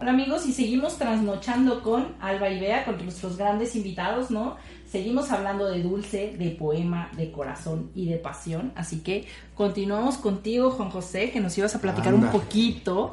Hola 0.00 0.12
amigos, 0.12 0.46
y 0.46 0.52
seguimos 0.52 0.96
trasnochando 0.96 1.82
con 1.82 2.14
Alba 2.20 2.48
y 2.48 2.58
Bea, 2.58 2.86
con 2.86 2.96
nuestros 3.04 3.36
grandes 3.36 3.76
invitados, 3.76 4.30
¿no? 4.30 4.56
Seguimos 4.90 5.30
hablando 5.30 5.66
de 5.66 5.82
dulce, 5.82 6.34
de 6.38 6.50
poema, 6.50 7.10
de 7.14 7.30
corazón 7.30 7.90
y 7.94 8.08
de 8.08 8.16
pasión. 8.16 8.72
Así 8.74 9.00
que 9.00 9.26
continuamos 9.54 10.16
contigo, 10.16 10.70
Juan 10.70 10.88
José, 10.88 11.30
que 11.30 11.40
nos 11.40 11.58
ibas 11.58 11.74
a 11.74 11.82
platicar 11.82 12.14
un 12.14 12.30
poquito 12.30 13.12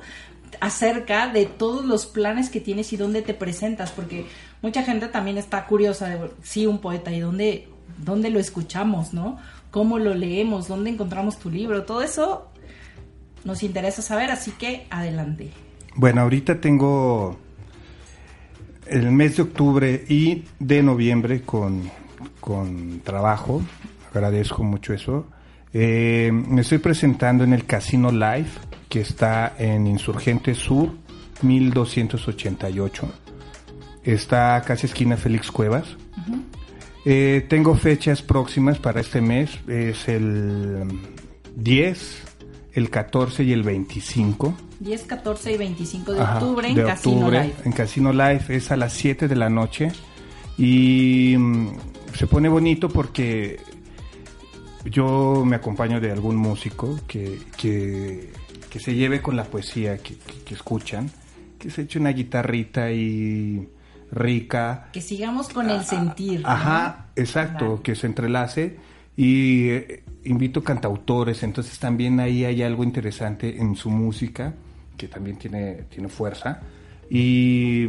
acerca 0.62 1.28
de 1.28 1.46
todos 1.46 1.84
los 1.84 2.06
planes 2.06 2.50
que 2.50 2.62
tienes 2.62 2.94
y 2.94 2.98
dónde 2.98 3.22
te 3.22 3.34
presentas, 3.34 3.92
porque 3.92 4.26
mucha 4.62 4.84
gente 4.84 5.08
también 5.08 5.38
está 5.38 5.66
curiosa 5.66 6.08
de, 6.08 6.32
sí, 6.44 6.66
un 6.66 6.80
poeta, 6.80 7.12
y 7.12 7.20
dónde, 7.20 7.68
dónde 7.98 8.30
lo 8.30 8.40
escuchamos, 8.40 9.14
¿no? 9.14 9.38
¿Cómo 9.72 10.00
lo 10.00 10.14
leemos? 10.14 10.68
¿Dónde 10.68 10.90
encontramos 10.90 11.38
tu 11.38 11.50
libro? 11.50 11.84
Todo 11.84 12.02
eso 12.02 12.50
nos 13.44 13.64
interesa 13.64 14.02
saber, 14.02 14.32
así 14.32 14.52
que 14.52 14.88
adelante. 14.90 15.52
Bueno, 15.96 16.22
ahorita 16.22 16.60
tengo 16.60 17.38
el 18.88 19.12
mes 19.12 19.38
de 19.38 19.44
octubre 19.44 20.06
y 20.08 20.44
de 20.60 20.84
noviembre 20.84 21.42
con, 21.42 21.90
con 22.40 23.00
trabajo, 23.02 23.62
agradezco 24.14 24.64
mucho 24.64 24.94
eso. 24.94 25.28
Eh, 25.74 26.32
me 26.32 26.62
estoy 26.62 26.78
presentando 26.78 27.44
en 27.44 27.54
el 27.54 27.66
Casino 27.66 28.12
Live, 28.12 28.48
que 28.88 29.02
está 29.02 29.56
en 29.58 29.88
Insurgente 29.88 30.56
Sur, 30.56 30.92
1288. 31.42 33.12
Está 34.04 34.62
casi 34.62 34.86
esquina 34.86 35.18
Félix 35.18 35.52
Cuevas. 35.52 35.98
Eh, 37.06 37.46
tengo 37.48 37.76
fechas 37.76 38.22
próximas 38.22 38.80
para 38.80 39.00
este 39.02 39.22
mes. 39.22 39.52
Es 39.68 40.08
el 40.08 40.84
10, 41.56 42.22
el 42.74 42.90
14 42.90 43.44
y 43.44 43.54
el 43.54 43.64
25. 43.64 44.56
10, 44.80 45.04
14 45.04 45.54
y 45.54 45.58
25 45.58 46.14
de 46.14 46.22
Ajá, 46.22 46.34
octubre 46.40 46.68
en 46.68 46.76
de 46.76 46.84
Casino 46.84 47.16
octubre, 47.18 47.42
Live. 47.44 47.54
En 47.64 47.72
Casino 47.72 48.12
Live 48.12 48.46
es 48.50 48.72
a 48.72 48.76
las 48.76 48.94
7 48.94 49.28
de 49.28 49.36
la 49.36 49.50
noche 49.50 49.92
y 50.58 51.36
mm, 51.38 51.68
se 52.16 52.28
pone 52.28 52.50
bonito 52.50 52.90
porque 52.90 53.60
yo 54.86 55.44
me 55.46 55.56
acompaño 55.56 56.00
de 56.02 56.12
algún 56.12 56.36
músico 56.36 57.00
que, 57.08 57.40
que, 57.58 58.32
que 58.70 58.80
se 58.80 58.94
lleve 58.96 59.22
con 59.22 59.36
la 59.36 59.46
poesía 59.46 59.98
que, 59.98 60.16
que- 60.16 60.44
que 60.46 60.54
escuchan, 60.54 61.10
que 61.58 61.70
se 61.70 61.84
eche 61.84 61.98
una 62.00 62.10
guitarrita 62.12 62.92
y 62.92 63.68
rica. 64.12 64.90
Que 64.92 65.02
sigamos 65.02 65.50
con 65.50 65.70
el 65.70 65.84
sentir. 65.84 66.42
¿no? 66.42 66.50
Ajá, 66.50 67.08
exacto, 67.16 67.82
que 67.82 67.96
se 67.96 68.08
entrelace 68.08 68.78
y 69.16 69.70
eh, 69.70 70.04
invito 70.24 70.64
cantautores, 70.64 71.44
entonces 71.44 71.80
también 71.80 72.20
ahí 72.20 72.46
hay 72.46 72.64
algo 72.64 72.84
interesante 72.84 73.58
en 73.60 73.76
su 73.76 73.90
música 73.90 74.54
que 74.98 75.08
también 75.08 75.38
tiene, 75.38 75.84
tiene 75.90 76.10
fuerza 76.10 76.62
y, 77.10 77.88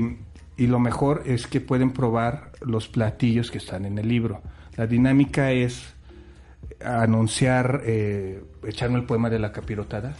y 0.56 0.66
lo 0.66 0.78
mejor 0.78 1.22
es 1.26 1.46
que 1.46 1.60
pueden 1.60 1.92
probar 1.92 2.52
los 2.60 2.88
platillos 2.88 3.50
que 3.50 3.58
están 3.58 3.84
en 3.84 3.98
el 3.98 4.08
libro. 4.08 4.42
La 4.76 4.86
dinámica 4.86 5.52
es 5.52 5.95
anunciar, 6.84 7.82
eh, 7.84 8.42
echarme 8.66 8.98
el 8.98 9.04
poema 9.04 9.30
de 9.30 9.38
la 9.38 9.52
capirotada 9.52 10.14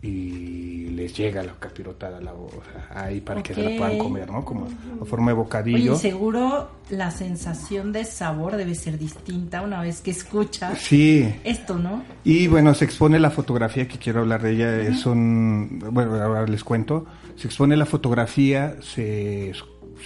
y 0.00 0.86
les 0.90 1.16
llega 1.16 1.42
la 1.42 1.54
capirotada 1.54 2.20
la, 2.20 2.32
o 2.32 2.48
sea, 2.50 3.04
ahí 3.04 3.20
para 3.20 3.42
que 3.42 3.54
se 3.54 3.62
la 3.62 3.76
puedan 3.76 3.98
comer, 3.98 4.30
¿no? 4.30 4.44
Como 4.44 4.68
a 5.00 5.04
forma 5.04 5.32
de 5.32 5.36
bocadillo. 5.36 5.92
Oye, 5.92 6.00
seguro 6.00 6.70
la 6.90 7.10
sensación 7.10 7.92
de 7.92 8.04
sabor 8.04 8.56
debe 8.56 8.74
ser 8.74 8.98
distinta 8.98 9.62
una 9.62 9.80
vez 9.80 10.00
que 10.00 10.12
escuchas 10.12 10.78
Sí, 10.78 11.34
esto, 11.44 11.76
¿no? 11.76 12.04
y 12.24 12.46
bueno, 12.46 12.74
se 12.74 12.84
expone 12.84 13.18
la 13.18 13.30
fotografía, 13.30 13.88
que 13.88 13.98
quiero 13.98 14.20
hablar 14.20 14.42
de 14.42 14.52
ella, 14.52 14.78
es 14.80 15.06
un, 15.06 15.82
bueno, 15.90 16.14
ahora 16.22 16.46
les 16.46 16.62
cuento, 16.62 17.06
se 17.36 17.48
expone 17.48 17.76
la 17.76 17.86
fotografía, 17.86 18.76
se, 18.82 19.52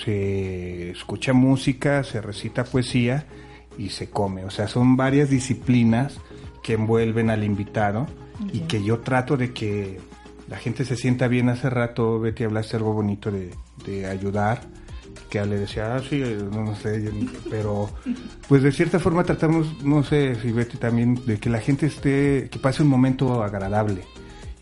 se 0.05 0.91
escucha 0.91 1.33
música, 1.33 2.03
se 2.03 2.22
recita 2.22 2.64
poesía 2.64 3.27
y 3.79 3.91
se 3.91 4.09
come, 4.11 4.45
o 4.45 4.51
sea, 4.51 4.68
son 4.68 4.97
varias 4.97 5.31
disciplinas 5.31 6.18
que 6.62 6.74
envuelven 6.74 7.31
al 7.31 7.45
invitado 7.45 8.07
y 8.53 8.61
que 8.61 8.83
yo 8.83 8.99
trato 9.01 9.37
de 9.37 9.53
que 9.53 9.99
la 10.49 10.57
gente 10.59 10.85
se 10.85 10.97
sienta 10.97 11.29
bien. 11.29 11.49
Hace 11.49 11.70
rato, 11.70 12.18
Betty, 12.20 12.45
hablaste 12.45 12.77
algo 12.77 12.93
bonito 12.93 13.31
de, 13.31 13.53
de 13.85 14.07
ayudar, 14.07 14.62
que 15.31 15.45
le 15.45 15.59
decía, 15.59 15.95
ah, 15.97 16.01
sí, 16.09 16.22
no, 16.53 16.64
no 16.64 16.77
sé, 16.77 17.03
yo- 17.05 17.11
pero 17.51 17.91
pues 18.49 18.62
de 18.62 18.72
cierta 18.72 18.99
forma 18.99 19.24
tratamos, 19.24 19.83
no 19.85 20.03
sé 20.03 20.35
si 20.37 20.53
Betty 20.53 20.77
también, 20.79 21.20
de 21.27 21.39
que 21.39 21.51
la 21.51 21.61
gente 21.61 21.87
esté, 21.87 22.49
que 22.51 22.59
pase 22.59 22.83
un 22.83 22.89
momento 22.89 23.43
agradable 23.43 24.03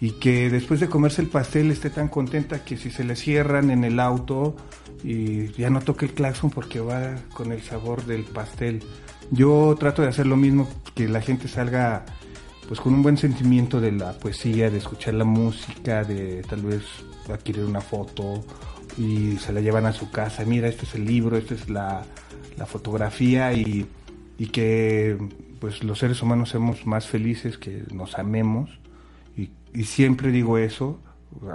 y 0.00 0.12
que 0.12 0.50
después 0.50 0.80
de 0.80 0.88
comerse 0.88 1.22
el 1.22 1.28
pastel 1.28 1.70
esté 1.70 1.88
tan 1.90 2.08
contenta 2.08 2.64
que 2.64 2.76
si 2.76 2.90
se 2.90 3.04
le 3.04 3.16
cierran 3.16 3.70
en 3.70 3.84
el 3.84 3.98
auto 4.00 4.54
y 5.02 5.48
ya 5.52 5.70
no 5.70 5.80
toque 5.80 6.06
el 6.06 6.12
claxon 6.12 6.50
porque 6.50 6.80
va 6.80 7.14
con 7.34 7.52
el 7.52 7.62
sabor 7.62 8.04
del 8.04 8.24
pastel. 8.24 8.82
Yo 9.30 9.74
trato 9.78 10.02
de 10.02 10.08
hacer 10.08 10.26
lo 10.26 10.36
mismo, 10.36 10.68
que 10.94 11.08
la 11.08 11.20
gente 11.20 11.48
salga 11.48 12.04
pues 12.68 12.80
con 12.80 12.94
un 12.94 13.02
buen 13.02 13.16
sentimiento 13.16 13.80
de 13.80 13.92
la 13.92 14.12
poesía, 14.12 14.70
de 14.70 14.78
escuchar 14.78 15.14
la 15.14 15.24
música, 15.24 16.04
de 16.04 16.42
tal 16.42 16.62
vez 16.62 16.82
adquirir 17.30 17.64
una 17.64 17.80
foto 17.80 18.44
y 18.96 19.36
se 19.36 19.52
la 19.52 19.60
llevan 19.60 19.86
a 19.86 19.92
su 19.92 20.10
casa. 20.10 20.44
Mira, 20.44 20.68
este 20.68 20.84
es 20.84 20.94
el 20.94 21.04
libro, 21.04 21.36
esta 21.36 21.54
es 21.54 21.68
la, 21.68 22.04
la 22.56 22.66
fotografía 22.66 23.52
y, 23.52 23.86
y 24.38 24.46
que 24.46 25.18
pues 25.60 25.82
los 25.82 25.98
seres 25.98 26.22
humanos 26.22 26.50
seamos 26.50 26.86
más 26.86 27.06
felices, 27.06 27.58
que 27.58 27.84
nos 27.92 28.18
amemos. 28.18 28.70
Y, 29.36 29.50
y 29.72 29.84
siempre 29.84 30.30
digo 30.30 30.58
eso, 30.58 31.00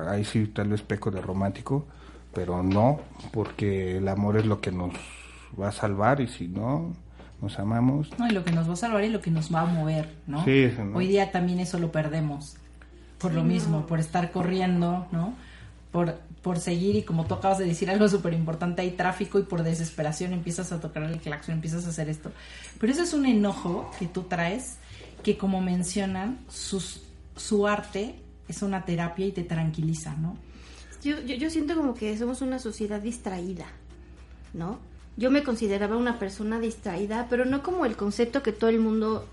ahí 0.07 0.25
sí 0.25 0.47
tal 0.47 0.69
vez 0.69 0.81
peco 0.81 1.11
de 1.11 1.21
romántico, 1.21 1.85
pero 2.33 2.61
no, 2.63 2.99
porque 3.31 3.97
el 3.97 4.07
amor 4.07 4.37
es 4.37 4.45
lo 4.45 4.61
que 4.61 4.71
nos 4.71 4.93
va 5.59 5.69
a 5.69 5.71
salvar 5.71 6.21
y 6.21 6.27
si 6.27 6.47
no, 6.47 6.93
nos 7.41 7.57
amamos, 7.57 8.09
No, 8.17 8.27
y 8.27 8.31
lo 8.31 8.43
que 8.43 8.51
nos 8.51 8.67
va 8.67 8.73
a 8.73 8.77
salvar 8.77 9.03
y 9.03 9.09
lo 9.09 9.21
que 9.21 9.31
nos 9.31 9.53
va 9.53 9.61
a 9.61 9.65
mover, 9.65 10.13
¿no? 10.27 10.43
Sí, 10.43 10.63
eso, 10.63 10.83
¿no? 10.83 10.97
Hoy 10.97 11.07
día 11.07 11.31
también 11.31 11.59
eso 11.59 11.79
lo 11.79 11.91
perdemos. 11.91 12.57
Por 13.17 13.33
lo 13.33 13.43
mismo, 13.43 13.85
por 13.85 13.99
estar 13.99 14.31
corriendo, 14.31 15.07
¿no? 15.11 15.33
Por, 15.91 16.15
por 16.41 16.59
seguir 16.59 16.95
y 16.95 17.03
como 17.03 17.25
tú 17.25 17.33
acabas 17.33 17.57
de 17.57 17.65
decir 17.65 17.89
algo 17.89 18.07
súper 18.07 18.33
importante, 18.33 18.81
hay 18.81 18.91
tráfico 18.91 19.39
y 19.39 19.43
por 19.43 19.63
desesperación 19.63 20.33
empiezas 20.33 20.71
a 20.71 20.79
tocar 20.79 21.03
el 21.03 21.19
claxon, 21.19 21.55
empiezas 21.55 21.85
a 21.85 21.89
hacer 21.89 22.09
esto. 22.09 22.31
Pero 22.79 22.93
ese 22.93 23.03
es 23.03 23.13
un 23.13 23.25
enojo 23.25 23.91
que 23.99 24.07
tú 24.07 24.23
traes 24.23 24.77
que 25.23 25.37
como 25.37 25.61
mencionan, 25.61 26.39
sus, 26.47 27.03
su 27.35 27.67
arte 27.67 28.15
es 28.47 28.61
una 28.61 28.85
terapia 28.85 29.25
y 29.25 29.31
te 29.31 29.43
tranquiliza, 29.43 30.15
¿no? 30.15 30.37
Yo, 31.03 31.19
yo, 31.21 31.35
yo 31.35 31.49
siento 31.49 31.75
como 31.75 31.93
que 31.93 32.17
somos 32.17 32.41
una 32.41 32.59
sociedad 32.59 33.01
distraída, 33.01 33.65
¿no? 34.53 34.79
Yo 35.19 35.29
me 35.29 35.43
consideraba 35.43 35.97
una 35.97 36.17
persona 36.17 36.61
distraída, 36.61 37.27
pero 37.29 37.43
no 37.43 37.61
como 37.61 37.85
el 37.85 37.97
concepto 37.97 38.41
que 38.41 38.53
todo 38.53 38.69
el 38.69 38.79
mundo 38.79 39.25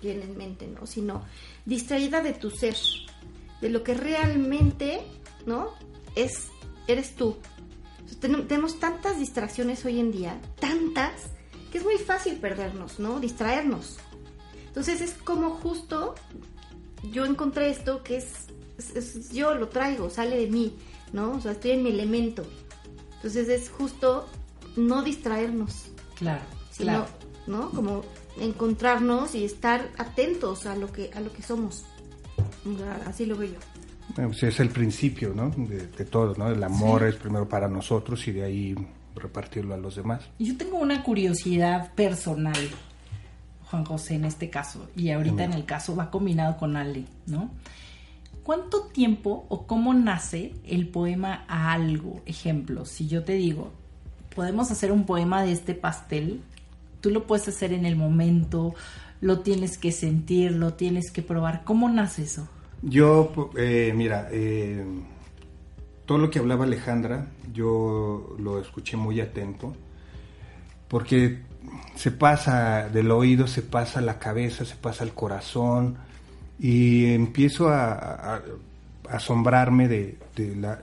tiene 0.00 0.22
en 0.22 0.36
mente, 0.38 0.68
¿no? 0.68 0.86
Sino 0.86 1.24
distraída 1.66 2.22
de 2.22 2.32
tu 2.32 2.48
ser, 2.50 2.76
de 3.60 3.70
lo 3.70 3.82
que 3.82 3.94
realmente, 3.94 5.00
¿no? 5.46 5.70
Es, 6.14 6.46
eres 6.86 7.16
tú. 7.16 7.36
Tenemos 8.20 8.78
tantas 8.78 9.18
distracciones 9.18 9.84
hoy 9.84 9.98
en 9.98 10.12
día, 10.12 10.40
tantas, 10.60 11.12
que 11.72 11.78
es 11.78 11.84
muy 11.84 11.96
fácil 11.98 12.36
perdernos, 12.36 13.00
¿no? 13.00 13.18
Distraernos. 13.18 13.96
Entonces 14.68 15.00
es 15.00 15.14
como 15.14 15.50
justo 15.50 16.14
yo 17.10 17.24
encontré 17.24 17.70
esto 17.70 18.04
que 18.04 18.18
es- 18.18 18.46
yo 19.32 19.56
lo 19.56 19.68
traigo, 19.70 20.08
sale 20.08 20.36
de 20.38 20.46
mí, 20.46 20.76
¿no? 21.12 21.32
O 21.32 21.40
sea, 21.40 21.50
estoy 21.52 21.72
en 21.72 21.82
mi 21.82 21.90
elemento. 21.90 22.44
Entonces 23.16 23.48
es 23.48 23.70
justo 23.70 24.28
no 24.76 25.02
distraernos, 25.02 25.86
Claro, 26.16 26.42
sino, 26.70 26.86
claro. 26.88 27.06
¿no? 27.46 27.70
Como 27.70 28.02
encontrarnos 28.38 29.34
y 29.34 29.44
estar 29.44 29.88
atentos 29.98 30.66
a 30.66 30.76
lo 30.76 30.92
que 30.92 31.10
a 31.14 31.20
lo 31.20 31.32
que 31.32 31.42
somos. 31.42 31.84
Así 33.06 33.26
lo 33.26 33.36
veo 33.36 33.52
yo. 33.52 33.58
Bueno, 34.14 34.30
pues 34.30 34.42
es 34.42 34.60
el 34.60 34.70
principio, 34.70 35.32
¿no? 35.34 35.50
De, 35.50 35.86
de 35.86 36.04
todo, 36.04 36.34
¿no? 36.36 36.50
El 36.50 36.62
amor 36.62 37.04
es 37.04 37.16
primero 37.16 37.48
para 37.48 37.68
nosotros 37.68 38.26
y 38.28 38.32
de 38.32 38.44
ahí 38.44 38.74
repartirlo 39.14 39.74
a 39.74 39.78
los 39.78 39.96
demás. 39.96 40.22
Yo 40.38 40.56
tengo 40.56 40.78
una 40.78 41.02
curiosidad 41.02 41.94
personal, 41.94 42.56
Juan 43.70 43.84
José, 43.84 44.14
en 44.14 44.24
este 44.24 44.50
caso, 44.50 44.88
y 44.96 45.10
ahorita 45.10 45.44
en 45.44 45.52
el 45.52 45.64
caso 45.64 45.94
va 45.96 46.10
combinado 46.10 46.56
con 46.56 46.76
Ale, 46.76 47.04
¿no? 47.26 47.50
¿Cuánto 48.42 48.86
tiempo 48.88 49.46
o 49.48 49.66
cómo 49.66 49.94
nace 49.94 50.54
el 50.66 50.88
poema 50.88 51.44
a 51.46 51.72
algo? 51.72 52.20
Ejemplo, 52.26 52.84
si 52.84 53.06
yo 53.06 53.22
te 53.22 53.34
digo, 53.34 53.72
podemos 54.34 54.70
hacer 54.70 54.92
un 54.92 55.04
poema 55.04 55.42
de 55.42 55.52
este 55.52 55.74
pastel, 55.74 56.40
tú 57.00 57.10
lo 57.10 57.26
puedes 57.26 57.48
hacer 57.48 57.72
en 57.72 57.86
el 57.86 57.96
momento, 57.96 58.74
lo 59.20 59.40
tienes 59.40 59.78
que 59.78 59.92
sentir, 59.92 60.52
lo 60.52 60.74
tienes 60.74 61.10
que 61.10 61.22
probar. 61.22 61.62
¿Cómo 61.64 61.88
nace 61.88 62.22
eso? 62.22 62.48
Yo, 62.82 63.32
eh, 63.56 63.92
mira, 63.94 64.28
eh, 64.30 64.84
todo 66.06 66.18
lo 66.18 66.30
que 66.30 66.38
hablaba 66.38 66.64
Alejandra, 66.64 67.26
yo 67.52 68.34
lo 68.38 68.58
escuché 68.60 68.96
muy 68.96 69.20
atento, 69.20 69.74
porque 70.88 71.40
se 71.94 72.10
pasa 72.10 72.88
del 72.88 73.10
oído, 73.10 73.46
se 73.46 73.62
pasa 73.62 74.00
la 74.00 74.18
cabeza, 74.18 74.64
se 74.64 74.76
pasa 74.76 75.04
al 75.04 75.12
corazón, 75.12 75.98
y 76.58 77.12
empiezo 77.12 77.68
a, 77.68 78.40
asombrarme 79.08 79.88
de, 79.88 80.18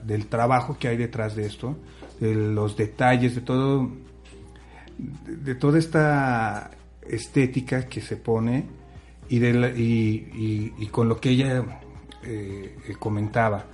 del 0.04 0.26
trabajo 0.26 0.76
que 0.78 0.88
hay 0.88 0.96
detrás 0.96 1.34
de 1.34 1.46
esto, 1.46 1.76
de 2.20 2.34
los 2.34 2.76
detalles, 2.76 3.34
de 3.34 3.40
todo, 3.40 3.90
de, 4.98 5.36
de 5.36 5.54
toda 5.54 5.78
esta 5.78 6.70
estética 7.08 7.86
que 7.88 8.00
se 8.00 8.16
pone 8.16 8.64
y, 9.28 9.38
de 9.38 9.52
la- 9.54 9.70
y, 9.70 10.30
y- 10.34 10.72
y 10.78 10.86
con 10.88 11.08
lo 11.08 11.20
que 11.20 11.30
ella 11.30 11.64
eh, 12.24 12.76
eh, 12.88 12.94
comentaba. 12.98 13.64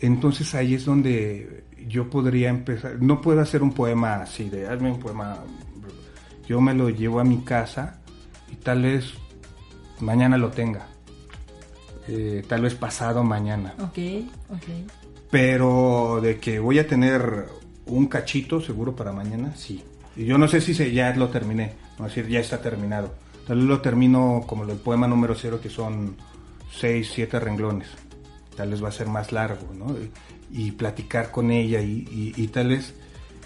Entonces 0.00 0.54
ahí 0.54 0.74
es 0.74 0.84
donde 0.84 1.64
yo 1.88 2.10
podría 2.10 2.48
empezar, 2.50 2.96
no 3.00 3.20
puedo 3.20 3.40
hacer 3.40 3.62
un 3.62 3.72
poema 3.72 4.14
así, 4.16 4.48
de 4.50 4.66
hazme 4.66 4.90
un 4.90 4.98
poema, 4.98 5.38
yo 6.48 6.60
me 6.60 6.74
lo 6.74 6.90
llevo 6.90 7.20
a 7.20 7.24
mi 7.24 7.38
casa 7.42 8.00
y 8.52 8.56
tal 8.56 8.82
vez 8.82 9.12
mañana 10.00 10.36
lo 10.36 10.50
tenga, 10.50 10.88
Eh, 12.08 12.42
tal 12.48 12.60
vez 12.62 12.74
pasado 12.74 13.22
mañana 13.24 13.72
Ok, 13.80 13.98
ok. 14.50 14.66
pero 15.30 16.20
de 16.22 16.38
que 16.38 16.58
voy 16.58 16.78
a 16.78 16.86
tener 16.86 17.46
un 17.86 18.06
cachito 18.06 18.60
seguro 18.60 18.94
para 18.96 19.12
mañana, 19.12 19.54
sí. 19.56 19.82
Y 20.16 20.24
yo 20.24 20.38
no 20.38 20.46
sé 20.48 20.60
si 20.60 20.74
se, 20.74 20.92
ya 20.92 21.14
lo 21.16 21.28
terminé, 21.28 21.72
no 21.98 22.06
es 22.06 22.14
decir, 22.14 22.30
ya 22.30 22.40
está 22.40 22.60
terminado. 22.62 23.12
Tal 23.46 23.58
vez 23.58 23.66
lo 23.66 23.80
termino 23.80 24.44
como 24.46 24.64
el 24.64 24.76
poema 24.78 25.06
número 25.08 25.34
cero, 25.34 25.60
que 25.60 25.68
son 25.68 26.16
seis, 26.72 27.10
siete 27.12 27.38
renglones. 27.40 27.88
Tal 28.56 28.70
vez 28.70 28.82
va 28.82 28.88
a 28.88 28.92
ser 28.92 29.08
más 29.08 29.32
largo, 29.32 29.72
¿no? 29.74 29.94
Y, 30.52 30.66
y 30.66 30.70
platicar 30.72 31.30
con 31.30 31.50
ella 31.50 31.80
y, 31.80 32.06
y- 32.10 32.32
y 32.42 32.46
tal 32.48 32.68
vez 32.68 32.94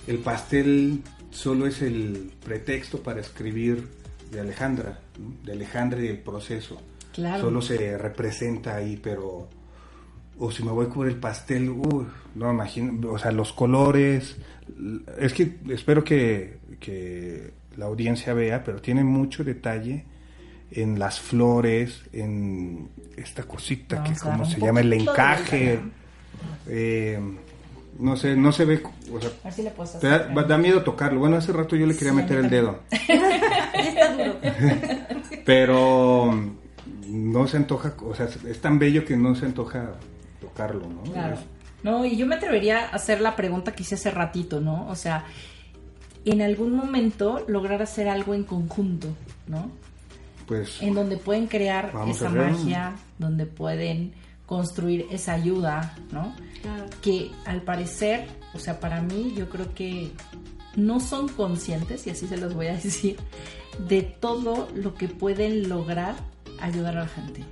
el 0.06 0.18
pastel 0.18 1.02
solo 1.30 1.66
es 1.66 1.80
el 1.82 2.32
pretexto 2.44 3.02
para 3.02 3.20
escribir 3.20 3.88
de 4.30 4.40
Alejandra, 4.40 5.00
¿no? 5.18 5.32
de 5.44 5.52
Alejandra 5.52 6.02
y 6.02 6.08
el 6.08 6.18
proceso. 6.18 6.80
Claro. 7.12 7.44
Solo 7.44 7.62
se 7.62 7.96
representa 7.98 8.76
ahí, 8.76 9.00
pero 9.02 9.48
o 10.38 10.50
si 10.50 10.62
me 10.62 10.70
voy 10.70 10.86
por 10.86 11.08
el 11.08 11.16
pastel, 11.16 11.70
uy, 11.70 12.06
no 12.34 12.52
imagino, 12.52 13.10
o 13.10 13.18
sea, 13.18 13.32
los 13.32 13.52
colores, 13.52 14.36
es 15.18 15.32
que 15.32 15.56
espero 15.70 16.04
que, 16.04 16.58
que 16.78 17.52
la 17.76 17.86
audiencia 17.86 18.34
vea, 18.34 18.62
pero 18.64 18.80
tiene 18.80 19.04
mucho 19.04 19.44
detalle 19.44 20.04
en 20.70 20.98
las 20.98 21.18
flores, 21.20 22.02
en 22.12 22.88
esta 23.16 23.42
cosita 23.44 23.96
Vamos 23.96 24.10
que 24.10 24.24
como 24.24 24.44
se 24.44 24.60
llama 24.60 24.80
el 24.80 24.92
encaje, 24.92 25.80
eh, 26.66 27.18
no 27.98 28.16
sé, 28.16 28.36
no 28.36 28.52
se 28.52 28.64
ve, 28.64 28.82
o 29.12 29.20
sea, 29.20 29.30
A 29.40 29.44
ver 29.44 29.52
si 29.52 29.62
le 29.62 29.70
puedes 29.70 29.98
te 29.98 30.06
da, 30.06 30.58
miedo 30.58 30.82
tocarlo. 30.82 31.18
Bueno, 31.18 31.36
hace 31.36 31.52
rato 31.52 31.74
yo 31.74 31.86
le 31.86 31.96
quería 31.96 32.12
Sí, 32.12 32.16
meter 32.16 32.38
el 32.38 32.50
dedo. 32.50 32.80
Ya 33.74 33.88
está 33.88 34.12
duro. 34.12 34.36
Pero 35.44 36.34
no 37.08 37.46
se 37.48 37.56
antoja, 37.56 37.94
o 38.00 38.14
sea, 38.14 38.26
es 38.26 38.60
tan 38.60 38.78
bello 38.78 39.04
que 39.04 39.16
no 39.16 39.34
se 39.34 39.46
antoja 39.46 39.94
tocarlo, 40.58 40.88
¿no? 40.88 41.02
Claro. 41.12 41.36
No, 41.82 42.04
y 42.04 42.16
yo 42.16 42.26
me 42.26 42.34
atrevería 42.34 42.86
a 42.86 42.96
hacer 42.96 43.20
la 43.20 43.36
pregunta 43.36 43.72
que 43.72 43.82
hice 43.82 43.94
hace 43.94 44.10
ratito, 44.10 44.60
¿no? 44.60 44.88
O 44.88 44.96
sea, 44.96 45.24
en 46.24 46.42
algún 46.42 46.74
momento 46.74 47.44
lograr 47.46 47.80
hacer 47.82 48.08
algo 48.08 48.34
en 48.34 48.44
conjunto, 48.44 49.08
¿no? 49.46 49.70
pues 50.48 50.80
En 50.80 50.94
donde 50.94 51.18
pueden 51.18 51.46
crear 51.46 51.92
esa 52.08 52.30
magia, 52.30 52.96
donde 53.18 53.44
pueden 53.44 54.14
construir 54.46 55.06
esa 55.10 55.34
ayuda, 55.34 55.94
¿no? 56.10 56.34
Claro. 56.62 56.86
que 57.02 57.30
al 57.44 57.62
parecer, 57.62 58.26
o 58.54 58.58
sea, 58.58 58.80
para 58.80 59.02
mí 59.02 59.34
yo 59.36 59.48
creo 59.48 59.72
que 59.74 60.10
no 60.74 61.00
son 61.00 61.28
conscientes, 61.28 62.06
y 62.06 62.10
así 62.10 62.26
se 62.26 62.38
los 62.38 62.54
voy 62.54 62.68
a 62.68 62.72
decir, 62.82 63.18
de 63.86 64.02
todo 64.02 64.68
lo 64.74 64.94
que 64.94 65.06
pueden 65.06 65.68
lograr 65.68 66.14
ayudar 66.60 66.96
a 66.96 67.00
la 67.00 67.08
gente. 67.08 67.44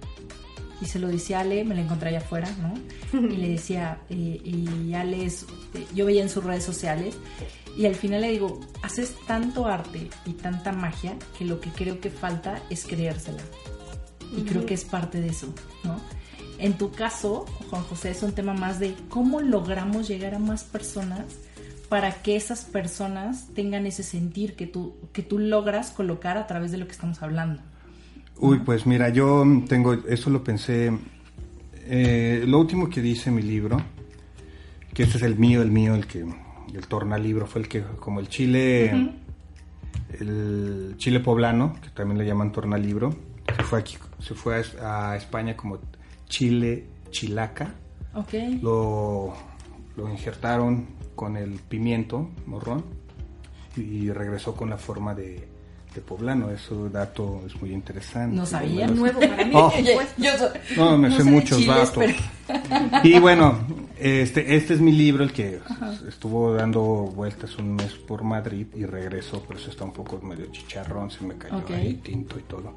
Y 0.80 0.86
se 0.86 0.98
lo 0.98 1.08
decía 1.08 1.40
Ale, 1.40 1.64
me 1.64 1.74
la 1.74 1.82
encontré 1.82 2.10
allá 2.10 2.18
afuera, 2.18 2.48
¿no? 2.60 2.74
Y 3.30 3.36
le 3.36 3.48
decía, 3.50 3.98
eh, 4.10 4.40
y 4.44 4.94
Ale 4.94 5.24
es, 5.24 5.46
yo 5.94 6.06
veía 6.06 6.22
en 6.22 6.28
sus 6.28 6.44
redes 6.44 6.64
sociales, 6.64 7.16
y 7.76 7.86
al 7.86 7.94
final 7.94 8.22
le 8.22 8.30
digo, 8.30 8.60
haces 8.82 9.14
tanto 9.26 9.66
arte 9.66 10.08
y 10.24 10.32
tanta 10.32 10.72
magia 10.72 11.16
que 11.38 11.44
lo 11.44 11.60
que 11.60 11.70
creo 11.70 12.00
que 12.00 12.10
falta 12.10 12.62
es 12.70 12.86
creérsela. 12.86 13.42
Y 14.36 14.42
creo 14.42 14.66
que 14.66 14.74
es 14.74 14.84
parte 14.84 15.20
de 15.20 15.28
eso, 15.28 15.54
¿no? 15.84 16.00
En 16.58 16.78
tu 16.78 16.90
caso, 16.90 17.44
Juan 17.70 17.82
José, 17.84 18.10
es 18.10 18.22
un 18.22 18.32
tema 18.32 18.54
más 18.54 18.78
de 18.78 18.94
cómo 19.08 19.40
logramos 19.40 20.08
llegar 20.08 20.34
a 20.34 20.38
más 20.38 20.64
personas 20.64 21.24
para 21.88 22.22
que 22.22 22.34
esas 22.34 22.64
personas 22.64 23.48
tengan 23.54 23.86
ese 23.86 24.02
sentir 24.02 24.56
que 24.56 24.66
tú, 24.66 24.96
que 25.12 25.22
tú 25.22 25.38
logras 25.38 25.90
colocar 25.90 26.38
a 26.38 26.46
través 26.46 26.72
de 26.72 26.78
lo 26.78 26.86
que 26.86 26.92
estamos 26.92 27.22
hablando. 27.22 27.62
Uy, 28.38 28.58
pues 28.60 28.86
mira, 28.86 29.08
yo 29.08 29.44
tengo, 29.68 29.94
eso 29.94 30.28
lo 30.30 30.44
pensé, 30.44 30.92
eh, 31.86 32.44
lo 32.46 32.58
último 32.60 32.88
que 32.90 33.00
dice 33.00 33.30
mi 33.30 33.42
libro, 33.42 33.78
que 34.92 35.04
este 35.04 35.16
es 35.16 35.22
el 35.22 35.36
mío, 35.38 35.62
el 35.62 35.70
mío, 35.70 35.94
el 35.94 36.06
que, 36.06 36.20
el 36.20 36.86
tornalibro, 36.86 37.46
fue 37.46 37.62
el 37.62 37.68
que, 37.68 37.82
como 37.98 38.20
el 38.20 38.28
chile, 38.28 39.10
el 40.20 40.94
chile 40.98 41.20
poblano, 41.20 41.76
que 41.82 41.88
también 41.90 42.18
le 42.18 42.26
llaman 42.26 42.52
tornalibro, 42.52 43.14
se 43.56 43.62
fue 43.62 43.78
aquí, 43.80 43.96
se 44.18 44.34
fue 44.34 44.62
a, 44.82 45.12
a 45.12 45.16
España 45.16 45.56
como 45.56 45.78
chile 46.28 46.86
chilaca, 47.10 47.74
Ok. 48.14 48.34
lo, 48.62 49.32
lo 49.96 50.10
injertaron 50.10 50.86
con 51.14 51.36
el 51.38 51.52
pimiento 51.52 52.28
morrón 52.46 52.84
y 53.76 54.10
regresó 54.10 54.54
con 54.54 54.68
la 54.70 54.76
forma 54.78 55.14
de, 55.14 55.48
de 55.96 56.00
poblano. 56.02 56.50
Eso 56.50 56.88
dato 56.88 57.42
es 57.46 57.60
muy 57.60 57.72
interesante. 57.72 58.36
No 58.36 58.46
sabía. 58.46 58.86
Nuevo 58.86 59.18
para 59.20 59.44
mí. 59.44 59.50
Oh. 59.54 59.72
Yo 60.16 60.32
no, 60.76 60.96
me 60.98 61.08
no 61.08 61.16
sé 61.16 61.24
muchos 61.24 61.58
chiles, 61.58 61.74
datos. 61.76 62.04
pero- 62.48 63.02
Y 63.04 63.18
bueno, 63.18 63.58
este, 63.98 64.54
este 64.56 64.74
es 64.74 64.80
mi 64.80 64.92
libro, 64.92 65.24
el 65.24 65.32
que 65.32 65.58
estuvo 66.08 66.52
dando 66.54 66.80
vueltas 66.82 67.56
un 67.58 67.74
mes 67.74 67.92
por 67.94 68.22
Madrid 68.22 68.66
y 68.76 68.84
regresó, 68.84 69.42
por 69.42 69.56
eso 69.56 69.70
está 69.70 69.84
un 69.84 69.92
poco 69.92 70.20
medio 70.20 70.46
chicharrón, 70.46 71.10
se 71.10 71.24
me 71.24 71.34
cayó 71.36 71.62
ahí 71.74 71.94
tinto 71.94 72.38
y 72.38 72.42
todo. 72.42 72.74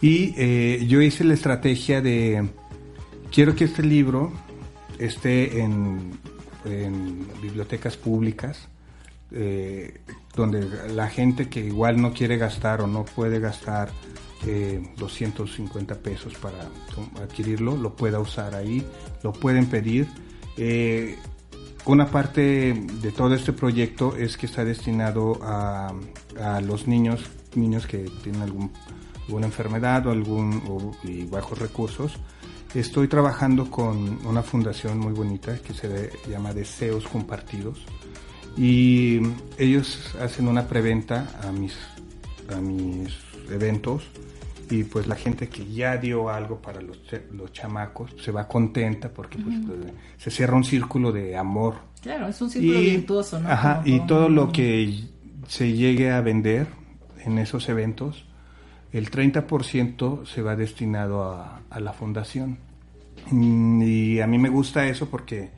Y 0.00 0.34
eh, 0.36 0.84
yo 0.86 1.00
hice 1.00 1.24
la 1.24 1.34
estrategia 1.34 2.00
de, 2.00 2.46
quiero 3.32 3.54
que 3.56 3.64
este 3.64 3.82
libro 3.82 4.30
esté 4.98 5.60
en, 5.60 6.12
en 6.64 7.26
bibliotecas 7.40 7.96
públicas, 7.96 8.68
eh, 9.30 10.00
donde 10.34 10.88
la 10.94 11.08
gente 11.08 11.48
que 11.48 11.60
igual 11.60 12.00
no 12.00 12.12
quiere 12.12 12.38
gastar 12.38 12.80
o 12.80 12.86
no 12.86 13.04
puede 13.04 13.40
gastar 13.40 13.90
eh, 14.46 14.82
250 14.96 15.96
pesos 15.96 16.34
para 16.34 16.70
adquirirlo, 17.22 17.76
lo 17.76 17.94
pueda 17.94 18.20
usar 18.20 18.54
ahí, 18.54 18.86
lo 19.22 19.32
pueden 19.32 19.66
pedir. 19.66 20.06
Eh, 20.56 21.16
una 21.84 22.06
parte 22.06 22.72
de 22.74 23.12
todo 23.12 23.34
este 23.34 23.52
proyecto 23.52 24.16
es 24.16 24.36
que 24.36 24.46
está 24.46 24.64
destinado 24.64 25.38
a, 25.42 25.92
los 26.62 26.86
niños, 26.86 27.24
niños 27.54 27.86
que 27.86 28.10
tienen 28.22 28.42
algún, 28.42 28.70
alguna 29.26 29.46
enfermedad 29.46 30.06
o 30.06 30.10
algún 30.10 30.94
y 31.02 31.24
bajos 31.24 31.58
recursos. 31.58 32.12
Estoy 32.74 33.08
trabajando 33.08 33.70
con 33.70 34.24
una 34.26 34.42
fundación 34.42 34.98
muy 34.98 35.12
bonita 35.12 35.58
que 35.58 35.72
se 35.72 36.10
llama 36.28 36.52
Deseos 36.52 37.08
Compartidos 37.08 37.80
y 38.58 39.20
ellos 39.56 40.14
hacen 40.20 40.48
una 40.48 40.66
preventa 40.66 41.30
a 41.42 41.52
mis 41.52 41.76
a 42.52 42.60
mis 42.60 43.14
eventos 43.50 44.04
y 44.70 44.84
pues 44.84 45.06
la 45.06 45.14
gente 45.14 45.48
que 45.48 45.64
ya 45.66 45.96
dio 45.96 46.28
algo 46.28 46.60
para 46.60 46.80
los, 46.80 46.98
los 47.32 47.52
chamacos 47.52 48.14
se 48.22 48.32
va 48.32 48.48
contenta 48.48 49.08
porque 49.08 49.38
pues, 49.38 49.56
eh, 49.56 49.92
se 50.18 50.30
cierra 50.30 50.56
un 50.56 50.64
círculo 50.64 51.12
de 51.12 51.36
amor. 51.36 51.76
Claro, 52.02 52.28
es 52.28 52.40
un 52.40 52.50
círculo 52.50 52.80
virtuoso, 52.80 53.40
¿no? 53.40 53.48
ajá, 53.48 53.82
Como 53.82 53.96
y 53.96 54.06
todo 54.06 54.28
lo 54.28 54.52
que 54.52 55.04
se 55.46 55.72
llegue 55.72 56.10
a 56.10 56.20
vender 56.20 56.66
en 57.24 57.38
esos 57.38 57.68
eventos 57.68 58.24
el 58.92 59.10
30% 59.10 60.26
se 60.26 60.42
va 60.42 60.56
destinado 60.56 61.24
a, 61.24 61.60
a 61.70 61.80
la 61.80 61.92
fundación. 61.92 62.58
Mm, 63.30 63.82
y 63.82 64.20
a 64.20 64.26
mí 64.26 64.38
me 64.38 64.48
gusta 64.48 64.86
eso 64.86 65.08
porque 65.10 65.50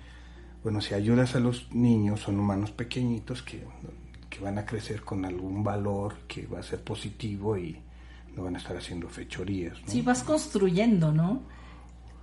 bueno, 0.62 0.80
si 0.80 0.94
ayudas 0.94 1.34
a 1.34 1.40
los 1.40 1.72
niños, 1.72 2.20
son 2.20 2.38
humanos 2.38 2.70
pequeñitos 2.70 3.42
que, 3.42 3.64
que 4.28 4.40
van 4.40 4.58
a 4.58 4.66
crecer 4.66 5.02
con 5.02 5.24
algún 5.24 5.64
valor 5.64 6.16
que 6.28 6.46
va 6.46 6.60
a 6.60 6.62
ser 6.62 6.82
positivo 6.82 7.56
y 7.56 7.78
no 8.36 8.44
van 8.44 8.56
a 8.56 8.58
estar 8.58 8.76
haciendo 8.76 9.08
fechorías. 9.08 9.80
¿no? 9.80 9.88
Sí, 9.88 10.02
vas 10.02 10.22
construyendo, 10.22 11.12
¿no? 11.12 11.42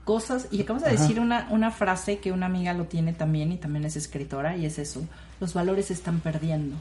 Cosas, 0.06 0.48
y 0.52 0.62
acabas 0.62 0.86
de 0.86 0.92
decir 0.92 1.20
una, 1.20 1.50
una 1.52 1.70
frase 1.70 2.20
que 2.20 2.32
una 2.32 2.46
amiga 2.46 2.74
lo 2.74 2.86
tiene 2.86 3.12
también 3.12 3.52
y 3.52 3.58
también 3.58 3.84
es 3.84 3.98
escritora 3.98 4.56
y 4.56 4.66
es 4.66 4.80
eso, 4.80 5.06
los 5.42 5.54
valores 5.54 5.88
se 5.88 5.94
están 5.94 6.22
perdiendo. 6.22 6.78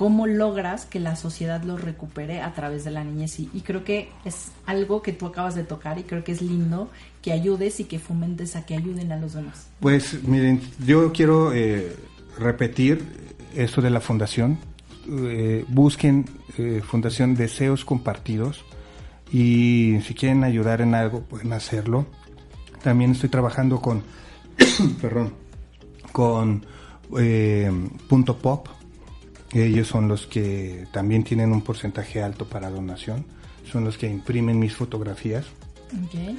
¿Cómo 0.00 0.26
logras 0.26 0.86
que 0.86 0.98
la 0.98 1.14
sociedad 1.14 1.62
los 1.62 1.78
recupere 1.78 2.40
a 2.40 2.54
través 2.54 2.84
de 2.84 2.90
la 2.90 3.04
niñez? 3.04 3.38
Y, 3.38 3.60
creo 3.60 3.84
que 3.84 4.08
es 4.24 4.50
algo 4.64 5.02
que 5.02 5.12
tú 5.12 5.26
acabas 5.26 5.54
de 5.54 5.62
tocar 5.62 5.98
y 5.98 6.04
creo 6.04 6.24
que 6.24 6.32
es 6.32 6.40
lindo 6.40 6.88
que 7.20 7.32
ayudes 7.32 7.80
y 7.80 7.84
que 7.84 7.98
fomentes 7.98 8.56
a 8.56 8.64
que 8.64 8.74
ayuden 8.74 9.12
a 9.12 9.18
los 9.18 9.34
demás. 9.34 9.68
Pues 9.78 10.24
miren, 10.24 10.62
yo 10.86 11.12
quiero 11.12 11.52
eh, 11.52 11.94
repetir 12.38 13.04
esto 13.54 13.82
de 13.82 13.90
la 13.90 14.00
fundación. 14.00 14.56
Eh, 15.06 15.66
busquen 15.68 16.24
eh, 16.56 16.80
Fundación 16.82 17.34
Deseos 17.34 17.84
Compartidos 17.84 18.64
y 19.30 19.98
si 20.06 20.14
quieren 20.14 20.44
ayudar 20.44 20.80
en 20.80 20.94
algo 20.94 21.20
pueden 21.20 21.52
hacerlo. 21.52 22.06
También 22.82 23.10
estoy 23.10 23.28
trabajando 23.28 23.82
con, 23.82 24.02
perdón, 25.02 25.34
con 26.10 26.64
Punto 28.08 28.38
Pop. 28.38 28.79
Ellos 29.52 29.88
son 29.88 30.06
los 30.08 30.26
que 30.26 30.86
también 30.92 31.24
tienen 31.24 31.52
un 31.52 31.62
porcentaje 31.62 32.22
alto 32.22 32.44
para 32.46 32.70
donación. 32.70 33.24
Son 33.70 33.84
los 33.84 33.98
que 33.98 34.08
imprimen 34.08 34.58
mis 34.58 34.74
fotografías. 34.74 35.46
Ok. 35.92 36.36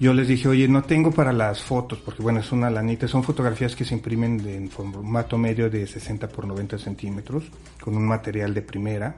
Yo 0.00 0.12
les 0.12 0.26
dije, 0.28 0.48
oye, 0.48 0.66
no 0.68 0.82
tengo 0.82 1.12
para 1.12 1.32
las 1.32 1.62
fotos, 1.62 1.98
porque 2.04 2.22
bueno, 2.22 2.40
es 2.40 2.50
una 2.52 2.68
lanita, 2.68 3.06
son 3.08 3.22
fotografías 3.22 3.76
que 3.76 3.84
se 3.84 3.94
imprimen 3.94 4.38
de- 4.38 4.56
en 4.56 4.68
formato 4.68 5.38
medio 5.38 5.70
de 5.70 5.86
60 5.86 6.28
por 6.28 6.46
90 6.46 6.78
centímetros, 6.78 7.44
con 7.80 7.96
un 7.96 8.04
material 8.06 8.54
de 8.54 8.62
primera. 8.62 9.16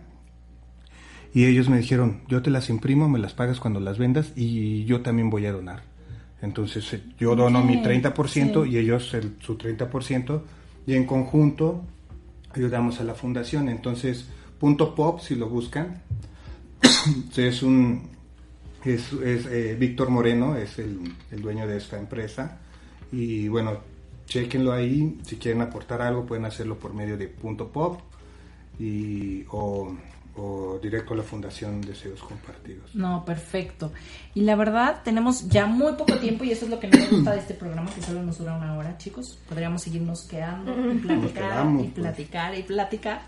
Y 1.35 1.45
ellos 1.45 1.69
me 1.69 1.79
dijeron, 1.79 2.21
yo 2.29 2.43
te 2.43 2.51
las 2.51 2.71
imprimo, 2.71 3.09
me 3.09 3.19
las 3.19 3.35
pagas 3.35 3.59
cuando 3.61 3.81
las 3.81 3.99
vendas 3.99 4.33
y 4.37 4.85
yo 4.85 5.01
también 5.03 5.29
voy 5.31 5.47
a 5.47 5.53
donar. 5.53 5.83
Entonces 6.43 6.93
eh, 6.95 7.03
yo 7.19 7.35
dono 7.37 7.63
mi 7.63 7.79
Ok, 7.79 7.85
30% 7.85 8.65
sí. 8.65 8.71
y 8.71 8.79
ellos 8.79 9.13
el- 9.15 9.37
su 9.41 9.57
30% 9.57 10.43
y 10.87 10.95
en 10.95 11.05
conjunto 11.05 11.85
ayudamos 12.57 13.01
a 13.01 13.05
la 13.05 13.15
fundación. 13.15 13.69
Entonces, 13.69 14.27
punto 14.59 14.95
pop, 14.95 15.21
si 15.21 15.37
lo 15.37 15.49
buscan, 15.49 16.03
es 17.37 17.63
un 17.63 18.17
es, 18.85 19.13
es, 19.13 19.47
eh, 19.47 19.77
Víctor 19.79 20.11
Moreno 20.11 20.57
es 20.57 20.79
el, 20.79 21.13
el 21.33 21.43
dueño 21.43 21.67
de 21.67 21.77
esta 21.77 21.99
empresa 21.99 22.59
y 23.11 23.49
bueno 23.49 23.81
chequenlo 24.27 24.73
ahí 24.73 25.19
si 25.25 25.37
quieren 25.37 25.63
aportar 25.63 26.03
algo 26.03 26.25
pueden 26.25 26.45
hacerlo 26.45 26.79
por 26.79 26.95
medio 26.95 27.17
de 27.17 27.27
punto 27.27 27.69
pop 27.73 28.01
y 28.79 29.45
o, 29.51 29.97
o 30.37 30.79
directo 30.83 31.15
a 31.15 31.17
la 31.17 31.23
fundación 31.23 31.81
Deseos 31.81 32.21
Compartidos 32.21 32.95
No, 32.95 33.25
perfecto. 33.25 33.93
Y 34.35 34.43
la 34.43 34.55
verdad, 34.55 35.01
tenemos 35.03 35.49
ya 35.49 35.67
muy 35.67 35.95
poco 35.95 36.19
tiempo 36.19 36.45
y 36.45 36.51
eso 36.51 36.67
es 36.67 36.71
lo 36.71 36.79
que 36.79 36.89
no 36.89 36.99
me 36.99 37.09
gusta 37.09 37.33
de 37.33 37.39
este 37.39 37.55
programa, 37.55 37.91
que 37.95 38.03
solo 38.03 38.23
nos 38.23 38.39
dura 38.39 38.55
una 38.57 38.77
hora, 38.77 38.99
chicos. 38.99 39.39
Podríamos 39.49 39.83
seguirnos 39.83 40.23
quedando 40.25 40.73
y 40.93 40.99
platicar 40.99 41.33
quedamos, 41.33 41.85
y 41.85 41.89
pues. 41.89 41.95
platicar 41.95 42.55
y 42.55 42.63
platicar. 42.63 43.23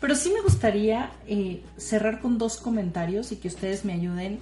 Pero 0.00 0.14
sí 0.14 0.32
me 0.32 0.40
gustaría 0.40 1.10
eh, 1.26 1.62
cerrar 1.76 2.20
con 2.20 2.38
dos 2.38 2.56
comentarios 2.56 3.30
y 3.32 3.36
que 3.36 3.48
ustedes 3.48 3.84
me 3.84 3.92
ayuden 3.92 4.40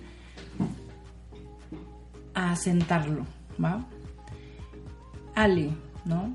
a 2.35 2.55
sentarlo, 2.57 3.27
¿va? 3.63 3.85
Ale, 5.35 5.71
¿no? 6.05 6.35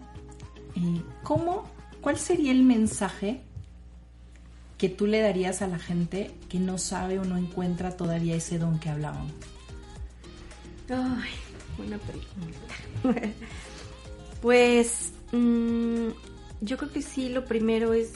Eh, 0.75 1.01
¿Cómo, 1.23 1.63
cuál 2.01 2.17
sería 2.17 2.51
el 2.51 2.63
mensaje 2.63 3.46
que 4.77 4.89
tú 4.89 5.07
le 5.07 5.21
darías 5.21 5.61
a 5.61 5.67
la 5.67 5.79
gente 5.79 6.31
que 6.49 6.59
no 6.59 6.77
sabe 6.77 7.19
o 7.19 7.25
no 7.25 7.37
encuentra 7.37 7.97
todavía 7.97 8.35
ese 8.35 8.59
don 8.59 8.79
que 8.79 8.89
hablaban? 8.89 9.27
Ay, 10.89 11.31
buena 11.77 11.97
pregunta. 11.97 13.29
pues 14.41 15.11
mm, 15.31 16.09
yo 16.61 16.77
creo 16.77 16.91
que 16.91 17.01
sí, 17.01 17.29
lo 17.29 17.45
primero 17.45 17.93
es 17.93 18.13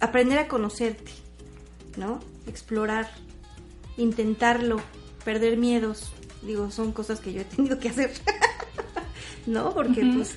aprender 0.00 0.38
a 0.38 0.48
conocerte, 0.48 1.12
¿no? 1.96 2.20
Explorar, 2.46 3.10
intentarlo, 3.96 4.80
perder 5.24 5.56
miedos. 5.56 6.12
Digo, 6.42 6.70
son 6.70 6.92
cosas 6.92 7.20
que 7.20 7.32
yo 7.32 7.42
he 7.42 7.44
tenido 7.44 7.78
que 7.78 7.88
hacer, 7.88 8.12
¿no? 9.46 9.72
Porque 9.74 10.02
pues 10.14 10.36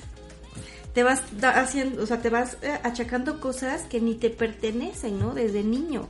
te 0.94 1.02
vas 1.02 1.22
haciendo, 1.42 2.02
o 2.02 2.06
sea, 2.06 2.22
te 2.22 2.30
vas 2.30 2.56
eh, 2.62 2.78
achacando 2.84 3.40
cosas 3.40 3.82
que 3.82 4.00
ni 4.00 4.14
te 4.14 4.30
pertenecen, 4.30 5.18
¿no? 5.18 5.34
Desde 5.34 5.64
niño. 5.64 6.08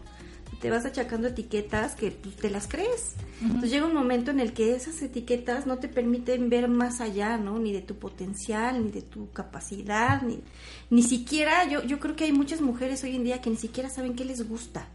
Te 0.61 0.71
vas 0.71 0.85
achacando 0.85 1.29
etiquetas 1.29 1.95
que 1.95 2.11
pues, 2.11 2.37
te 2.37 2.51
las 2.51 2.69
crees. 2.69 3.15
Entonces 3.43 3.71
llega 3.71 3.87
un 3.87 3.95
momento 3.95 4.31
en 4.31 4.41
el 4.41 4.53
que 4.53 4.75
esas 4.75 5.01
etiquetas 5.03 5.67
no 5.67 5.79
te 5.79 5.89
permiten 5.89 6.49
ver 6.49 6.69
más 6.69 7.01
allá, 7.01 7.37
¿no? 7.39 7.59
Ni 7.59 7.73
de 7.73 7.83
tu 7.83 7.97
potencial, 7.97 8.83
ni 8.83 8.91
de 8.91 9.03
tu 9.03 9.31
capacidad, 9.33 10.23
ni, 10.23 10.41
ni 10.91 11.03
siquiera, 11.03 11.69
yo, 11.69 11.83
yo 11.83 11.99
creo 11.99 12.15
que 12.15 12.25
hay 12.25 12.33
muchas 12.33 12.61
mujeres 12.61 13.03
hoy 13.05 13.17
en 13.17 13.25
día 13.25 13.41
que 13.41 13.51
ni 13.51 13.57
siquiera 13.57 13.91
saben 13.91 14.15
qué 14.15 14.25
les 14.25 14.47
gusta, 14.49 14.87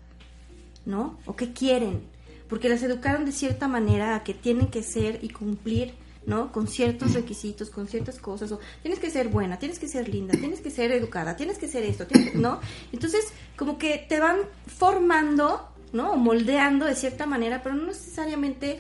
¿no? 0.86 1.20
O 1.26 1.36
qué 1.36 1.52
quieren, 1.52 2.02
porque 2.48 2.70
las 2.70 2.82
educaron 2.82 3.26
de 3.26 3.32
cierta 3.32 3.68
manera 3.68 4.16
a 4.16 4.24
que 4.24 4.34
tienen 4.34 4.68
que 4.68 4.82
ser 4.82 5.20
y 5.22 5.30
cumplir, 5.30 5.94
¿no? 6.30 6.52
Con 6.52 6.68
ciertos 6.68 7.14
requisitos, 7.14 7.72
con 7.72 7.88
ciertas 7.88 8.20
cosas, 8.20 8.52
o 8.52 8.60
tienes 8.84 9.00
que 9.00 9.10
ser 9.10 9.30
buena, 9.30 9.58
tienes 9.58 9.80
que 9.80 9.88
ser 9.88 10.08
linda, 10.08 10.38
tienes 10.38 10.62
que 10.62 10.70
ser 10.70 10.92
educada, 10.92 11.36
tienes 11.36 11.58
que 11.58 11.68
ser 11.68 11.84
esto, 11.84 12.06
tienes 12.06 12.36
¿no? 12.36 12.62
Entonces, 12.94 13.34
como 13.58 13.80
que 13.80 14.06
te 14.08 14.20
van 14.20 14.38
formando, 14.68 15.68
¿no? 15.92 16.12
O 16.12 16.18
moldeando 16.18 16.86
de 16.86 16.94
cierta 16.94 17.26
manera, 17.26 17.64
pero 17.64 17.74
no 17.74 17.88
necesariamente 17.88 18.80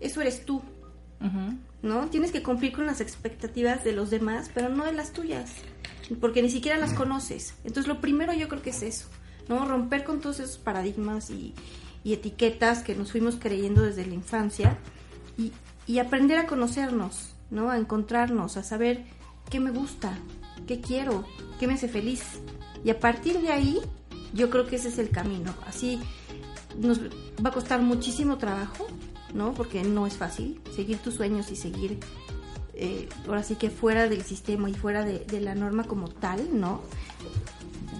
eso 0.00 0.20
eres 0.20 0.44
tú. 0.44 0.62
¿no? 1.80 2.08
Tienes 2.08 2.32
que 2.32 2.42
cumplir 2.42 2.72
con 2.72 2.84
las 2.84 3.00
expectativas 3.00 3.82
de 3.82 3.92
los 3.92 4.10
demás, 4.10 4.50
pero 4.52 4.68
no 4.68 4.84
de 4.84 4.92
las 4.92 5.12
tuyas, 5.12 5.52
porque 6.20 6.42
ni 6.42 6.50
siquiera 6.50 6.76
las 6.76 6.92
conoces. 6.92 7.54
Entonces, 7.64 7.88
lo 7.88 8.02
primero 8.02 8.34
yo 8.34 8.46
creo 8.48 8.60
que 8.60 8.70
es 8.70 8.82
eso, 8.82 9.06
¿no? 9.48 9.64
Romper 9.66 10.04
con 10.04 10.20
todos 10.20 10.40
esos 10.40 10.58
paradigmas 10.58 11.30
y, 11.30 11.54
y 12.02 12.12
etiquetas 12.12 12.82
que 12.82 12.94
nos 12.94 13.10
fuimos 13.10 13.36
creyendo 13.36 13.80
desde 13.80 14.04
la 14.04 14.12
infancia 14.12 14.76
y, 15.38 15.50
y 15.86 15.98
aprender 15.98 16.38
a 16.38 16.46
conocernos, 16.46 17.34
¿no? 17.50 17.70
A 17.70 17.78
encontrarnos, 17.78 18.56
a 18.56 18.62
saber 18.62 19.04
qué 19.50 19.60
me 19.60 19.70
gusta, 19.70 20.16
qué 20.66 20.80
quiero, 20.80 21.24
qué 21.58 21.66
me 21.66 21.74
hace 21.74 21.88
feliz. 21.88 22.22
Y 22.84 22.90
a 22.90 23.00
partir 23.00 23.40
de 23.40 23.50
ahí, 23.50 23.80
yo 24.32 24.50
creo 24.50 24.66
que 24.66 24.76
ese 24.76 24.88
es 24.88 24.98
el 24.98 25.10
camino. 25.10 25.54
Así 25.66 26.00
nos 26.78 27.00
va 27.00 27.50
a 27.50 27.52
costar 27.52 27.80
muchísimo 27.82 28.38
trabajo, 28.38 28.86
¿no? 29.32 29.54
Porque 29.54 29.82
no 29.82 30.06
es 30.06 30.14
fácil 30.14 30.60
seguir 30.74 30.98
tus 30.98 31.14
sueños 31.14 31.50
y 31.50 31.56
seguir, 31.56 31.98
eh, 32.74 33.08
ahora 33.26 33.42
sí 33.42 33.56
que 33.56 33.70
fuera 33.70 34.08
del 34.08 34.22
sistema 34.22 34.70
y 34.70 34.74
fuera 34.74 35.04
de, 35.04 35.20
de 35.20 35.40
la 35.40 35.54
norma 35.54 35.84
como 35.84 36.08
tal, 36.08 36.58
¿no? 36.58 36.82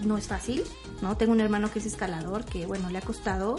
No 0.03 0.17
es 0.17 0.27
fácil, 0.27 0.63
¿no? 1.01 1.17
Tengo 1.17 1.31
un 1.31 1.39
hermano 1.39 1.71
que 1.71 1.79
es 1.79 1.85
escalador, 1.85 2.45
que 2.45 2.65
bueno, 2.65 2.89
le 2.89 2.97
ha 2.97 3.01
costado 3.01 3.55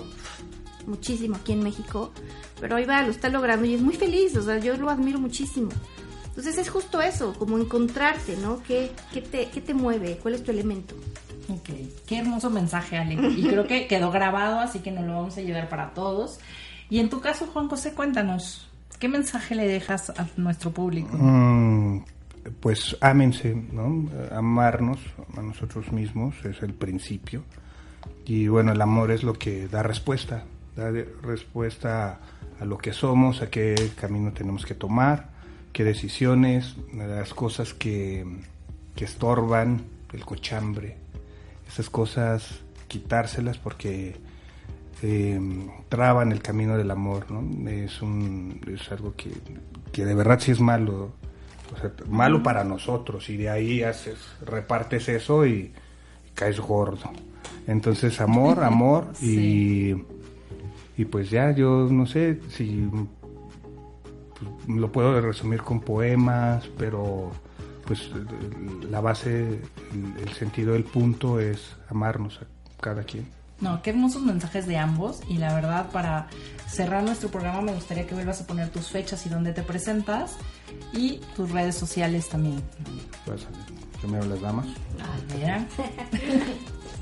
muchísimo 0.86 1.36
aquí 1.36 1.52
en 1.52 1.62
México, 1.62 2.12
pero 2.60 2.76
ahí 2.76 2.84
va, 2.84 3.02
lo 3.02 3.10
está 3.10 3.28
logrando 3.28 3.66
y 3.66 3.74
es 3.74 3.80
muy 3.80 3.94
feliz, 3.94 4.36
o 4.36 4.42
sea, 4.42 4.58
yo 4.58 4.76
lo 4.76 4.90
admiro 4.90 5.18
muchísimo. 5.18 5.70
Entonces 6.26 6.58
es 6.58 6.68
justo 6.68 7.00
eso, 7.00 7.32
como 7.32 7.58
encontrarte, 7.58 8.36
¿no? 8.36 8.62
¿Qué, 8.62 8.90
qué, 9.12 9.22
te, 9.22 9.48
qué 9.48 9.60
te 9.62 9.72
mueve? 9.72 10.18
¿Cuál 10.22 10.34
es 10.34 10.44
tu 10.44 10.50
elemento? 10.50 10.94
Ok, 11.48 11.70
qué 12.06 12.18
hermoso 12.18 12.50
mensaje, 12.50 12.98
Ale. 12.98 13.14
Y 13.14 13.48
creo 13.48 13.66
que 13.66 13.86
quedó 13.86 14.10
grabado, 14.10 14.60
así 14.60 14.80
que 14.80 14.90
nos 14.90 15.06
lo 15.06 15.14
vamos 15.14 15.38
a 15.38 15.40
llevar 15.40 15.68
para 15.68 15.94
todos. 15.94 16.38
Y 16.90 16.98
en 16.98 17.08
tu 17.08 17.20
caso, 17.20 17.46
Juan 17.46 17.68
José, 17.68 17.94
cuéntanos, 17.94 18.68
¿qué 18.98 19.08
mensaje 19.08 19.54
le 19.54 19.66
dejas 19.66 20.10
a 20.10 20.28
nuestro 20.36 20.72
público? 20.72 21.16
Mm, 21.16 22.04
pues 22.60 22.96
ámense, 23.00 23.54
¿no? 23.54 24.08
Amarnos 24.30 24.98
a 25.36 25.40
nosotros 25.40 25.90
mismos 25.92 26.34
es 26.44 26.62
el 26.62 26.74
principio. 26.74 27.44
Y 28.24 28.48
bueno, 28.48 28.72
el 28.72 28.80
amor 28.82 29.10
es 29.10 29.22
lo 29.22 29.34
que 29.34 29.68
da 29.68 29.82
respuesta, 29.82 30.44
da 30.76 30.92
de- 30.92 31.08
respuesta 31.22 32.20
a 32.60 32.64
lo 32.64 32.78
que 32.78 32.92
somos, 32.92 33.42
a 33.42 33.50
qué 33.50 33.74
camino 33.98 34.32
tenemos 34.32 34.64
que 34.64 34.74
tomar, 34.74 35.30
qué 35.72 35.84
decisiones, 35.84 36.76
las 36.94 37.34
cosas 37.34 37.74
que, 37.74 38.24
que 38.94 39.04
estorban, 39.04 39.82
el 40.12 40.24
cochambre, 40.24 40.96
esas 41.68 41.90
cosas 41.90 42.60
quitárselas 42.88 43.58
porque 43.58 44.16
eh, 45.02 45.40
traban 45.88 46.32
el 46.32 46.40
camino 46.40 46.76
del 46.76 46.90
amor, 46.90 47.30
¿no? 47.30 47.68
Es, 47.68 48.00
un, 48.00 48.60
es 48.72 48.90
algo 48.92 49.14
que, 49.16 49.30
que 49.92 50.04
de 50.04 50.14
verdad 50.14 50.38
sí 50.40 50.52
es 50.52 50.60
malo, 50.60 51.12
malo 52.08 52.42
para 52.42 52.64
nosotros 52.64 53.28
y 53.28 53.36
de 53.36 53.50
ahí 53.50 53.82
haces, 53.82 54.16
repartes 54.44 55.08
eso 55.08 55.46
y, 55.46 55.72
caes 56.34 56.60
gordo. 56.60 57.10
Entonces 57.66 58.20
amor, 58.20 58.62
amor 58.62 59.08
y, 59.20 59.94
y 60.96 61.04
pues 61.04 61.30
ya 61.30 61.50
yo 61.50 61.88
no 61.90 62.06
sé 62.06 62.40
si 62.50 62.88
pues, 64.38 64.78
lo 64.78 64.90
puedo 64.90 65.20
resumir 65.20 65.62
con 65.62 65.80
poemas, 65.80 66.68
pero 66.78 67.30
pues 67.86 68.10
la 68.90 69.00
base, 69.00 69.60
el, 69.92 70.22
el 70.22 70.32
sentido 70.34 70.72
del 70.72 70.84
punto 70.84 71.38
es 71.40 71.76
amarnos 71.88 72.40
a 72.42 72.82
cada 72.82 73.04
quien. 73.04 73.36
No, 73.60 73.80
qué 73.80 73.90
hermosos 73.90 74.22
mensajes 74.22 74.66
de 74.66 74.76
ambos. 74.76 75.20
Y 75.28 75.38
la 75.38 75.54
verdad, 75.54 75.90
para 75.90 76.28
cerrar 76.68 77.02
nuestro 77.02 77.30
programa, 77.30 77.62
me 77.62 77.72
gustaría 77.72 78.06
que 78.06 78.14
vuelvas 78.14 78.40
a 78.42 78.46
poner 78.46 78.68
tus 78.68 78.88
fechas 78.88 79.24
y 79.24 79.28
dónde 79.28 79.52
te 79.52 79.62
presentas 79.62 80.36
y 80.92 81.20
tus 81.34 81.50
redes 81.50 81.74
sociales 81.74 82.28
también. 82.28 82.62
Pues, 83.24 83.46
primero 84.00 84.26
las 84.26 84.40
damas. 84.40 84.66
A 85.00 85.34
ver. 85.34 85.64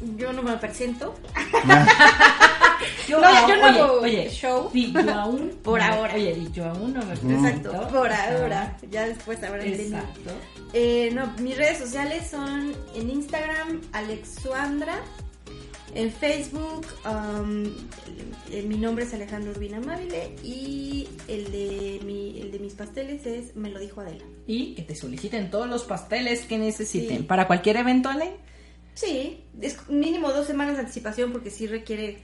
Yo 0.17 0.33
no 0.33 0.43
me 0.43 0.57
presento. 0.59 1.15
Yo, 3.09 3.21
No, 3.21 3.27
aún- 3.27 3.49
yo 3.51 3.57
no 3.57 3.69
oye, 3.69 3.79
hago 3.81 4.01
oye, 4.01 4.31
show. 4.31 4.71
yo 4.73 5.13
aún. 5.13 5.51
Por 5.63 5.81
no, 5.81 5.87
ahora. 5.87 6.15
Oye, 6.15 6.49
yo 6.53 6.65
aún 6.65 6.95
no 6.95 7.05
me 7.05 7.13
Exacto, 7.15 7.29
presento. 7.71 7.89
por 7.89 8.11
Ajá. 8.11 8.35
ahora. 8.39 8.79
Ya 8.91 9.07
después 9.07 9.43
habrán 9.43 9.67
mí. 9.67 9.75
Exacto. 9.75 10.31
Eh, 10.73 11.11
no, 11.13 11.33
mis 11.41 11.57
redes 11.57 11.79
sociales 11.79 12.29
son 12.31 12.75
en 12.95 13.11
Instagram, 13.11 13.81
Alexuandra. 13.93 15.01
En 15.95 16.11
Facebook, 16.11 16.85
um, 17.09 17.73
mi 18.69 18.77
nombre 18.79 19.05
es 19.05 19.15
Alejandro 19.15 19.53
Urbina 19.53 19.77
Amabile. 19.77 20.35
Y 20.43 21.09
el 21.29 21.53
de, 21.53 22.01
mi, 22.05 22.41
el 22.41 22.51
de 22.51 22.59
mis 22.59 22.73
pasteles 22.75 23.25
es 23.27 23.55
Me 23.55 23.71
lo 23.71 23.79
dijo 23.79 24.01
Adela. 24.01 24.25
Y 24.47 24.75
que 24.75 24.83
te 24.83 24.97
soliciten 24.97 25.51
todos 25.51 25.69
los 25.69 25.85
pasteles 25.85 26.47
que 26.47 26.59
necesiten. 26.59 27.19
Sí. 27.19 27.23
Para 27.23 27.47
cualquier 27.47 27.77
evento, 27.77 28.09
Ale. 28.09 28.33
Sí, 28.95 29.45
es 29.61 29.89
mínimo 29.89 30.33
dos 30.33 30.47
semanas 30.47 30.75
de 30.75 30.81
anticipación 30.81 31.31
porque 31.33 31.51
sí 31.51 31.67
requiere, 31.69 32.19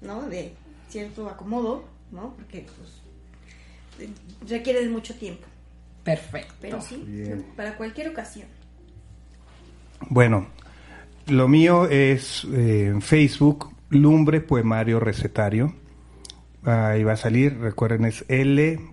¿no? 0.00 0.28
De 0.28 0.54
cierto 0.88 1.28
acomodo, 1.28 1.84
¿no? 2.10 2.34
Porque, 2.36 2.66
pues, 2.76 4.10
requiere 4.48 4.82
de 4.84 4.88
mucho 4.90 5.14
tiempo. 5.14 5.46
Perfecto. 6.04 6.54
Pero 6.60 6.80
sí, 6.80 7.02
Bien. 7.06 7.44
para 7.56 7.76
cualquier 7.76 8.08
ocasión. 8.08 8.48
Bueno, 10.08 10.46
lo 11.26 11.46
mío 11.48 11.86
es 11.88 12.44
eh, 12.52 12.86
en 12.86 13.02
Facebook, 13.02 13.70
Lumbre 13.90 14.40
Poemario 14.40 14.98
Recetario. 14.98 15.74
Ahí 16.64 17.04
va 17.04 17.12
a 17.12 17.16
salir, 17.16 17.58
recuerden, 17.58 18.04
es 18.04 18.24
L-V-M-B-R-E, 18.28 18.88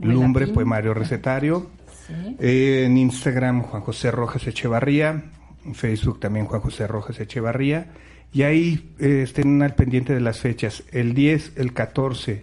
Lumbre 0.00 0.42
latín. 0.42 0.54
Poemario 0.54 0.94
Recetario. 0.94 1.70
Sí. 2.06 2.36
Eh, 2.38 2.84
en 2.86 2.96
Instagram, 2.98 3.62
Juan 3.62 3.82
José 3.82 4.10
Rojas 4.10 4.46
Echevarría. 4.46 5.30
En 5.64 5.74
Facebook 5.74 6.20
también 6.20 6.46
Juan 6.46 6.60
José 6.60 6.86
Rojas 6.86 7.18
Echevarría. 7.18 7.88
Y 8.36 8.42
ahí 8.42 8.92
eh, 8.98 9.22
estén 9.22 9.62
al 9.62 9.74
pendiente 9.74 10.12
de 10.12 10.20
las 10.20 10.40
fechas. 10.40 10.82
El 10.92 11.14
10, 11.14 11.52
el 11.56 11.72
14 11.72 12.42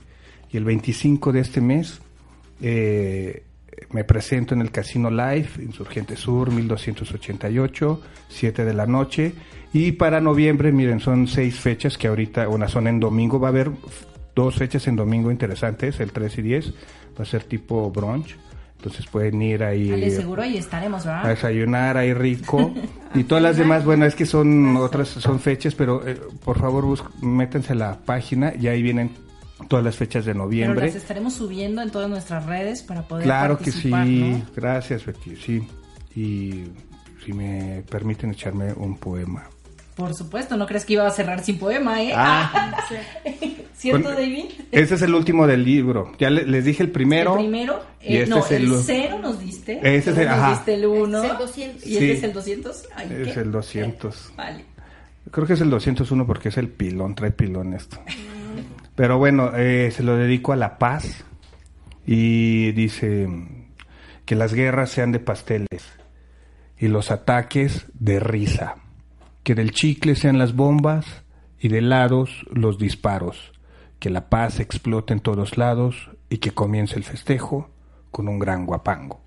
y 0.51 0.57
el 0.57 0.63
25 0.63 1.31
de 1.31 1.39
este 1.39 1.61
mes 1.61 2.01
eh, 2.63 3.43
me 3.91 4.03
presento 4.03 4.55
en 4.55 4.61
el 4.61 4.71
Casino 4.71 5.11
Live, 5.11 5.49
Insurgente 5.59 6.15
Sur, 6.15 6.49
1288, 6.49 8.01
7 8.27 8.65
de 8.65 8.73
la 8.73 8.87
noche. 8.87 9.33
Y 9.71 9.91
para 9.91 10.19
noviembre, 10.19 10.71
miren, 10.71 10.99
son 10.99 11.27
seis 11.27 11.59
fechas 11.59 11.95
que 11.95 12.07
ahorita, 12.07 12.49
una 12.49 12.67
son 12.67 12.87
en 12.87 12.99
domingo, 12.99 13.39
va 13.39 13.49
a 13.49 13.51
haber 13.51 13.69
dos 14.35 14.55
fechas 14.55 14.87
en 14.87 14.95
domingo 14.95 15.29
interesantes, 15.29 15.99
el 15.99 16.11
3 16.11 16.39
y 16.39 16.41
10, 16.41 16.73
va 17.19 17.21
a 17.21 17.25
ser 17.25 17.43
tipo 17.43 17.91
brunch. 17.91 18.35
Entonces 18.83 19.05
pueden 19.07 19.41
ir 19.41 19.63
ahí 19.63 19.93
Ale, 19.93 20.11
seguro 20.11 20.41
ahí 20.41 20.57
estaremos, 20.57 21.05
a 21.05 21.15
¿verdad? 21.15 21.29
desayunar 21.29 21.95
ahí 21.95 22.13
rico. 22.13 22.73
y 23.15 23.23
todas 23.23 23.41
las 23.41 23.55
demás, 23.55 23.85
bueno, 23.85 24.05
es 24.05 24.13
que 24.13 24.25
son 24.25 24.75
otras, 24.75 25.07
son 25.07 25.39
fechas, 25.39 25.73
pero 25.73 26.05
eh, 26.05 26.19
por 26.43 26.59
favor 26.59 26.83
bus- 26.83 27.03
métanse 27.21 27.71
a 27.71 27.75
la 27.77 27.95
página 27.97 28.51
y 28.59 28.67
ahí 28.67 28.81
vienen 28.81 29.11
todas 29.69 29.85
las 29.85 29.95
fechas 29.95 30.25
de 30.25 30.33
Pero 30.33 30.43
noviembre. 30.43 30.87
las 30.87 30.95
estaremos 30.95 31.33
subiendo 31.33 31.81
en 31.81 31.91
todas 31.91 32.09
nuestras 32.09 32.45
redes 32.45 32.81
para 32.83 33.03
poder 33.03 33.23
Claro 33.23 33.57
que 33.57 33.71
sí, 33.71 34.43
gracias 34.53 35.05
Betty, 35.05 35.37
sí. 35.37 35.65
Y 36.13 36.65
si 37.23 37.31
me 37.31 37.83
permiten 37.89 38.31
echarme 38.31 38.73
un 38.73 38.97
poema. 38.97 39.45
Por 39.95 40.13
supuesto, 40.13 40.57
no 40.57 40.65
crees 40.67 40.83
que 40.83 40.93
iba 40.93 41.07
a 41.07 41.11
cerrar 41.11 41.41
sin 41.41 41.57
poema, 41.57 42.03
¿eh? 42.03 42.11
Ah. 42.13 42.75
¿Cierto, 43.83 44.09
David? 44.11 44.45
Ese 44.71 44.95
es 44.95 45.01
el 45.01 45.13
último 45.13 45.45
del 45.45 45.63
libro. 45.63 46.11
Ya 46.17 46.29
le- 46.29 46.45
les 46.45 46.65
dije 46.65 46.81
el 46.83 46.89
primero. 46.91 47.33
el 47.33 47.39
primero, 47.45 47.81
y 48.01 48.15
eh, 48.15 48.23
este 48.23 48.29
no, 48.29 48.37
es 48.39 48.51
el, 48.51 48.63
el- 48.63 48.79
cero 48.83 49.19
nos 49.21 49.39
diste. 49.39 49.79
Ese 49.81 50.11
es 50.11 50.17
el- 50.17 50.25
luego 50.25 50.29
nos 50.29 50.39
ajá. 50.39 50.49
diste 50.51 50.73
el 50.73 50.85
uno. 50.85 51.23
Es 51.23 51.31
el 51.31 51.37
200. 51.37 51.85
Y 51.85 51.93
este 51.93 52.05
Sí. 52.05 52.11
es 52.11 52.23
el 52.23 52.33
200. 52.33 52.83
Ay, 52.95 53.07
Es 53.27 53.33
¿qué? 53.33 53.39
el 53.41 53.51
200. 53.51 54.33
Vale. 54.35 54.65
Creo 55.31 55.47
que 55.47 55.53
es 55.53 55.61
el 55.61 55.69
201 55.69 56.25
porque 56.27 56.49
es 56.49 56.57
el 56.57 56.69
pilón, 56.69 57.15
trae 57.15 57.31
pilón 57.31 57.73
esto. 57.73 57.97
Pero 58.95 59.17
bueno, 59.17 59.51
eh, 59.55 59.89
se 59.91 60.03
lo 60.03 60.15
dedico 60.15 60.53
a 60.53 60.55
la 60.55 60.77
paz 60.77 61.23
y 62.05 62.71
dice 62.73 63.27
que 64.25 64.35
las 64.35 64.53
guerras 64.53 64.89
sean 64.91 65.11
de 65.11 65.19
pasteles 65.19 65.83
y 66.77 66.87
los 66.89 67.11
ataques 67.11 67.85
de 67.93 68.19
risa, 68.19 68.75
que 69.43 69.55
del 69.55 69.71
chicle 69.71 70.15
sean 70.15 70.37
las 70.37 70.55
bombas 70.55 71.05
y 71.59 71.69
de 71.69 71.81
lados 71.81 72.45
los 72.51 72.77
disparos, 72.77 73.52
que 74.03 74.09
la 74.09 74.27
paz 74.27 74.59
explote 74.59 75.13
en 75.13 75.21
todos 75.21 75.57
lados 75.57 76.09
y 76.29 76.39
que 76.39 76.51
comience 76.51 76.97
el 76.97 77.05
festejo 77.05 77.69
con 78.11 78.27
un 78.27 78.37
gran 78.37 78.65
guapango. 78.65 79.21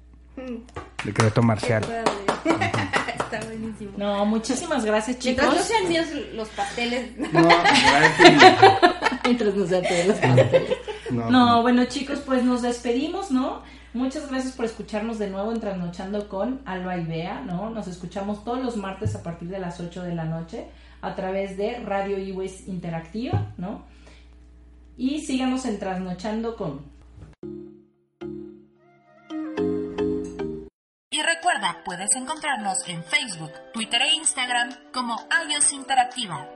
Decreto 1.03 1.43
marcial. 1.43 1.83
Está 2.45 3.41
buenísimo. 3.47 3.93
No, 3.97 4.27
muchísimas 4.27 4.85
gracias, 4.85 5.19
chicos. 5.19 5.45
Mientras 5.45 5.55
no 5.55 5.63
sean 5.63 5.89
míos 5.89 6.07
los 6.35 6.49
pasteles. 6.51 7.17
No, 7.17 7.49
Mientras 9.25 9.55
nos 9.55 9.71
sean 9.71 9.83
todos 9.83 10.07
los 10.09 10.17
pasteles. 10.19 10.77
no, 11.11 11.31
No, 11.31 11.63
bueno 11.63 11.87
chicos, 11.87 12.19
pues 12.27 12.45
nos 12.45 12.61
despedimos, 12.61 13.31
¿no? 13.31 13.63
Muchas 13.95 14.29
gracias 14.29 14.53
por 14.53 14.67
escucharnos 14.67 15.19
de 15.19 15.31
nuevo 15.31 15.53
en 15.53 15.61
Trasnochando 15.61 16.29
con 16.29 16.61
Alba 16.67 16.99
y 16.99 17.05
Bea, 17.07 17.41
¿no? 17.41 17.71
Nos 17.71 17.89
escuchamos 17.89 18.45
todos 18.45 18.63
los 18.63 18.77
martes 18.77 19.15
a 19.17 19.23
partir 19.23 19.49
de 19.49 19.59
las 19.59 19.81
8 19.81 20.03
de 20.03 20.15
la 20.15 20.27
noche 20.27 20.67
a 21.01 21.15
través 21.15 21.57
de 21.57 21.79
Radio 21.79 22.19
iWes 22.19 22.69
Interactiva, 22.69 23.55
¿no? 23.57 23.96
Y 24.97 25.21
síganos 25.21 25.65
en 25.67 25.79
Trasnochando 25.79 26.57
con. 26.57 26.97
Y 31.11 31.23
recuerda, 31.23 31.83
puedes 31.85 32.17
encontrarnos 32.17 32.79
en 32.89 33.05
Facebook, 33.05 33.53
Twitter 33.73 34.03
e 34.03 34.15
Instagram 34.15 34.75
como 34.93 35.17
iOS 35.49 35.73
Interactiva. 35.73 36.51